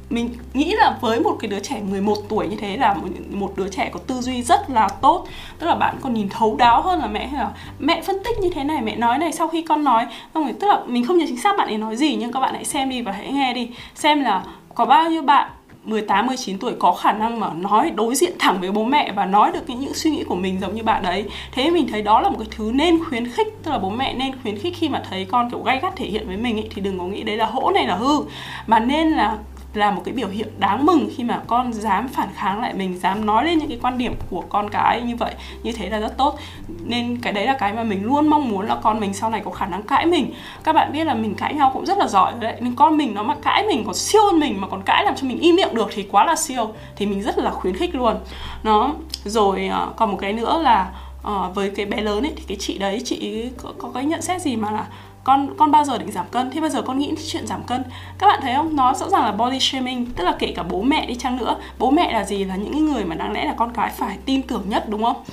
mình 0.09 0.29
nghĩ 0.53 0.75
là 0.75 0.97
với 1.01 1.19
một 1.19 1.37
cái 1.39 1.49
đứa 1.49 1.59
trẻ 1.59 1.81
11 1.89 2.15
tuổi 2.29 2.47
như 2.47 2.55
thế 2.55 2.77
là 2.77 2.93
một, 2.93 3.07
một 3.29 3.51
đứa 3.55 3.67
trẻ 3.67 3.89
có 3.93 3.99
tư 4.07 4.21
duy 4.21 4.43
rất 4.43 4.69
là 4.69 4.87
tốt. 4.87 5.27
Tức 5.59 5.67
là 5.67 5.75
bạn 5.75 5.95
còn 6.01 6.13
nhìn 6.13 6.29
thấu 6.29 6.55
đáo 6.55 6.81
hơn 6.81 6.99
là 6.99 7.07
mẹ 7.07 7.27
hay 7.27 7.43
là 7.43 7.51
mẹ 7.79 8.01
phân 8.01 8.23
tích 8.23 8.39
như 8.39 8.49
thế 8.49 8.63
này 8.63 8.81
mẹ 8.81 8.95
nói 8.95 9.17
này 9.17 9.31
sau 9.31 9.47
khi 9.47 9.61
con 9.61 9.83
nói. 9.83 10.05
Không 10.33 10.53
tức 10.53 10.67
là 10.67 10.79
mình 10.85 11.05
không 11.05 11.17
nhớ 11.17 11.25
chính 11.27 11.41
xác 11.41 11.57
bạn 11.57 11.67
ấy 11.67 11.77
nói 11.77 11.95
gì 11.95 12.15
nhưng 12.15 12.31
các 12.31 12.39
bạn 12.39 12.53
hãy 12.53 12.65
xem 12.65 12.89
đi 12.89 13.01
và 13.01 13.11
hãy 13.11 13.31
nghe 13.31 13.53
đi. 13.53 13.69
Xem 13.95 14.21
là 14.21 14.43
có 14.75 14.85
bao 14.85 15.09
nhiêu 15.09 15.21
bạn 15.21 15.51
18, 15.85 16.27
19 16.27 16.57
tuổi 16.57 16.73
có 16.79 16.91
khả 16.93 17.13
năng 17.13 17.39
mà 17.39 17.53
nói 17.53 17.91
đối 17.95 18.15
diện 18.15 18.33
thẳng 18.39 18.57
với 18.61 18.71
bố 18.71 18.83
mẹ 18.83 19.11
và 19.15 19.25
nói 19.25 19.51
được 19.51 19.59
những, 19.67 19.79
những 19.79 19.93
suy 19.93 20.11
nghĩ 20.11 20.23
của 20.23 20.35
mình 20.35 20.59
giống 20.59 20.75
như 20.75 20.83
bạn 20.83 21.03
đấy 21.03 21.25
thế 21.51 21.71
mình 21.71 21.87
thấy 21.91 22.01
đó 22.01 22.21
là 22.21 22.29
một 22.29 22.37
cái 22.39 22.47
thứ 22.57 22.71
nên 22.73 23.03
khuyến 23.03 23.27
khích 23.27 23.47
tức 23.63 23.71
là 23.71 23.77
bố 23.77 23.89
mẹ 23.89 24.13
nên 24.13 24.31
khuyến 24.41 24.57
khích 24.57 24.73
khi 24.77 24.89
mà 24.89 25.03
thấy 25.09 25.25
con 25.25 25.49
kiểu 25.51 25.63
gay 25.63 25.79
gắt 25.81 25.95
thể 25.95 26.05
hiện 26.05 26.27
với 26.27 26.37
mình 26.37 26.57
ấy, 26.57 26.69
thì 26.75 26.81
đừng 26.81 26.99
có 26.99 27.05
nghĩ 27.05 27.23
đấy 27.23 27.37
là 27.37 27.45
hỗ 27.45 27.71
này 27.71 27.87
là 27.87 27.95
hư. 27.95 28.21
Mà 28.67 28.79
nên 28.79 29.09
là 29.09 29.37
là 29.77 29.91
một 29.91 30.01
cái 30.05 30.13
biểu 30.13 30.27
hiện 30.27 30.47
đáng 30.59 30.85
mừng 30.85 31.09
khi 31.15 31.23
mà 31.23 31.41
con 31.47 31.73
dám 31.73 32.07
phản 32.07 32.29
kháng 32.35 32.61
lại 32.61 32.73
mình 32.73 32.99
dám 32.99 33.25
nói 33.25 33.45
lên 33.45 33.57
những 33.57 33.67
cái 33.67 33.79
quan 33.81 33.97
điểm 33.97 34.13
của 34.29 34.43
con 34.49 34.69
cái 34.69 35.01
như 35.01 35.15
vậy 35.15 35.33
như 35.63 35.71
thế 35.71 35.89
là 35.89 35.99
rất 35.99 36.17
tốt. 36.17 36.39
Nên 36.83 37.17
cái 37.21 37.33
đấy 37.33 37.45
là 37.45 37.53
cái 37.53 37.73
mà 37.73 37.83
mình 37.83 38.03
luôn 38.03 38.27
mong 38.27 38.49
muốn 38.49 38.65
là 38.65 38.75
con 38.83 38.99
mình 38.99 39.13
sau 39.13 39.29
này 39.29 39.41
có 39.45 39.51
khả 39.51 39.65
năng 39.65 39.83
cãi 39.83 40.05
mình. 40.05 40.33
Các 40.63 40.73
bạn 40.73 40.91
biết 40.93 41.03
là 41.03 41.13
mình 41.13 41.35
cãi 41.35 41.53
nhau 41.53 41.71
cũng 41.73 41.85
rất 41.85 41.97
là 41.97 42.07
giỏi 42.07 42.33
đấy 42.39 42.55
nên 42.59 42.75
con 42.75 42.97
mình 42.97 43.13
nó 43.13 43.23
mà 43.23 43.35
cãi 43.41 43.63
mình 43.67 43.83
còn 43.85 43.95
siêu 43.95 44.21
hơn 44.25 44.39
mình 44.39 44.61
mà 44.61 44.67
còn 44.67 44.81
cãi 44.81 45.03
làm 45.03 45.15
cho 45.15 45.27
mình 45.27 45.39
im 45.39 45.55
miệng 45.55 45.75
được 45.75 45.89
thì 45.93 46.03
quá 46.11 46.25
là 46.25 46.35
siêu 46.35 46.73
thì 46.95 47.05
mình 47.05 47.21
rất 47.21 47.37
là 47.37 47.51
khuyến 47.51 47.75
khích 47.75 47.95
luôn. 47.95 48.15
Nó 48.63 48.93
rồi 49.23 49.67
ờ, 49.67 49.93
còn 49.95 50.11
một 50.11 50.17
cái 50.21 50.33
nữa 50.33 50.61
là 50.63 50.91
ờ, 51.23 51.51
với 51.55 51.69
cái 51.69 51.85
bé 51.85 52.01
lớn 52.01 52.23
ấy 52.23 52.33
thì 52.35 52.43
cái 52.47 52.57
chị 52.59 52.77
đấy 52.77 53.01
chị 53.05 53.49
có, 53.57 53.73
có 53.77 53.89
cái 53.93 54.05
nhận 54.05 54.21
xét 54.21 54.41
gì 54.41 54.55
mà 54.55 54.71
là 54.71 54.85
con 55.25 55.49
con 55.57 55.71
bao 55.71 55.83
giờ 55.83 55.97
định 55.97 56.11
giảm 56.11 56.25
cân? 56.31 56.51
Thế 56.51 56.61
bao 56.61 56.69
giờ 56.69 56.81
con 56.81 56.99
nghĩ 56.99 57.13
chuyện 57.27 57.47
giảm 57.47 57.63
cân. 57.63 57.83
Các 58.17 58.27
bạn 58.27 58.39
thấy 58.41 58.53
không? 58.55 58.75
Nó 58.75 58.93
rõ 58.93 59.09
ràng 59.09 59.25
là 59.25 59.31
body 59.31 59.59
shaming, 59.59 60.05
tức 60.05 60.23
là 60.23 60.35
kể 60.39 60.53
cả 60.55 60.63
bố 60.63 60.81
mẹ 60.81 61.05
đi 61.05 61.15
chăng 61.15 61.37
nữa. 61.37 61.55
Bố 61.79 61.91
mẹ 61.91 62.13
là 62.13 62.23
gì? 62.23 62.43
Là 62.43 62.55
những 62.55 62.85
người 62.85 63.05
mà 63.05 63.15
đáng 63.15 63.31
lẽ 63.31 63.45
là 63.45 63.53
con 63.57 63.71
cái 63.73 63.91
phải 63.97 64.17
tin 64.25 64.41
tưởng 64.41 64.63
nhất, 64.67 64.89
đúng 64.89 65.03
không? 65.03 65.23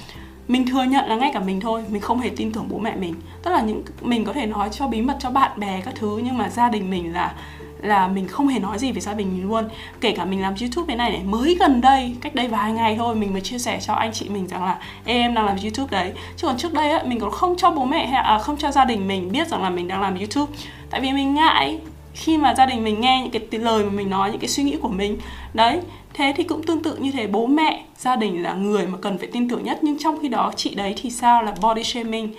Mình 0.49 0.67
thừa 0.67 0.83
nhận 0.83 1.09
là 1.09 1.17
ngay 1.17 1.31
cả 1.35 1.41
mình 1.41 1.61
thôi, 1.61 1.85
mình 1.89 2.01
không 2.01 2.21
hề 2.21 2.31
tin 2.37 2.53
tưởng 2.53 2.67
bố 2.71 2.79
mẹ 2.79 2.97
mình. 2.97 3.15
Tức 3.43 3.51
là 3.51 3.61
những, 3.61 3.83
mình 4.01 4.25
có 4.25 4.33
thể 4.33 4.47
nói 4.47 4.69
cho 4.73 4.87
bí 4.89 5.01
mật 5.01 5.17
cho 5.21 5.31
bạn 5.31 5.61
bè 5.61 5.81
các 5.85 5.95
thứ, 5.95 6.21
nhưng 6.25 6.39
mà 6.39 6.49
gia 6.49 6.69
đình 6.69 6.91
mình 6.91 7.13
là 7.13 7.35
là 7.83 8.09
mình 8.09 8.29
không 8.29 8.49
hề 8.49 8.59
nói 8.59 8.79
gì 8.79 8.93
về 8.93 9.01
gia 9.01 9.15
đình 9.15 9.29
mình 9.33 9.49
luôn. 9.49 9.69
Kể 10.01 10.11
cả 10.11 10.25
mình 10.25 10.43
làm 10.43 10.55
youtube 10.61 10.87
thế 10.89 10.97
này 10.97 11.11
này 11.11 11.23
mới 11.25 11.57
gần 11.61 11.81
đây 11.81 12.17
cách 12.21 12.35
đây 12.35 12.49
vài 12.49 12.73
ngày 12.73 12.97
thôi 12.99 13.15
mình 13.15 13.33
mới 13.33 13.41
chia 13.41 13.59
sẻ 13.59 13.81
cho 13.87 13.95
anh 13.95 14.13
chị 14.13 14.29
mình 14.29 14.47
rằng 14.47 14.65
là 14.65 14.79
em 15.05 15.35
đang 15.35 15.47
làm 15.47 15.57
youtube 15.63 15.91
đấy. 15.91 16.13
Chứ 16.37 16.47
còn 16.47 16.57
trước 16.59 16.73
đây 16.73 16.91
á 16.91 17.03
mình 17.07 17.21
còn 17.21 17.31
không 17.31 17.57
cho 17.57 17.71
bố 17.71 17.85
mẹ 17.85 18.07
hay 18.07 18.23
à, 18.23 18.39
không 18.39 18.57
cho 18.57 18.71
gia 18.71 18.85
đình 18.85 19.09
mình 19.09 19.33
biết 19.33 19.49
rằng 19.49 19.63
là 19.63 19.71
mình 19.71 19.89
đang 19.89 20.01
làm 20.01 20.19
youtube. 20.19 20.53
Tại 20.91 21.01
vì 21.01 21.13
mình 21.13 21.35
ngại 21.35 21.79
khi 22.15 22.39
mà 22.39 22.55
gia 22.55 22.67
đình 22.67 22.85
mình 22.85 23.01
nghe 23.01 23.21
những 23.23 23.49
cái 23.51 23.61
lời 23.61 23.85
mà 23.85 23.91
mình 23.91 24.11
nói 24.11 24.31
những 24.31 24.41
cái 24.41 24.49
suy 24.49 24.63
nghĩ 24.63 24.77
của 24.83 24.89
mình. 24.89 25.19
Đấy 25.55 25.81
thế 26.15 26.35
thì 26.37 26.45
cũng 26.45 26.63
tương 26.63 26.83
tự 26.83 26.97
như 26.97 27.13
thế 27.13 27.27
bố 27.27 27.47
mẹ 27.47 27.85
gia 27.99 28.17
đình 28.17 28.43
là 28.43 28.55
người 28.55 28.87
mà 28.87 28.99
cần 29.03 29.19
phải 29.19 29.27
tin 29.33 29.49
tưởng 29.49 29.65
nhất. 29.65 29.79
Nhưng 29.83 29.99
trong 29.99 30.19
khi 30.23 30.29
đó 30.29 30.53
chị 30.57 30.75
đấy 30.75 30.95
thì 31.03 31.11
sao 31.11 31.43
là 31.43 31.55
body 31.61 31.85
shaming? 31.85 32.35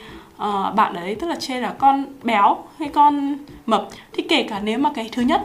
Uh, 0.47 0.75
bạn 0.75 0.93
ấy 0.93 1.15
tức 1.15 1.27
là 1.27 1.35
chê 1.35 1.59
là 1.59 1.73
con 1.77 2.05
béo 2.23 2.57
hay 2.79 2.89
con 2.89 3.37
mập. 3.65 3.87
Thì 4.13 4.23
kể 4.29 4.43
cả 4.49 4.59
nếu 4.63 4.79
mà 4.79 4.91
cái 4.95 5.09
thứ 5.11 5.21
nhất 5.21 5.41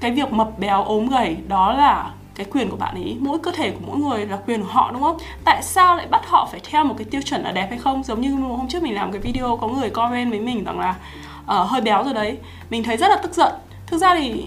cái 0.00 0.10
việc 0.10 0.32
mập 0.32 0.58
béo 0.58 0.84
ốm 0.84 1.08
gầy 1.08 1.36
đó 1.48 1.72
là 1.72 2.10
cái 2.34 2.46
quyền 2.52 2.70
của 2.70 2.76
bạn 2.76 2.94
ấy. 2.94 3.16
Mỗi 3.20 3.38
cơ 3.38 3.50
thể 3.50 3.70
của 3.70 3.80
mỗi 3.86 3.98
người 3.98 4.26
là 4.26 4.36
quyền 4.46 4.62
của 4.62 4.68
họ 4.68 4.90
đúng 4.92 5.02
không? 5.02 5.16
Tại 5.44 5.62
sao 5.62 5.96
lại 5.96 6.06
bắt 6.10 6.20
họ 6.26 6.48
phải 6.50 6.60
theo 6.70 6.84
một 6.84 6.94
cái 6.98 7.04
tiêu 7.10 7.22
chuẩn 7.22 7.42
là 7.42 7.52
đẹp 7.52 7.66
hay 7.70 7.78
không? 7.78 8.02
Giống 8.02 8.20
như 8.20 8.34
hôm 8.34 8.68
trước 8.68 8.82
mình 8.82 8.94
làm 8.94 9.12
cái 9.12 9.20
video 9.20 9.56
có 9.56 9.68
người 9.68 9.90
comment 9.90 10.30
với 10.30 10.40
mình 10.40 10.64
rằng 10.64 10.80
là 10.80 10.94
uh, 11.40 11.68
hơi 11.68 11.80
béo 11.80 12.04
rồi 12.04 12.14
đấy. 12.14 12.38
Mình 12.70 12.82
thấy 12.82 12.96
rất 12.96 13.08
là 13.08 13.16
tức 13.16 13.34
giận. 13.34 13.52
Thực 13.86 13.98
ra 13.98 14.14
thì 14.14 14.44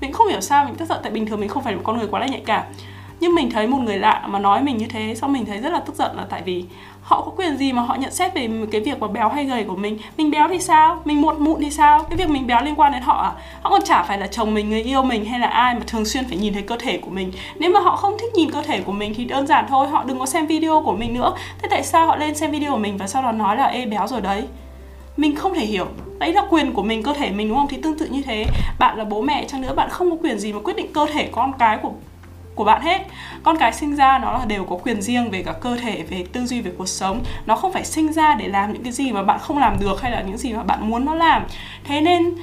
mình 0.00 0.12
không 0.12 0.28
hiểu 0.28 0.40
sao 0.40 0.64
mình 0.64 0.74
tức 0.74 0.88
giận 0.88 0.98
tại 1.02 1.12
bình 1.12 1.26
thường 1.26 1.40
mình 1.40 1.48
không 1.48 1.62
phải 1.62 1.74
một 1.74 1.82
con 1.84 1.98
người 1.98 2.06
quá 2.10 2.20
là 2.20 2.26
nhạy 2.26 2.42
cảm. 2.46 2.62
Nhưng 3.20 3.34
mình 3.34 3.50
thấy 3.50 3.66
một 3.66 3.78
người 3.78 3.98
lạ 3.98 4.26
mà 4.26 4.38
nói 4.38 4.62
mình 4.62 4.76
như 4.76 4.86
thế 4.86 5.14
xong 5.14 5.32
mình 5.32 5.46
thấy 5.46 5.58
rất 5.58 5.72
là 5.72 5.80
tức 5.80 5.94
giận 5.94 6.16
là 6.16 6.26
tại 6.30 6.42
vì 6.42 6.64
họ 7.04 7.22
có 7.22 7.30
quyền 7.36 7.56
gì 7.56 7.72
mà 7.72 7.82
họ 7.82 7.94
nhận 7.94 8.10
xét 8.10 8.34
về 8.34 8.48
cái 8.72 8.80
việc 8.80 9.00
mà 9.00 9.08
béo 9.08 9.28
hay 9.28 9.44
gầy 9.44 9.64
của 9.64 9.76
mình? 9.76 9.98
Mình 10.16 10.30
béo 10.30 10.48
thì 10.48 10.58
sao? 10.58 11.00
Mình 11.04 11.20
một 11.20 11.40
mụn 11.40 11.60
thì 11.60 11.70
sao? 11.70 12.02
Cái 12.02 12.16
việc 12.16 12.28
mình 12.28 12.46
béo 12.46 12.62
liên 12.64 12.74
quan 12.76 12.92
đến 12.92 13.02
họ 13.02 13.22
à? 13.22 13.32
Họ 13.62 13.70
còn 13.70 13.82
chả 13.84 14.02
phải 14.02 14.18
là 14.18 14.26
chồng 14.26 14.54
mình, 14.54 14.70
người 14.70 14.82
yêu 14.82 15.02
mình 15.02 15.24
hay 15.24 15.40
là 15.40 15.46
ai 15.46 15.74
mà 15.74 15.80
thường 15.86 16.04
xuyên 16.04 16.24
phải 16.28 16.36
nhìn 16.36 16.52
thấy 16.52 16.62
cơ 16.62 16.76
thể 16.80 16.98
của 16.98 17.10
mình. 17.10 17.32
Nếu 17.56 17.70
mà 17.70 17.80
họ 17.80 17.96
không 17.96 18.16
thích 18.20 18.34
nhìn 18.34 18.50
cơ 18.50 18.62
thể 18.62 18.80
của 18.80 18.92
mình 18.92 19.14
thì 19.16 19.24
đơn 19.24 19.46
giản 19.46 19.64
thôi, 19.68 19.88
họ 19.88 20.04
đừng 20.04 20.18
có 20.18 20.26
xem 20.26 20.46
video 20.46 20.82
của 20.82 20.92
mình 20.92 21.14
nữa. 21.14 21.32
Thế 21.62 21.68
tại 21.70 21.82
sao 21.82 22.06
họ 22.06 22.16
lên 22.16 22.34
xem 22.34 22.50
video 22.50 22.72
của 22.72 22.78
mình 22.78 22.96
và 22.96 23.06
sau 23.06 23.22
đó 23.22 23.32
nói 23.32 23.56
là 23.56 23.64
ê, 23.64 23.86
béo 23.86 24.06
rồi 24.06 24.20
đấy. 24.20 24.42
Mình 25.16 25.36
không 25.36 25.54
thể 25.54 25.66
hiểu. 25.66 25.86
Đấy 26.18 26.32
là 26.32 26.42
quyền 26.50 26.72
của 26.72 26.82
mình, 26.82 27.02
cơ 27.02 27.12
thể 27.12 27.30
mình, 27.30 27.48
đúng 27.48 27.58
không? 27.58 27.68
Thì 27.68 27.76
tương 27.82 27.98
tự 27.98 28.06
như 28.06 28.22
thế. 28.22 28.46
Bạn 28.78 28.98
là 28.98 29.04
bố 29.04 29.22
mẹ, 29.22 29.44
chăng 29.44 29.62
nữa 29.62 29.74
bạn 29.74 29.88
không 29.90 30.10
có 30.10 30.16
quyền 30.22 30.38
gì 30.38 30.52
mà 30.52 30.58
quyết 30.64 30.76
định 30.76 30.92
cơ 30.92 31.06
thể 31.12 31.28
con 31.32 31.52
cái 31.58 31.78
của 31.82 31.90
của 32.54 32.64
bạn 32.64 32.82
hết. 32.82 33.06
Con 33.42 33.56
cái 33.58 33.72
sinh 33.72 33.96
ra 33.96 34.18
nó 34.18 34.32
là 34.32 34.44
đều 34.44 34.64
có 34.64 34.76
quyền 34.76 35.02
riêng 35.02 35.30
về 35.30 35.42
cả 35.42 35.52
cơ 35.60 35.76
thể, 35.76 36.02
về 36.02 36.24
tư 36.32 36.46
duy, 36.46 36.60
về 36.60 36.72
cuộc 36.78 36.88
sống. 36.88 37.22
Nó 37.46 37.56
không 37.56 37.72
phải 37.72 37.84
sinh 37.84 38.12
ra 38.12 38.34
để 38.34 38.48
làm 38.48 38.72
những 38.72 38.82
cái 38.82 38.92
gì 38.92 39.12
mà 39.12 39.22
bạn 39.22 39.38
không 39.38 39.58
làm 39.58 39.80
được 39.80 40.02
hay 40.02 40.12
là 40.12 40.22
những 40.22 40.38
gì 40.38 40.52
mà 40.52 40.62
bạn 40.62 40.90
muốn 40.90 41.04
nó 41.04 41.14
làm. 41.14 41.44
Thế 41.84 42.00
nên, 42.00 42.34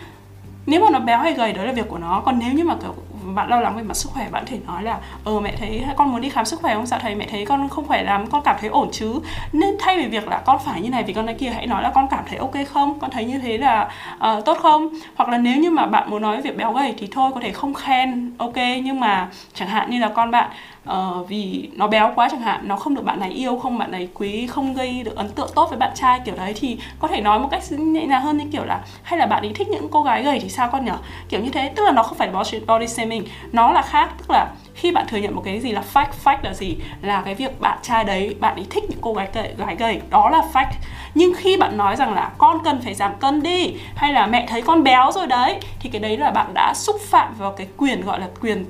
nếu 0.65 0.81
mà 0.81 0.87
nó 0.91 0.99
béo 0.99 1.17
hay 1.17 1.33
gầy, 1.33 1.53
đó 1.53 1.63
là 1.63 1.71
việc 1.71 1.87
của 1.87 1.97
nó. 1.97 2.21
Còn 2.25 2.39
nếu 2.39 2.53
như 2.53 2.63
mà 2.63 2.75
kiểu 2.81 2.95
bạn 3.35 3.49
lo 3.49 3.59
lắng 3.59 3.75
về 3.75 3.83
mặt 3.83 3.93
sức 3.93 4.09
khỏe 4.13 4.27
bạn 4.31 4.45
thể 4.45 4.59
nói 4.67 4.83
là 4.83 4.99
ờ 5.23 5.39
mẹ 5.39 5.55
thấy 5.59 5.85
con 5.97 6.11
muốn 6.11 6.21
đi 6.21 6.29
khám 6.29 6.45
sức 6.45 6.61
khỏe 6.61 6.75
không? 6.75 6.85
Dạ 6.85 6.99
thầy 6.99 7.15
mẹ 7.15 7.27
thấy 7.31 7.45
con 7.45 7.69
không 7.69 7.87
khỏe 7.87 8.03
lắm 8.03 8.27
con 8.27 8.41
cảm 8.45 8.55
thấy 8.59 8.69
ổn 8.69 8.89
chứ. 8.91 9.19
Nên 9.53 9.75
thay 9.79 9.97
vì 9.97 10.07
việc 10.07 10.27
là 10.27 10.37
con 10.37 10.59
phải 10.65 10.81
như 10.81 10.89
này 10.89 11.03
vì 11.03 11.13
con 11.13 11.25
nói 11.25 11.35
kia 11.35 11.49
hãy 11.49 11.67
nói 11.67 11.83
là 11.83 11.91
con 11.95 12.07
cảm 12.11 12.23
thấy 12.29 12.37
ok 12.37 12.55
không? 12.73 12.99
Con 12.99 13.09
thấy 13.11 13.25
như 13.25 13.39
thế 13.39 13.57
là 13.57 13.89
uh, 14.15 14.45
tốt 14.45 14.57
không? 14.61 14.89
Hoặc 15.15 15.29
là 15.29 15.37
nếu 15.37 15.57
như 15.57 15.71
mà 15.71 15.85
bạn 15.85 16.09
muốn 16.09 16.21
nói 16.21 16.35
về 16.35 16.41
việc 16.41 16.57
béo 16.57 16.73
gầy 16.73 16.93
thì 16.97 17.07
thôi 17.11 17.31
có 17.33 17.39
thể 17.41 17.51
không 17.51 17.73
khen 17.73 18.31
ok 18.37 18.57
nhưng 18.83 18.99
mà 18.99 19.29
chẳng 19.53 19.67
hạn 19.67 19.89
như 19.89 19.99
là 19.99 20.09
con 20.09 20.31
bạn 20.31 20.49
uh, 20.89 21.29
vì 21.29 21.69
nó 21.75 21.87
béo 21.87 22.11
quá 22.15 22.29
chẳng 22.31 22.41
hạn 22.41 22.67
nó 22.67 22.75
không 22.75 22.95
được 22.95 23.03
bạn 23.03 23.19
này 23.19 23.29
yêu 23.29 23.59
không 23.59 23.77
bạn 23.77 23.91
này 23.91 24.09
quý 24.13 24.47
không 24.47 24.73
gây 24.73 25.03
được 25.03 25.15
ấn 25.15 25.29
tượng 25.29 25.49
tốt 25.55 25.69
với 25.69 25.79
bạn 25.79 25.91
trai 25.95 26.19
kiểu 26.25 26.35
đấy 26.35 26.53
thì 26.55 26.77
có 26.99 27.07
thể 27.07 27.21
nói 27.21 27.39
một 27.39 27.47
cách 27.51 27.63
nhẹ 27.71 28.05
nhàng 28.05 28.21
hơn 28.21 28.37
như 28.37 28.45
kiểu 28.51 28.63
là 28.63 28.81
hay 29.03 29.19
là 29.19 29.25
bạn 29.25 29.43
ấy 29.43 29.51
thích 29.53 29.67
những 29.69 29.87
cô 29.91 30.03
gái 30.03 30.23
gầy 30.23 30.39
thì 30.39 30.49
sao 30.49 30.69
con 30.71 30.85
nhở? 30.85 30.97
Kiểu 31.29 31.41
như 31.41 31.49
thế 31.49 31.71
tức 31.75 31.83
là 31.83 31.91
nó 31.91 32.03
không 32.03 32.17
phải 32.17 32.29
body, 32.29 32.59
body 32.67 32.87
shaming. 32.87 33.23
Nó 33.51 33.71
là 33.71 33.81
khác 33.81 34.09
tức 34.17 34.29
là 34.29 34.47
khi 34.73 34.91
bạn 34.91 35.05
thừa 35.07 35.17
nhận 35.17 35.35
một 35.35 35.41
cái 35.45 35.59
gì 35.59 35.71
là 35.71 35.83
fact 35.93 36.11
fact 36.23 36.37
là 36.43 36.53
gì? 36.53 36.77
Là 37.01 37.21
cái 37.21 37.35
việc 37.35 37.61
bạn 37.61 37.77
trai 37.81 38.03
đấy 38.03 38.35
bạn 38.39 38.55
ấy 38.55 38.65
thích 38.69 38.83
những 38.89 38.99
cô 39.01 39.13
gái 39.13 39.27
gầy, 39.33 39.55
gái 39.57 39.75
gầy 39.75 40.01
đó 40.09 40.29
là 40.29 40.41
fact 40.53 40.71
nhưng 41.15 41.33
khi 41.37 41.57
bạn 41.57 41.77
nói 41.77 41.95
rằng 41.95 42.13
là 42.13 42.31
con 42.37 42.63
cần 42.63 42.81
phải 42.81 42.93
giảm 42.93 43.11
cân 43.19 43.43
đi 43.43 43.75
hay 43.95 44.13
là 44.13 44.27
mẹ 44.27 44.45
thấy 44.49 44.61
con 44.61 44.83
béo 44.83 45.11
rồi 45.11 45.27
đấy 45.27 45.59
thì 45.79 45.89
cái 45.89 46.01
đấy 46.01 46.17
là 46.17 46.31
bạn 46.31 46.53
đã 46.53 46.73
xúc 46.75 46.95
phạm 47.01 47.33
vào 47.37 47.51
cái 47.51 47.67
quyền 47.77 48.01
gọi 48.01 48.19
là 48.19 48.27
quyền 48.41 48.65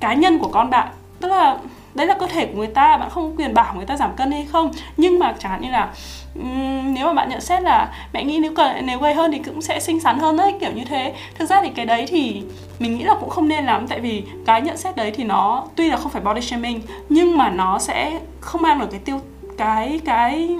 cá 0.00 0.14
nhân 0.14 0.38
của 0.38 0.48
con 0.48 0.70
bạn 0.70 0.88
tức 1.22 1.28
là 1.28 1.56
đấy 1.94 2.06
là 2.06 2.14
cơ 2.14 2.26
thể 2.26 2.46
của 2.46 2.58
người 2.58 2.66
ta 2.66 2.96
bạn 2.96 3.10
không 3.10 3.30
có 3.30 3.36
quyền 3.42 3.54
bảo 3.54 3.74
người 3.74 3.86
ta 3.86 3.96
giảm 3.96 4.10
cân 4.16 4.30
hay 4.32 4.46
không. 4.52 4.70
Nhưng 4.96 5.18
mà 5.18 5.34
chẳng 5.38 5.52
hạn 5.52 5.60
như 5.60 5.70
là 5.70 5.90
um, 6.34 6.94
nếu 6.94 7.06
mà 7.06 7.12
bạn 7.12 7.28
nhận 7.28 7.40
xét 7.40 7.62
là 7.62 7.94
mẹ 8.12 8.24
nghĩ 8.24 8.38
nếu 8.38 8.52
cần 8.54 8.86
nếu 8.86 8.98
gầy 8.98 9.14
hơn 9.14 9.32
thì 9.32 9.38
cũng 9.38 9.62
sẽ 9.62 9.80
xinh 9.80 10.00
xắn 10.00 10.18
hơn 10.18 10.36
đấy 10.36 10.54
kiểu 10.60 10.72
như 10.72 10.84
thế. 10.84 11.14
Thực 11.38 11.46
ra 11.46 11.62
thì 11.62 11.68
cái 11.68 11.86
đấy 11.86 12.06
thì 12.08 12.42
mình 12.78 12.98
nghĩ 12.98 13.04
là 13.04 13.14
cũng 13.20 13.30
không 13.30 13.48
nên 13.48 13.64
lắm 13.64 13.86
tại 13.88 14.00
vì 14.00 14.22
cái 14.46 14.62
nhận 14.62 14.76
xét 14.76 14.96
đấy 14.96 15.12
thì 15.14 15.24
nó 15.24 15.64
tuy 15.76 15.90
là 15.90 15.96
không 15.96 16.12
phải 16.12 16.22
body 16.22 16.40
shaming 16.40 16.80
nhưng 17.08 17.38
mà 17.38 17.50
nó 17.50 17.78
sẽ 17.78 18.20
không 18.40 18.62
mang 18.62 18.78
được 18.78 18.88
cái 18.90 19.00
tiêu 19.04 19.20
cái 19.58 20.00
cái 20.04 20.56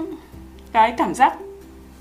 cái 0.71 0.91
cảm 0.91 1.13
giác 1.13 1.33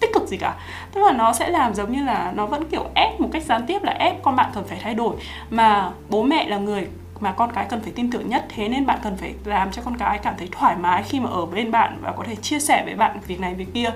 tích 0.00 0.10
cực 0.14 0.28
gì 0.28 0.36
cả. 0.36 0.54
Tức 0.92 1.00
là 1.00 1.12
nó 1.12 1.32
sẽ 1.32 1.48
làm 1.48 1.74
giống 1.74 1.92
như 1.92 2.04
là 2.04 2.32
nó 2.34 2.46
vẫn 2.46 2.64
kiểu 2.64 2.86
ép 2.94 3.20
một 3.20 3.28
cách 3.32 3.42
gián 3.42 3.66
tiếp 3.66 3.82
là 3.82 3.92
ép 3.92 4.22
con 4.22 4.36
bạn 4.36 4.50
cần 4.54 4.64
phải 4.68 4.78
thay 4.82 4.94
đổi. 4.94 5.16
Mà 5.50 5.90
bố 6.08 6.22
mẹ 6.22 6.48
là 6.48 6.56
người 6.56 6.88
mà 7.22 7.32
con 7.32 7.52
cái 7.52 7.66
cần 7.70 7.80
phải 7.80 7.92
tin 7.92 8.10
tưởng 8.10 8.28
nhất. 8.28 8.44
Thế 8.48 8.68
nên 8.68 8.86
bạn 8.86 8.98
cần 9.02 9.16
phải 9.16 9.34
làm 9.44 9.70
cho 9.70 9.82
con 9.82 9.96
cái 9.96 10.18
cảm 10.18 10.34
thấy 10.38 10.48
thoải 10.52 10.76
mái 10.76 11.02
khi 11.02 11.20
mà 11.20 11.30
ở 11.30 11.46
bên 11.46 11.70
bạn 11.70 11.98
và 12.02 12.12
có 12.12 12.24
thể 12.26 12.34
chia 12.34 12.58
sẻ 12.58 12.82
với 12.84 12.94
bạn 12.94 13.18
việc 13.26 13.40
này, 13.40 13.54
việc 13.54 13.74
kia. 13.74 13.90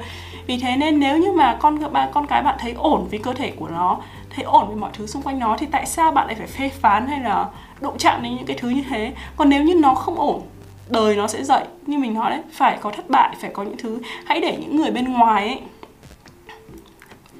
Vì 0.47 0.59
thế 0.59 0.77
nên 0.77 1.01
nếu 1.01 1.19
như 1.19 1.33
mà 1.33 1.57
con 1.61 1.79
con 2.13 2.27
cái 2.27 2.43
bạn 2.43 2.57
thấy 2.61 2.73
ổn 2.73 3.07
với 3.11 3.19
cơ 3.19 3.33
thể 3.33 3.53
của 3.57 3.69
nó, 3.69 3.99
thấy 4.31 4.45
ổn 4.45 4.67
với 4.67 4.77
mọi 4.77 4.91
thứ 4.93 5.07
xung 5.07 5.23
quanh 5.23 5.39
nó, 5.39 5.57
thì 5.59 5.67
tại 5.67 5.87
sao 5.87 6.11
bạn 6.11 6.27
lại 6.27 6.35
phải 6.35 6.47
phê 6.47 6.69
phán 6.69 7.07
hay 7.07 7.21
là 7.21 7.47
đụng 7.81 7.99
chạm 7.99 8.23
đến 8.23 8.37
những 8.37 8.47
cái 8.47 8.57
thứ 8.61 8.69
như 8.69 8.85
thế? 8.91 9.13
Còn 9.37 9.49
nếu 9.49 9.63
như 9.63 9.75
nó 9.75 9.95
không 9.95 10.21
ổn, 10.21 10.43
đời 10.89 11.17
nó 11.17 11.27
sẽ 11.27 11.45
dậy 11.45 11.65
như 11.87 11.99
mình 11.99 12.15
nói 12.15 12.31
đấy. 12.31 12.41
Phải 12.53 12.79
có 12.81 12.91
thất 12.91 13.11
bại, 13.11 13.37
phải 13.41 13.51
có 13.55 13.63
những 13.63 13.77
thứ. 13.77 14.01
Hãy 14.27 14.41
để 14.41 14.57
những 14.61 14.77
người 14.77 14.91
bên 14.91 15.13
ngoài 15.13 15.49
ấy 15.49 15.61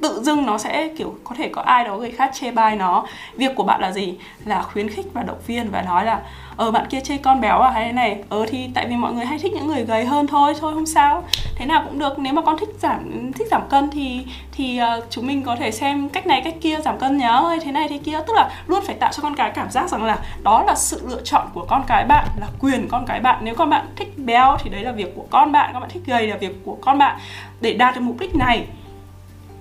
tự 0.03 0.23
dưng 0.23 0.47
nó 0.47 0.59
sẽ 0.59 0.89
kiểu 0.97 1.15
có 1.25 1.35
thể 1.39 1.49
có 1.49 1.63
ai 1.63 1.85
đó 1.85 1.97
người 1.97 2.11
khác 2.11 2.31
chê 2.35 2.51
bai 2.51 2.77
nó. 2.77 3.07
Việc 3.35 3.55
của 3.57 3.63
bạn 3.63 3.81
là 3.81 3.93
gì? 3.93 4.15
Là 4.45 4.63
khuyến 4.63 4.89
khích 4.91 5.07
và 5.13 5.23
động 5.23 5.41
viên 5.47 5.71
và 5.71 5.83
nói 5.83 6.05
là 6.05 6.21
ờ 6.57 6.71
bạn 6.71 6.87
kia 6.91 7.01
chê 7.01 7.17
con 7.17 7.41
béo 7.41 7.61
à 7.61 7.71
hay 7.71 7.85
thế 7.85 7.93
này? 7.93 8.19
Ờ 8.29 8.47
thì 8.49 8.69
tại 8.75 8.87
vì 8.89 8.97
mọi 8.97 9.13
người 9.13 9.25
hay 9.25 9.39
thích 9.39 9.53
những 9.53 9.67
người 9.67 9.85
gầy 9.85 10.05
hơn 10.05 10.27
thôi 10.27 10.55
thôi 10.61 10.75
không 10.75 10.87
sao. 10.87 11.23
Thế 11.55 11.67
nào 11.67 11.85
cũng 11.89 11.99
được 11.99 12.19
nếu 12.19 12.33
mà 12.33 12.43
con 12.43 12.59
thích 12.59 12.69
giảm 12.79 13.33
thích 13.33 13.49
giảm 13.51 13.63
cân 13.69 13.91
thì 13.91 14.27
thì 14.53 14.81
uh, 14.99 15.05
chúng 15.11 15.27
mình 15.27 15.43
có 15.43 15.57
thể 15.57 15.71
xem 15.71 16.09
cách 16.09 16.27
này 16.27 16.43
cách 16.45 16.55
kia 16.61 16.77
giảm 16.85 16.99
cân 16.99 17.19
nhớ 17.19 17.41
ơi 17.45 17.59
thế 17.63 17.73
này 17.73 17.89
thế 17.89 17.99
kia. 17.99 18.21
Tức 18.27 18.33
là 18.37 18.51
luôn 18.67 18.83
phải 18.87 18.95
tạo 18.95 19.13
cho 19.13 19.23
con 19.23 19.35
cái 19.35 19.51
cảm 19.51 19.71
giác 19.71 19.91
rằng 19.91 20.05
là 20.05 20.19
đó 20.43 20.65
là 20.67 20.75
sự 20.75 21.01
lựa 21.09 21.23
chọn 21.25 21.47
của 21.55 21.65
con 21.69 21.85
cái 21.87 22.05
bạn 22.05 22.27
là 22.41 22.47
quyền 22.61 22.89
con 22.89 23.07
cái 23.07 23.21
bạn. 23.21 23.39
Nếu 23.43 23.55
con 23.55 23.71
bạn 23.71 23.87
thích 23.97 24.13
béo 24.17 24.57
thì 24.63 24.71
đấy 24.71 24.83
là 24.83 24.93
việc 24.93 25.13
của 25.17 25.25
con 25.31 25.53
bạn 25.53 25.71
con 25.73 25.83
bạn 25.83 25.91
thích 25.91 26.03
gầy 26.07 26.27
là 26.27 26.37
việc 26.37 26.57
của 26.65 26.77
con 26.81 26.99
bạn. 26.99 27.19
Để 27.61 27.73
đạt 27.73 27.95
được 27.95 28.01
mục 28.01 28.17
đích 28.21 28.37
này 28.37 28.67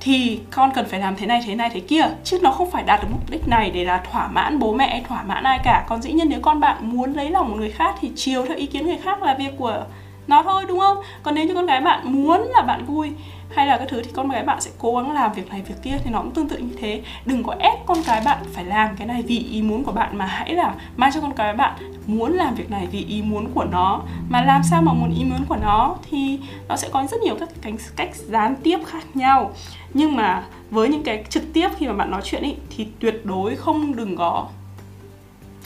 thì 0.05 0.39
con 0.51 0.71
cần 0.75 0.85
phải 0.85 0.99
làm 0.99 1.15
thế 1.15 1.25
này 1.25 1.41
thế 1.45 1.55
này, 1.55 1.69
thế 1.73 1.79
kia. 1.79 2.01
Chứ 2.23 2.39
nó 2.41 2.51
không 2.51 2.71
phải 2.71 2.83
đạt 2.83 3.01
được 3.01 3.07
mục 3.11 3.29
đích 3.29 3.47
này 3.47 3.71
để 3.71 3.83
là 3.83 4.03
thỏa 4.11 4.27
mãn 4.27 4.59
bố 4.59 4.73
mẹ, 4.73 5.03
thỏa 5.07 5.23
mãn 5.23 5.43
ai 5.43 5.59
cả. 5.63 5.85
Còn 5.89 6.01
dĩ 6.01 6.11
nhiên 6.11 6.29
nếu 6.29 6.39
con 6.41 6.59
bạn 6.59 6.77
muốn 6.81 7.13
lấy 7.13 7.29
lòng 7.29 7.49
một 7.49 7.55
người 7.57 7.71
khác 7.71 7.95
thì 8.01 8.11
chiều 8.15 8.45
theo 8.45 8.57
ý 8.57 8.65
kiến 8.65 8.85
người 8.85 8.97
khác 9.03 9.23
là 9.23 9.33
việc 9.33 9.51
của 9.57 9.83
nó 10.27 10.43
thôi, 10.43 10.65
đúng 10.67 10.79
không? 10.79 10.97
Còn 11.23 11.35
nếu 11.35 11.45
như 11.45 11.53
con 11.53 11.65
gái 11.65 11.81
bạn 11.81 12.13
muốn 12.13 12.41
là 12.55 12.61
bạn 12.61 12.85
vui 12.85 13.11
hay 13.49 13.67
là 13.67 13.77
cái 13.77 13.87
thứ 13.89 14.01
thì 14.03 14.11
con 14.13 14.29
gái 14.29 14.43
bạn 14.43 14.61
sẽ 14.61 14.71
cố 14.79 14.95
gắng 14.95 15.11
làm 15.11 15.33
việc 15.33 15.49
này, 15.49 15.61
việc 15.61 15.75
kia 15.83 15.97
thì 16.03 16.11
nó 16.11 16.21
cũng 16.21 16.31
tương 16.31 16.49
tự 16.49 16.57
như 16.57 16.75
thế. 16.79 17.01
Đừng 17.25 17.43
có 17.43 17.55
ép 17.59 17.85
con 17.85 17.97
cái 18.05 18.21
bạn 18.25 18.37
phải 18.53 18.65
làm 18.65 18.95
cái 18.97 19.07
này 19.07 19.21
vì 19.21 19.39
ý 19.39 19.61
muốn 19.61 19.83
của 19.83 19.91
bạn 19.91 20.17
mà 20.17 20.25
hãy 20.25 20.53
là 20.53 20.75
mang 20.95 21.11
cho 21.13 21.21
con 21.21 21.33
cái 21.33 21.53
bạn 21.53 21.73
muốn 22.07 22.33
làm 22.33 22.55
việc 22.55 22.71
này 22.71 22.87
vì 22.91 23.05
ý 23.05 23.21
muốn 23.21 23.47
của 23.53 23.65
nó. 23.71 24.01
Mà 24.29 24.41
làm 24.41 24.61
sao 24.63 24.81
mà 24.81 24.93
muốn 24.93 25.15
ý 25.17 25.23
muốn 25.23 25.45
của 25.49 25.57
nó 25.61 25.95
thì 26.09 26.39
nó 26.67 26.75
sẽ 26.75 26.89
có 26.91 27.05
rất 27.11 27.21
nhiều 27.21 27.35
các 27.39 27.49
cái 27.61 27.73
cách 27.95 28.15
gián 28.15 28.55
tiếp 28.63 28.79
khác 28.85 29.03
nhau. 29.13 29.51
Nhưng 29.93 30.15
mà 30.15 30.43
với 30.69 30.89
những 30.89 31.03
cái 31.03 31.23
trực 31.29 31.43
tiếp 31.53 31.69
khi 31.77 31.87
mà 31.87 31.93
bạn 31.93 32.11
nói 32.11 32.21
chuyện 32.23 32.43
ý, 32.43 32.55
thì 32.69 32.87
tuyệt 32.99 33.25
đối 33.25 33.55
không 33.55 33.95
đừng 33.95 34.17
có 34.17 34.47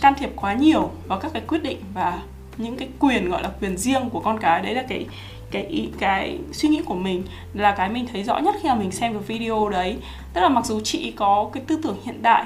can 0.02 0.14
thiệp 0.18 0.32
quá 0.36 0.54
nhiều 0.54 0.90
vào 1.08 1.20
các 1.20 1.34
cái 1.34 1.42
quyết 1.48 1.64
định 1.64 1.78
và 1.94 2.20
những 2.60 2.78
cái 2.78 2.90
quyền 3.00 3.30
gọi 3.30 3.44
là 3.44 3.50
quyền 3.62 3.78
riêng 3.78 4.10
của 4.10 4.20
con 4.20 4.40
cái. 4.40 4.62
Đấy 4.62 4.76
là 4.76 4.84
cái 4.90 5.06
cái 5.52 5.64
ý, 5.64 5.90
cái 6.00 6.40
suy 6.52 6.70
nghĩ 6.70 6.82
của 6.86 6.96
mình 6.96 7.24
là 7.54 7.72
cái 7.72 7.90
mình 7.90 8.08
thấy 8.14 8.24
rõ 8.24 8.38
nhất 8.38 8.56
khi 8.62 8.70
mà 8.70 8.76
mình 8.76 8.92
xem 8.92 9.14
cái 9.14 9.22
video 9.22 9.70
đấy. 9.70 9.98
Tức 10.34 10.42
là 10.42 10.50
mặc 10.50 10.66
dù 10.66 10.80
chị 10.84 11.12
có 11.12 11.50
cái 11.54 11.64
tư 11.68 11.80
tưởng 11.84 11.98
hiện 12.04 12.22
đại 12.22 12.44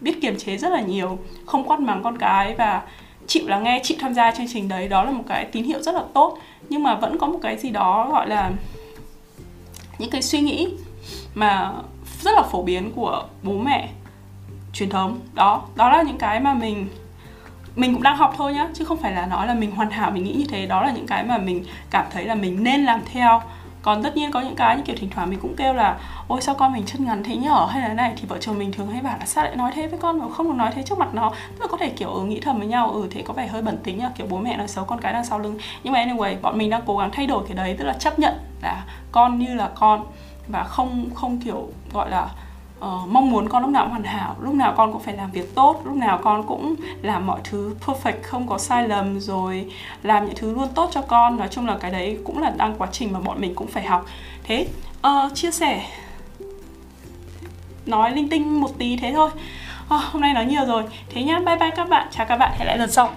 biết 0.00 0.18
kiềm 0.22 0.36
chế 0.38 0.56
rất 0.56 0.68
là 0.68 0.80
nhiều 0.80 1.18
không 1.46 1.64
quát 1.64 1.80
mắng 1.80 2.02
con 2.02 2.18
cái 2.18 2.54
và 2.54 2.82
chịu 3.26 3.48
là 3.48 3.58
nghe 3.58 3.80
chị 3.82 3.96
tham 4.00 4.14
gia 4.14 4.30
chương 4.30 4.46
trình 4.52 4.68
đấy 4.68 4.88
đó 4.88 5.04
là 5.04 5.10
một 5.10 5.24
cái 5.28 5.44
tín 5.44 5.64
hiệu 5.64 5.82
rất 5.82 5.94
là 5.94 6.02
tốt. 6.14 6.38
Nhưng 6.68 6.82
mà 6.82 6.94
vẫn 6.94 7.18
có 7.18 7.26
một 7.26 7.38
cái 7.42 7.56
gì 7.56 7.70
đó 7.70 8.08
gọi 8.12 8.28
là 8.28 8.50
những 9.98 10.10
cái 10.10 10.22
suy 10.22 10.40
nghĩ 10.40 10.68
mà 11.34 11.72
rất 12.22 12.30
là 12.34 12.42
phổ 12.42 12.62
biến 12.62 12.92
của 12.96 13.24
bố 13.42 13.52
mẹ 13.52 13.88
truyền 14.72 14.90
thống. 14.90 15.18
Đó 15.34 15.62
đó 15.76 15.90
là 15.90 16.02
những 16.02 16.18
cái 16.18 16.40
mà 16.40 16.54
mình 16.54 16.88
mình 17.76 17.94
cũng 17.94 18.02
đang 18.02 18.16
học 18.16 18.34
thôi 18.36 18.54
nhá 18.54 18.68
chứ 18.74 18.84
không 18.84 18.98
phải 18.98 19.12
là 19.12 19.26
nói 19.26 19.46
là 19.46 19.54
mình 19.54 19.70
hoàn 19.70 19.90
hảo 19.90 20.10
mình 20.10 20.24
nghĩ 20.24 20.32
như 20.32 20.46
thế. 20.48 20.66
Đó 20.66 20.82
là 20.82 20.90
những 20.90 21.06
cái 21.06 21.24
mà 21.24 21.38
mình 21.38 21.64
cảm 21.90 22.06
thấy 22.10 22.24
là 22.24 22.34
mình 22.34 22.64
nên 22.64 22.84
làm 22.84 23.00
theo. 23.12 23.42
Còn 23.82 24.02
tất 24.02 24.16
nhiên 24.16 24.30
có 24.30 24.40
những 24.40 24.56
cái 24.56 24.76
như 24.76 24.82
kiểu 24.82 24.96
thỉnh 24.98 25.10
thoảng 25.10 25.30
mình 25.30 25.38
cũng 25.42 25.56
kêu 25.56 25.74
là 25.74 25.96
ôi 26.28 26.42
sao 26.42 26.54
con 26.54 26.72
mình 26.72 26.82
chân 26.86 27.04
ngắn 27.04 27.24
thế 27.24 27.36
nhở? 27.36 27.66
Hay 27.70 27.82
là 27.82 27.94
này 27.94 28.12
thì 28.16 28.24
vợ 28.28 28.38
chồng 28.40 28.58
mình 28.58 28.72
thường 28.72 28.90
hay 28.90 29.02
bảo 29.02 29.16
là 29.20 29.26
sao 29.26 29.44
lại 29.44 29.56
nói 29.56 29.72
thế 29.74 29.86
với 29.86 29.98
con 29.98 30.18
mà 30.18 30.24
không 30.28 30.48
được 30.48 30.54
nói 30.56 30.70
thế 30.74 30.82
trước 30.82 30.98
mặt 30.98 31.08
nó? 31.12 31.30
Tức 31.30 31.60
là 31.60 31.66
có 31.66 31.76
thể 31.76 31.88
kiểu 31.88 32.10
ừ, 32.10 32.24
nghĩ 32.24 32.40
thầm 32.40 32.58
với 32.58 32.66
nhau 32.66 32.90
ừ 32.90 33.06
thế 33.10 33.22
có 33.22 33.34
vẻ 33.34 33.46
hơi 33.46 33.62
bẩn 33.62 33.78
tính 33.84 33.98
nhá 33.98 34.10
kiểu 34.14 34.26
bố 34.30 34.38
mẹ 34.38 34.56
nói 34.56 34.68
xấu 34.68 34.84
con 34.84 35.00
cái 35.00 35.12
đằng 35.12 35.24
sau 35.24 35.38
lưng. 35.38 35.58
Nhưng 35.82 35.92
mà 35.92 36.04
anyway 36.04 36.40
bọn 36.42 36.58
mình 36.58 36.70
đang 36.70 36.82
cố 36.86 36.98
gắng 36.98 37.10
thay 37.12 37.26
đổi 37.26 37.44
cái 37.48 37.56
đấy 37.56 37.74
tức 37.78 37.84
là 37.84 37.92
chấp 37.92 38.18
nhận 38.18 38.34
là 38.62 38.84
con 39.12 39.38
như 39.38 39.54
là 39.54 39.70
con 39.74 40.06
và 40.48 40.64
không 40.64 41.10
không 41.14 41.40
kiểu 41.40 41.68
gọi 41.92 42.10
là 42.10 42.28
uh, 42.78 43.08
mong 43.08 43.30
muốn 43.30 43.48
con 43.48 43.62
lúc 43.62 43.70
nào 43.70 43.84
cũng 43.84 43.90
hoàn 43.90 44.04
hảo 44.04 44.36
lúc 44.40 44.54
nào 44.54 44.74
con 44.76 44.92
cũng 44.92 45.02
phải 45.02 45.16
làm 45.16 45.30
việc 45.30 45.54
tốt 45.54 45.80
lúc 45.84 45.94
nào 45.94 46.20
con 46.22 46.46
cũng 46.46 46.74
làm 47.02 47.26
mọi 47.26 47.40
thứ 47.44 47.74
perfect 47.86 48.22
không 48.22 48.48
có 48.48 48.58
sai 48.58 48.88
lầm 48.88 49.20
rồi 49.20 49.72
làm 50.02 50.26
những 50.26 50.34
thứ 50.36 50.54
luôn 50.54 50.68
tốt 50.74 50.90
cho 50.92 51.02
con. 51.02 51.36
Nói 51.36 51.48
chung 51.50 51.66
là 51.66 51.76
cái 51.80 51.90
đấy 51.90 52.18
cũng 52.24 52.38
là 52.38 52.50
đang 52.56 52.74
quá 52.78 52.88
trình 52.92 53.12
mà 53.12 53.20
bọn 53.20 53.40
mình 53.40 53.54
cũng 53.54 53.66
phải 53.66 53.84
học. 53.84 54.06
Thế 54.44 54.66
uh, 55.06 55.34
chia 55.34 55.50
sẻ 55.50 55.86
nói 57.86 58.10
linh 58.10 58.28
tinh 58.28 58.60
một 58.60 58.70
tí 58.78 58.96
thế 58.96 59.12
thôi. 59.12 59.30
Uh, 59.94 60.02
hôm 60.12 60.22
nay 60.22 60.34
nói 60.34 60.46
nhiều 60.46 60.64
rồi. 60.66 60.84
Thế 61.08 61.22
nhá 61.22 61.40
bye 61.46 61.56
bye 61.56 61.70
các 61.70 61.88
bạn. 61.88 62.08
Chào 62.10 62.26
các 62.26 62.36
bạn 62.36 62.52
hẹn 62.58 62.66
lại 62.66 62.78
lần 62.78 62.90
sau. 62.90 63.10